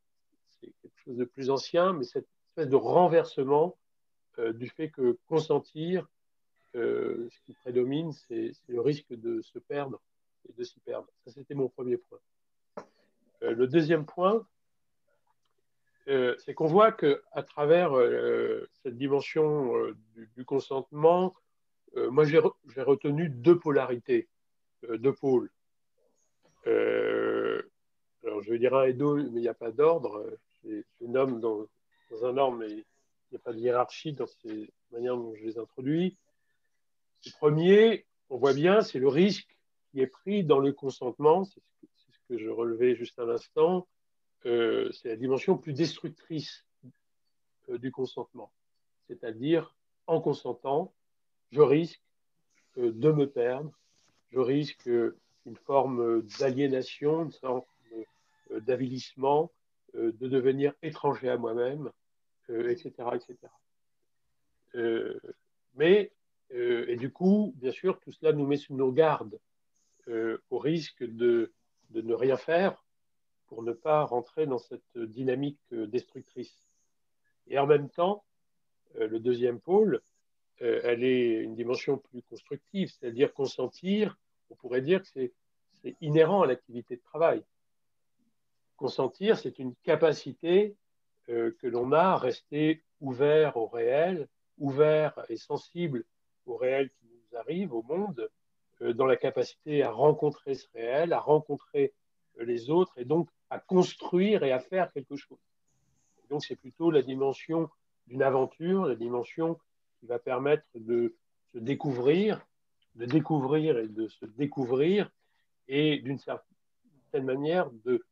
[0.60, 3.76] quelque chose de plus ancien, mais cette espèce de renversement
[4.38, 6.06] euh, du fait que consentir,
[6.74, 10.00] euh, ce qui prédomine, c'est le risque de se perdre
[10.48, 11.08] et de s'y perdre.
[11.24, 12.18] Ça, c'était mon premier point.
[13.40, 14.46] le deuxième point,
[16.08, 19.96] euh, c'est qu'on voit qu'à travers euh, cette dimension euh,
[20.36, 21.34] du, consentement,
[22.10, 22.38] moi j'ai
[22.82, 24.28] retenu deux polarités,
[24.86, 25.50] deux pôles.
[26.66, 30.26] alors je vais dire un et deux, mais il n'y a pas d'ordre.
[30.62, 31.66] Je les nomme dans,
[32.10, 32.84] dans, un ordre, mais il
[33.32, 36.18] n'y a pas de hiérarchie dans ces manières dont je les introduis.
[37.24, 39.56] Le premier, on voit bien, c'est le risque
[39.90, 43.86] qui est pris dans le consentement, c'est ce que je relevais juste à l'instant,
[44.46, 46.64] euh, c'est la dimension plus destructrice
[47.68, 48.52] euh, du consentement.
[49.08, 49.74] C'est-à-dire,
[50.06, 50.94] en consentant,
[51.50, 52.02] je risque
[52.78, 53.72] euh, de me perdre,
[54.30, 57.30] je risque une forme d'aliénation,
[58.50, 59.52] d'avilissement,
[59.94, 61.90] de devenir étranger à moi-même,
[62.48, 62.92] etc.
[63.14, 63.36] etc.
[65.76, 66.10] mais,
[66.50, 69.38] et du coup, bien sûr, tout cela nous met sous nos gardes
[70.50, 71.52] au risque de
[71.92, 72.84] ne rien faire
[73.46, 76.66] pour ne pas rentrer dans cette dynamique destructrice.
[77.48, 78.24] Et en même temps,
[79.00, 80.00] euh, le deuxième pôle,
[80.62, 84.18] euh, elle est une dimension plus constructive, c'est-à-dire consentir,
[84.50, 85.32] on pourrait dire que c'est
[86.00, 87.42] inhérent à l'activité de travail.
[88.76, 90.76] Consentir, c'est une capacité
[91.28, 94.28] euh, que l'on a à rester ouvert au réel,
[94.58, 96.04] ouvert et sensible
[96.46, 98.30] au réel qui nous arrive, au monde,
[98.80, 101.94] dans la capacité à rencontrer ce réel, à rencontrer
[102.38, 105.38] les autres et donc à construire et à faire quelque chose.
[106.30, 107.70] donc c'est plutôt la dimension
[108.06, 109.58] d'une aventure, la dimension
[110.00, 111.14] qui va permettre de
[111.52, 112.44] se découvrir,
[112.94, 115.10] de découvrir et de se découvrir
[115.68, 118.04] et d'une certaine manière de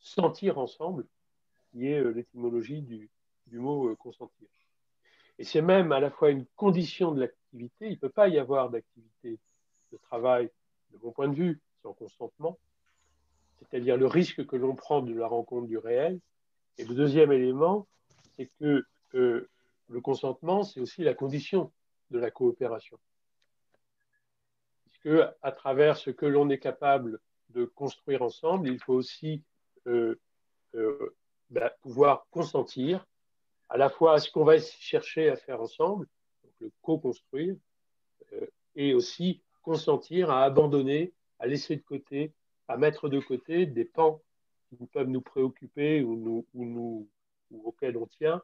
[0.00, 1.06] sentir ensemble,
[1.70, 3.10] qui est euh, l'étymologie du,
[3.52, 4.48] mot euh, consentir.
[5.38, 8.38] Et c'est même à la fois une condition de l'activité, il ne peut pas y
[8.38, 9.38] avoir d'activité
[9.92, 10.50] de travail,
[10.90, 12.58] de mon point de vue, sans consentement,
[13.70, 16.20] c'est-à-dire le risque que l'on prend de la rencontre du réel.
[16.78, 17.86] Et le deuxième élément,
[18.36, 18.84] c'est que
[19.14, 19.48] euh,
[19.88, 21.72] le consentement, c'est aussi la condition
[22.10, 22.98] de la coopération.
[24.84, 27.20] Puisque à travers ce que l'on est capable
[27.50, 29.42] de construire ensemble, il faut aussi
[29.86, 30.18] euh,
[30.74, 31.14] euh,
[31.50, 33.06] ben, pouvoir consentir
[33.68, 36.06] à la fois à ce qu'on va chercher à faire ensemble,
[36.42, 37.56] donc le co-construire,
[38.76, 42.32] et aussi consentir à abandonner, à laisser de côté
[42.68, 44.22] à mettre de côté des pans
[44.76, 46.46] qui peuvent nous préoccuper ou,
[47.50, 48.42] auxquels on tient,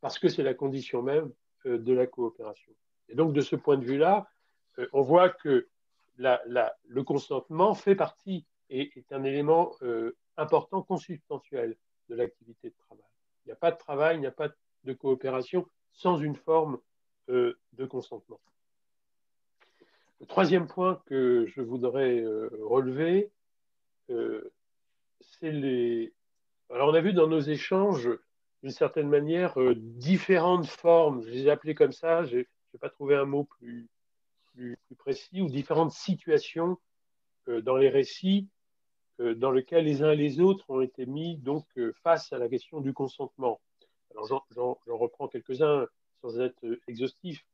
[0.00, 1.32] parce que c'est la condition même
[1.66, 2.72] euh, de la coopération.
[3.08, 4.28] Et donc, de ce point de vue-là,
[4.78, 5.68] euh, on voit que
[6.18, 11.76] le consentement fait partie et est un élément euh, important, consubstantiel
[12.08, 13.04] de l'activité de travail.
[13.44, 14.48] Il n'y a pas de travail, il n'y a pas
[14.84, 16.78] de coopération sans une forme
[17.28, 18.40] de consentement.
[20.20, 23.30] Le troisième point que je voudrais euh, relever,
[24.10, 24.50] euh,
[25.20, 26.12] c'est les.
[26.70, 28.08] Alors, on a vu dans nos échanges,
[28.62, 32.46] d'une certaine manière, euh, différentes formes, je les ai appelées comme ça, je n'ai
[32.80, 33.88] pas trouvé un mot plus,
[34.54, 36.78] plus, précis, ou différentes situations
[37.46, 38.46] dans les récits
[39.18, 41.64] dans lesquels les uns et les autres ont été mis donc
[42.02, 43.58] face à la question du consentement.
[44.10, 45.86] Alors, j'en reprends quelques-uns
[46.20, 47.44] sans être exhaustif.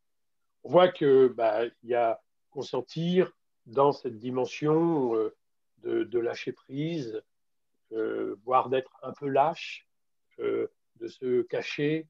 [0.65, 2.21] On voit que bah, y a
[2.55, 3.33] consentir
[3.67, 5.35] dans cette dimension euh,
[5.83, 7.21] de, lâcher prise,
[7.93, 9.87] euh, voire d'être un peu lâche,
[10.39, 10.69] euh,
[11.01, 12.07] de se cacher,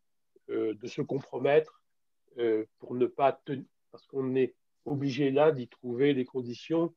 [0.49, 1.83] de se compromettre
[2.79, 4.55] pour ne pas tenir, parce qu'on est
[4.85, 6.95] obligé là d'y trouver les conditions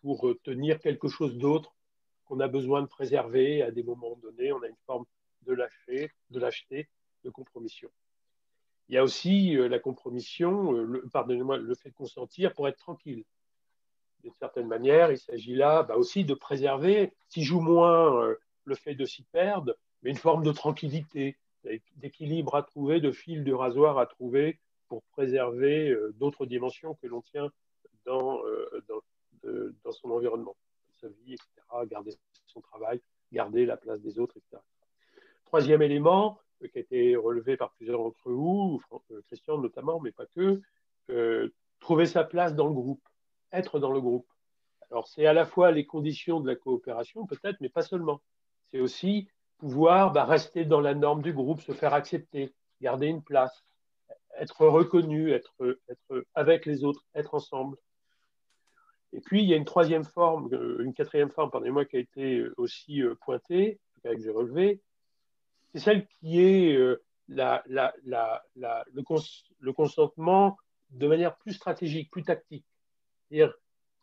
[0.00, 1.76] pour tenir quelque chose d'autre
[2.24, 4.52] qu'on a besoin de préserver à des moments donnés.
[4.52, 5.04] On a une forme
[5.42, 6.88] de lâcher, de lâcheté,
[7.22, 7.88] de compromission.
[8.92, 12.76] Il y a aussi euh, la compromission, euh, pardonnez-moi, le fait de consentir pour être
[12.76, 13.24] tranquille.
[14.22, 18.34] D'une certaine manière, il s'agit là bah, aussi de préserver, si joue moins euh,
[18.66, 21.38] le fait de s'y perdre, mais une forme de tranquillité,
[21.96, 27.22] d'équilibre à trouver, de fil de rasoir à trouver pour préserver d'autres dimensions que l'on
[27.22, 27.50] tient
[28.04, 28.42] dans,
[29.90, 30.54] son environnement,
[31.00, 32.12] sa vie, etc., garder
[32.46, 33.00] son travail,
[33.32, 34.60] garder la place des autres, etc.
[35.46, 40.26] Troisième élément, qui a été relevé par plusieurs d'entre vous, euh, Christian notamment, mais pas
[40.26, 40.60] que,
[41.10, 41.48] euh,
[41.80, 43.02] trouver sa place dans le groupe,
[43.52, 44.26] être dans le groupe.
[44.90, 48.20] Alors c'est à la fois les conditions de la coopération peut-être, mais pas seulement.
[48.70, 49.28] C'est aussi
[49.58, 53.64] pouvoir bah, rester dans la norme du groupe, se faire accepter, garder une place,
[54.38, 55.54] être reconnu, être,
[56.34, 57.76] avec les autres, être ensemble.
[59.12, 62.00] Et puis, il y a une troisième forme, euh, une quatrième forme, pardonnez-moi, qui a
[62.00, 64.80] été aussi pointée, que j'ai relevé,
[65.72, 69.02] c'est celle qui est euh, le,
[69.72, 70.56] consentement
[70.90, 72.66] de manière plus stratégique, plus tactique.
[73.28, 73.54] C'est-à-dire,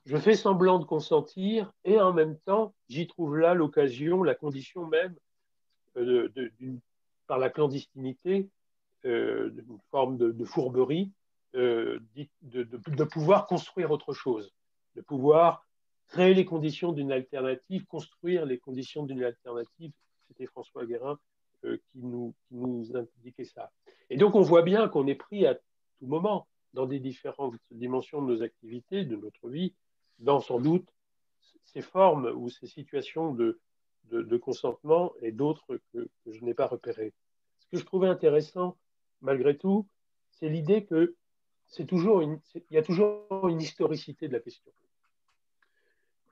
[0.06, 4.88] je fais semblant de consentir et en même temps, j'y trouve là l'occasion, la condition
[4.88, 5.16] même,
[5.98, 6.30] euh,
[7.28, 8.50] par la clandestinité,
[9.06, 11.12] euh, d'une forme de, fourberie,
[11.56, 12.00] euh,
[12.42, 14.52] de, pouvoir construire autre chose,
[14.96, 15.66] de pouvoir
[16.08, 19.92] créer les conditions d'une alternative, construire les conditions d'une alternative.
[20.28, 21.20] C'était François Guérin
[21.62, 22.34] qui, nous,
[22.96, 23.72] indiquait ça.
[24.10, 28.22] Et donc, on voit bien qu'on est pris à tout moment dans des différentes dimensions
[28.22, 29.74] de nos activités, de notre vie,
[30.20, 30.88] dans sans doute
[31.66, 33.60] ces formes ou ces situations de,
[34.38, 37.14] consentement et d'autres que, je n'ai pas repérées.
[37.60, 38.78] Ce que je trouvais intéressant,
[39.22, 39.88] malgré tout,
[40.32, 41.16] c'est l'idée que
[41.78, 44.72] y a toujours une historicité de la question.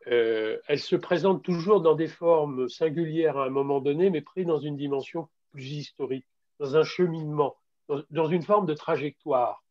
[0.10, 4.46] Euh, elle se présente toujours dans des formes singulières à un moment donné, mais pris
[4.46, 6.26] dans une dimension plus historique,
[6.60, 7.58] dans un cheminement,
[8.10, 9.64] dans, une forme de trajectoire,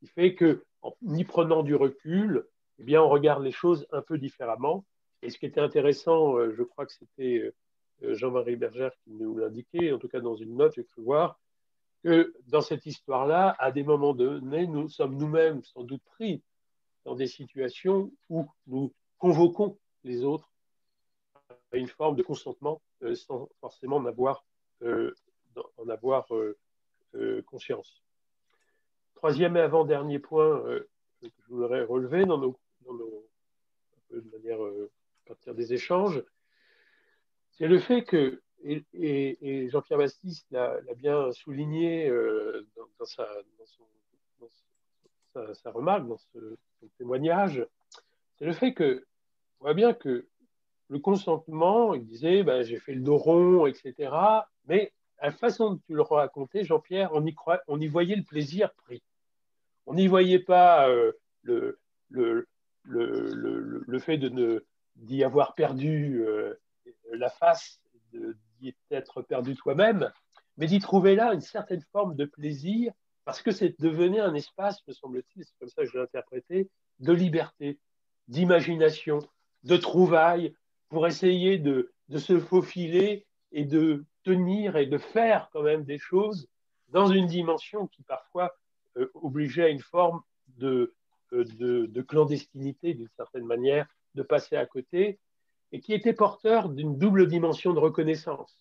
[0.00, 2.44] qui fait que, en y prenant du recul,
[2.78, 4.84] eh bien, on regarde les choses un peu différemment.
[5.22, 7.52] Et ce qui était intéressant, euh, je crois que c'était
[8.02, 11.38] euh, Jean-Marie Berger qui nous l'indiquait, en tout cas dans une note, j'ai cru voir,
[12.02, 16.42] que dans cette histoire-là, à des moments donnés, nous sommes nous-mêmes sans doute pris
[17.04, 20.50] dans des situations où nous convoquons les autres
[21.72, 24.44] à une forme de consentement euh, sans forcément en avoir,
[24.82, 25.14] euh,
[27.14, 28.02] euh, conscience.
[29.14, 30.60] Troisième et avant-dernier point
[31.20, 32.58] que je voudrais relever dans nos,
[34.10, 36.20] de manière à partir des échanges,
[37.52, 42.10] c'est le fait que, et, Jean-Pierre Bastiste l'a bien souligné
[42.98, 43.28] dans, sa,
[45.54, 47.64] sa, remarque, dans ce, son témoignage,
[48.36, 49.06] c'est le fait que
[49.62, 50.26] on voit bien que
[50.88, 54.10] le consentement, il disait, ben, j'ai fait le dos rond, etc.
[54.66, 59.04] Mais la façon dont tu le racontais, Jean-Pierre, on y, voyait le plaisir pris.
[59.86, 61.12] On n'y voyait pas euh,
[61.42, 61.78] le,
[62.10, 62.48] le,
[62.82, 64.18] le, le, fait
[64.96, 66.54] d'y avoir perdu euh,
[67.12, 67.80] la face,
[68.12, 70.10] d'y être perdu toi-même,
[70.56, 72.92] mais d'y trouver là une certaine forme de plaisir,
[73.24, 76.68] parce que c'est devenu un espace, me semble-t-il, c'est comme ça que je l'ai interprété,
[76.98, 77.78] de liberté,
[78.26, 79.20] d'imagination,
[79.64, 80.54] de trouvailles
[80.88, 86.48] pour essayer de, se faufiler et de tenir et de faire quand même des choses
[86.88, 88.54] dans une dimension qui parfois
[88.98, 90.20] euh, obligeait à une forme
[90.58, 90.94] de,
[91.32, 95.18] euh, de, de clandestinité d'une certaine manière, de passer à côté,
[95.72, 98.54] et qui était porteur d'une double dimension de reconnaissance.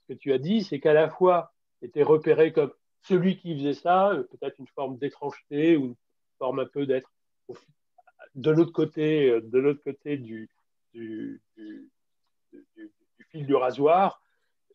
[0.00, 1.52] Ce que tu as dit, c'est qu'à la fois
[1.82, 5.96] était repéré comme celui qui faisait ça, euh, peut-être une forme d'étrangeté ou une
[6.38, 7.10] forme un peu d'être
[8.34, 10.50] de l'autre côté, euh, de l'autre côté du,
[10.92, 11.40] fil
[13.46, 14.22] du rasoir.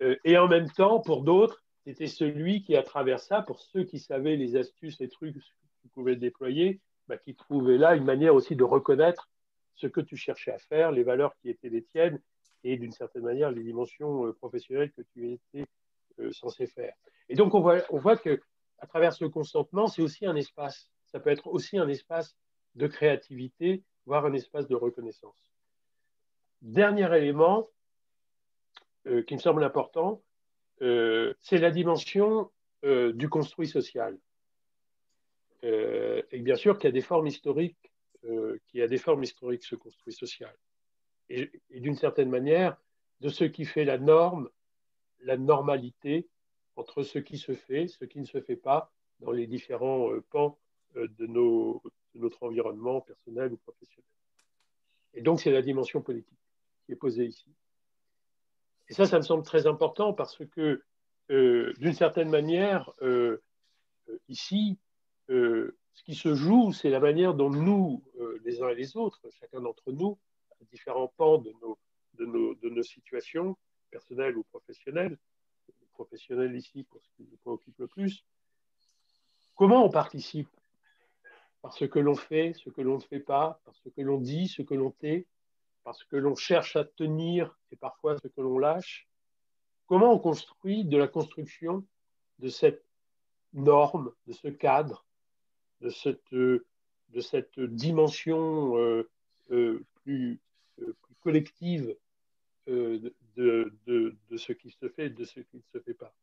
[0.02, 3.84] Euh, et en même temps, pour d'autres, c'était celui qui, à travers ça, pour ceux
[3.84, 8.36] qui savaient les astuces et trucs que pouvait déployer, bah, qui trouvait là une manière
[8.36, 9.30] aussi de reconnaître
[9.76, 12.20] ce que tu cherchais à faire, les valeurs qui étaient les tiennes
[12.64, 15.66] et d'une certaine manière les dimensions euh, professionnelles que tu étais
[16.32, 16.94] censé faire.
[17.28, 18.40] Et donc on voit, on voit que
[18.80, 20.90] à travers ce consentement, c'est aussi un espace.
[21.08, 22.38] Ça peut être aussi un espace
[22.76, 25.52] de créativité, voire un espace de reconnaissance.
[26.62, 27.70] Dernier élément
[29.08, 30.22] euh, qui me semble important,
[30.82, 32.52] euh, c'est la dimension
[32.84, 34.18] euh, du construit social.
[35.64, 37.92] et bien sûr qu'il y a des formes historiques,
[38.22, 40.56] qu'il y a des formes historiques ce construit social.
[41.30, 42.78] Et, et d'une certaine manière,
[43.22, 44.48] de ce qui fait la norme,
[45.22, 46.28] la normalité
[46.76, 48.92] entre ce qui se fait, ce qui ne se fait pas
[49.22, 50.60] dans les différents pans
[50.96, 51.82] de nos,
[52.14, 54.10] de notre environnement personnel ou professionnel.
[55.14, 56.40] Et donc, c'est la dimension politique
[56.86, 57.50] qui est posée ici.
[58.90, 60.84] Et ça, ça me semble très important parce que,
[61.32, 63.42] euh, d'une certaine manière, euh,
[64.10, 64.78] euh, ici,
[65.28, 68.04] ce qui se joue, c'est la manière dont nous,
[68.44, 70.20] les uns et les autres, chacun d'entre nous,
[70.52, 71.80] à différents pans de nos,
[72.14, 73.58] de nos situations
[73.90, 75.18] personnelles ou professionnelles,
[75.94, 78.24] professionnelles ici pour ce qui nous préoccupe le plus,
[79.56, 80.50] comment on participe
[81.66, 84.20] par ce que l'on fait, ce que l'on ne fait pas, par ce que l'on
[84.20, 85.26] dit, ce que l'on tait,
[85.84, 89.08] parce que l'on cherche à tenir et parfois ce que l'on lâche.
[89.88, 91.84] Comment on construit de la construction
[92.38, 92.86] de cette
[93.54, 95.08] norme, de ce cadre,
[95.82, 99.10] de cette, de cette dimension euh,
[99.50, 100.40] euh, plus,
[100.84, 101.96] euh, plus, collective
[102.68, 106.14] de, de, de, ce qui se fait et de ce qui ne se fait pas?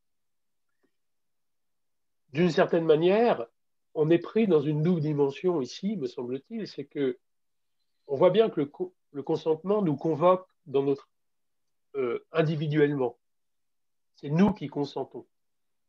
[2.33, 3.49] D'une certaine manière,
[3.95, 7.19] on est pris dans une double dimension ici, me semble-t-il, c'est que
[8.07, 8.61] on voit bien que
[9.13, 11.09] le, consentement nous convoque dans notre
[11.95, 13.19] euh, individuellement.
[14.17, 15.27] C'est nous qui consentons,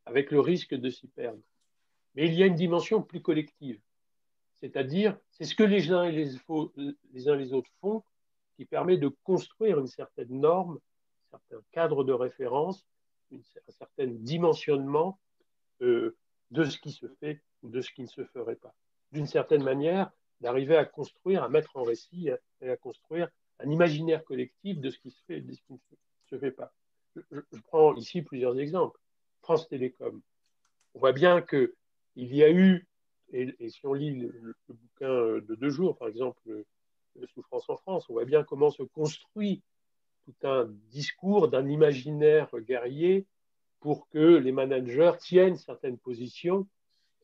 [0.05, 1.41] avec le risque de s'y perdre.
[2.15, 3.79] Mais il y a une dimension plus collective,
[4.59, 8.03] c'est-à-dire c'est ce que les uns et les, autres font
[8.55, 10.79] qui permet de construire une certaine norme,
[11.33, 12.85] un certain cadre de référence,
[13.31, 15.19] un certain dimensionnement
[15.81, 16.15] euh,
[16.51, 18.73] de ce qui se fait de ce qui ne se ferait pas.
[19.11, 20.11] D'une certaine manière,
[20.41, 22.29] d'arriver à construire, à mettre en récit
[22.61, 23.29] et à construire
[23.59, 25.77] un imaginaire collectif de ce qui se fait et de ce qui ne
[26.25, 26.73] se fait pas.
[27.15, 28.99] Je, prends ici plusieurs exemples.
[29.41, 30.21] France Télécom.
[30.95, 31.69] On voit bien qu'il
[32.15, 32.87] y a eu
[33.31, 36.63] et, si on lit le, bouquin de deux jours, par exemple,
[37.33, 39.61] Souffrance en France, on voit bien comment se construit
[40.25, 43.25] tout un discours d'un imaginaire guerrier
[43.79, 46.67] pour que les managers tiennent certaines positions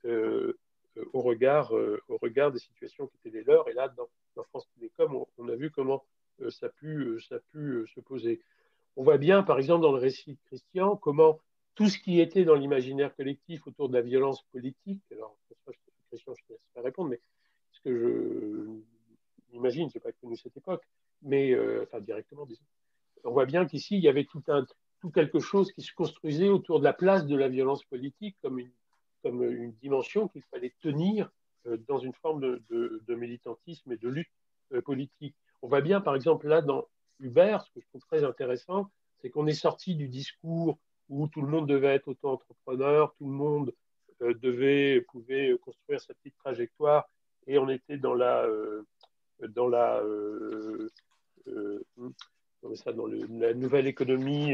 [0.06, 3.68] au, regard, au regard des situations qui étaient les leurs.
[3.70, 4.08] Et là, dans,
[4.50, 6.04] France Télécom, on, a vu comment
[6.50, 8.42] ça a pu, ça a pu se poser.
[8.96, 11.40] On voit bien, par exemple, dans le récit de Christian, comment
[11.76, 15.38] tout ce qui était dans l'imaginaire collectif autour de la violence politique, alors,
[16.10, 17.22] Christian, je te laisse pas répondre, mais
[17.72, 18.84] ce que
[19.48, 20.84] je m'imagine, je n'ai pas connu cette époque,
[21.22, 22.66] mais, euh, enfin, directement, disons.
[23.24, 24.66] On voit bien qu'ici, il y avait tout, un,
[25.00, 28.60] tout quelque chose qui se construisait autour de la place de la violence politique comme
[28.60, 28.72] une,
[29.24, 31.30] comme une dimension qu'il fallait tenir
[31.68, 32.40] euh, dans une forme
[32.70, 34.32] de, militantisme et de lutte
[34.74, 35.36] euh, politique.
[35.62, 36.88] On voit bien, par exemple, là, dans
[37.20, 38.90] Hubert, ce que je trouve très intéressant,
[39.22, 40.80] c'est qu'on est sorti du discours
[41.10, 43.74] où tout le monde devait être auto-entrepreneur, tout le monde
[44.22, 47.10] euh, devait, pouvait construire sa petite trajectoire,
[47.46, 48.48] et on était dans la,
[49.50, 50.90] dans la, euh,
[52.76, 54.54] ça, dans la nouvelle économie.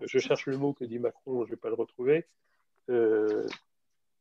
[0.00, 2.26] je cherche le mot que dit Macron, je ne vais pas le retrouver.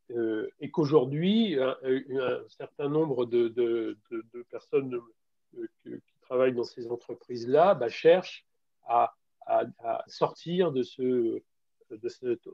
[0.09, 3.97] Et qu'aujourd'hui, un, certain nombre de,
[4.49, 4.99] personnes
[5.83, 8.45] qui travaillent dans ces entreprises-là bah, cherchent
[8.87, 9.13] à
[10.07, 11.41] sortir de ce
[12.07, 12.47] cet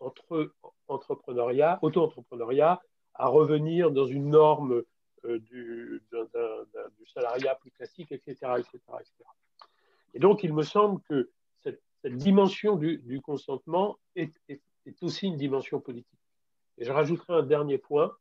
[0.00, 0.50] entre,
[0.88, 2.82] entrepreneuriat, auto-entrepreneuriat,
[3.14, 4.82] à revenir dans une norme
[5.24, 6.02] euh, du,
[7.12, 8.80] salariat plus classique, etc., etc.,
[10.14, 11.30] Et donc, il me semble que
[11.62, 14.30] cette, dimension du, consentement est,
[14.86, 16.18] est, aussi une dimension politique.
[16.78, 18.16] Et je rajouterai un dernier point,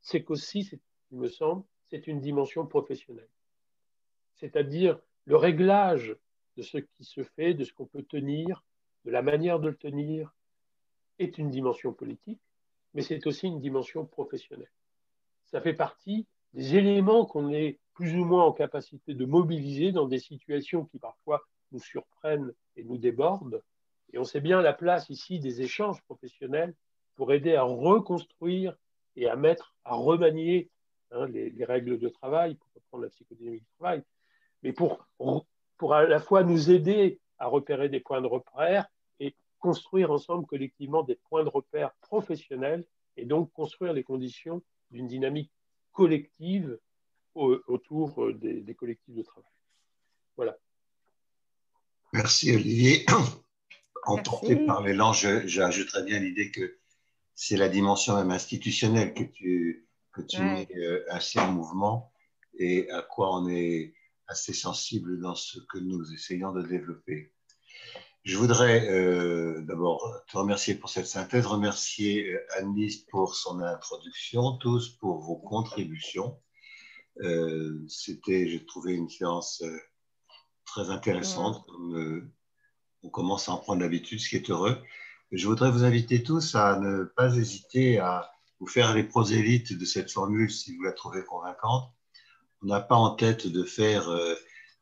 [0.00, 0.68] c'est qu'aussi,
[1.10, 3.28] il me semble, c'est une dimension professionnelle.
[4.36, 6.16] C'est-à-dire le réglage
[6.56, 8.64] de ce qui se fait, de ce qu'on peut tenir,
[9.04, 10.34] de la manière de le tenir,
[11.18, 12.40] est une dimension politique,
[12.94, 14.70] mais c'est aussi une dimension professionnelle.
[15.46, 20.06] Ça fait partie des éléments qu'on est plus ou moins en capacité de mobiliser dans
[20.06, 23.62] des situations qui parfois nous surprennent et nous débordent.
[24.12, 26.74] Et on sait bien la place ici des échanges professionnels
[27.16, 28.76] pour aider à reconstruire
[29.16, 30.70] et à mettre, à remanier
[31.10, 34.02] hein, les, les, règles de travail, pour reprendre la psychodynamique du travail,
[34.62, 35.06] mais pour
[35.92, 38.86] à la fois nous aider à repérer des points de repère
[39.20, 42.84] et construire ensemble collectivement des points de repère professionnels
[43.16, 45.50] et donc construire les conditions d'une dynamique
[45.92, 46.78] collective
[47.34, 49.50] autour euh, des, collectifs de travail.
[50.36, 50.56] Voilà.
[52.12, 53.04] Merci Olivier.
[54.06, 56.78] Emporté par l'élan, j'ajouterais bien l'idée que
[57.34, 62.12] c'est la dimension même institutionnelle que tu, que tu mets euh, assez en mouvement
[62.58, 63.94] et à quoi on est
[64.26, 67.32] assez sensible dans ce que nous essayons de développer.
[68.22, 74.56] Je voudrais euh, d'abord te remercier pour cette synthèse, remercier euh, Anne-Lise pour son introduction,
[74.56, 76.40] tous pour vos contributions.
[77.20, 79.62] Euh, C'était, j'ai trouvé une séance
[80.64, 81.66] très intéressante.
[81.66, 82.30] Comme,
[83.04, 84.82] on commence à en prendre l'habitude, ce qui est heureux.
[85.30, 89.84] Je voudrais vous inviter tous à ne pas hésiter à vous faire les prosélytes de
[89.84, 91.94] cette formule si vous la trouvez convaincante
[92.64, 94.34] on n'a pas en tête de faire euh,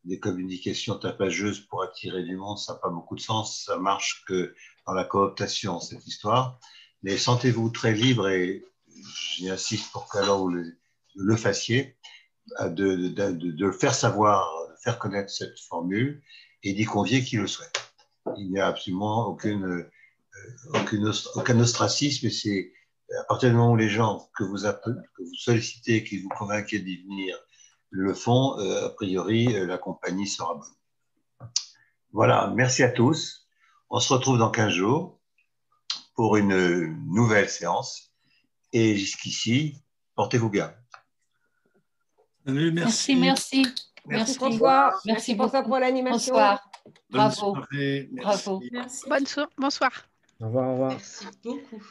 [0.05, 4.25] des communications tapageuses pour attirer du monde, ça n'a pas beaucoup de sens, ça marche
[4.27, 4.55] que
[4.87, 6.59] dans la cooptation, cette histoire.
[7.03, 8.65] Mais sentez-vous très libre et
[9.39, 10.55] j'insiste pour qu'alors vous
[11.15, 11.97] le, fassiez,
[12.61, 16.23] de, de, de, faire savoir, de faire connaître cette formule
[16.63, 17.82] et d'y convier qui le souhaite.
[18.37, 19.91] Il n'y a absolument aucune, euh,
[20.75, 22.73] aucune, aucun ostracisme et c'est
[23.21, 26.31] à partir du moment où les gens que vous, appelez, que vous sollicitez, qui vous
[26.31, 27.37] convainquez d'y venir,
[27.91, 31.49] le fond, euh, a priori, euh, la compagnie sera bonne.
[32.13, 33.47] Voilà, merci à tous.
[33.91, 35.21] On se retrouve dans 15 jours
[36.15, 38.15] pour une nouvelle séance.
[38.73, 39.77] Et jusqu'ici,
[40.15, 40.75] portez-vous bien.
[42.47, 43.15] merci.
[43.17, 43.67] Merci,
[44.07, 44.35] merci.
[44.35, 44.99] François.
[45.05, 46.33] Merci, François pour l'animation.
[46.33, 46.72] Bonsoir.
[47.11, 47.57] Bravo.
[48.13, 48.63] Bravo.
[49.09, 49.27] Bonne
[49.59, 50.09] Bonsoir.
[50.41, 50.91] Au revoir, au revoir.
[50.93, 51.83] Merci beaucoup.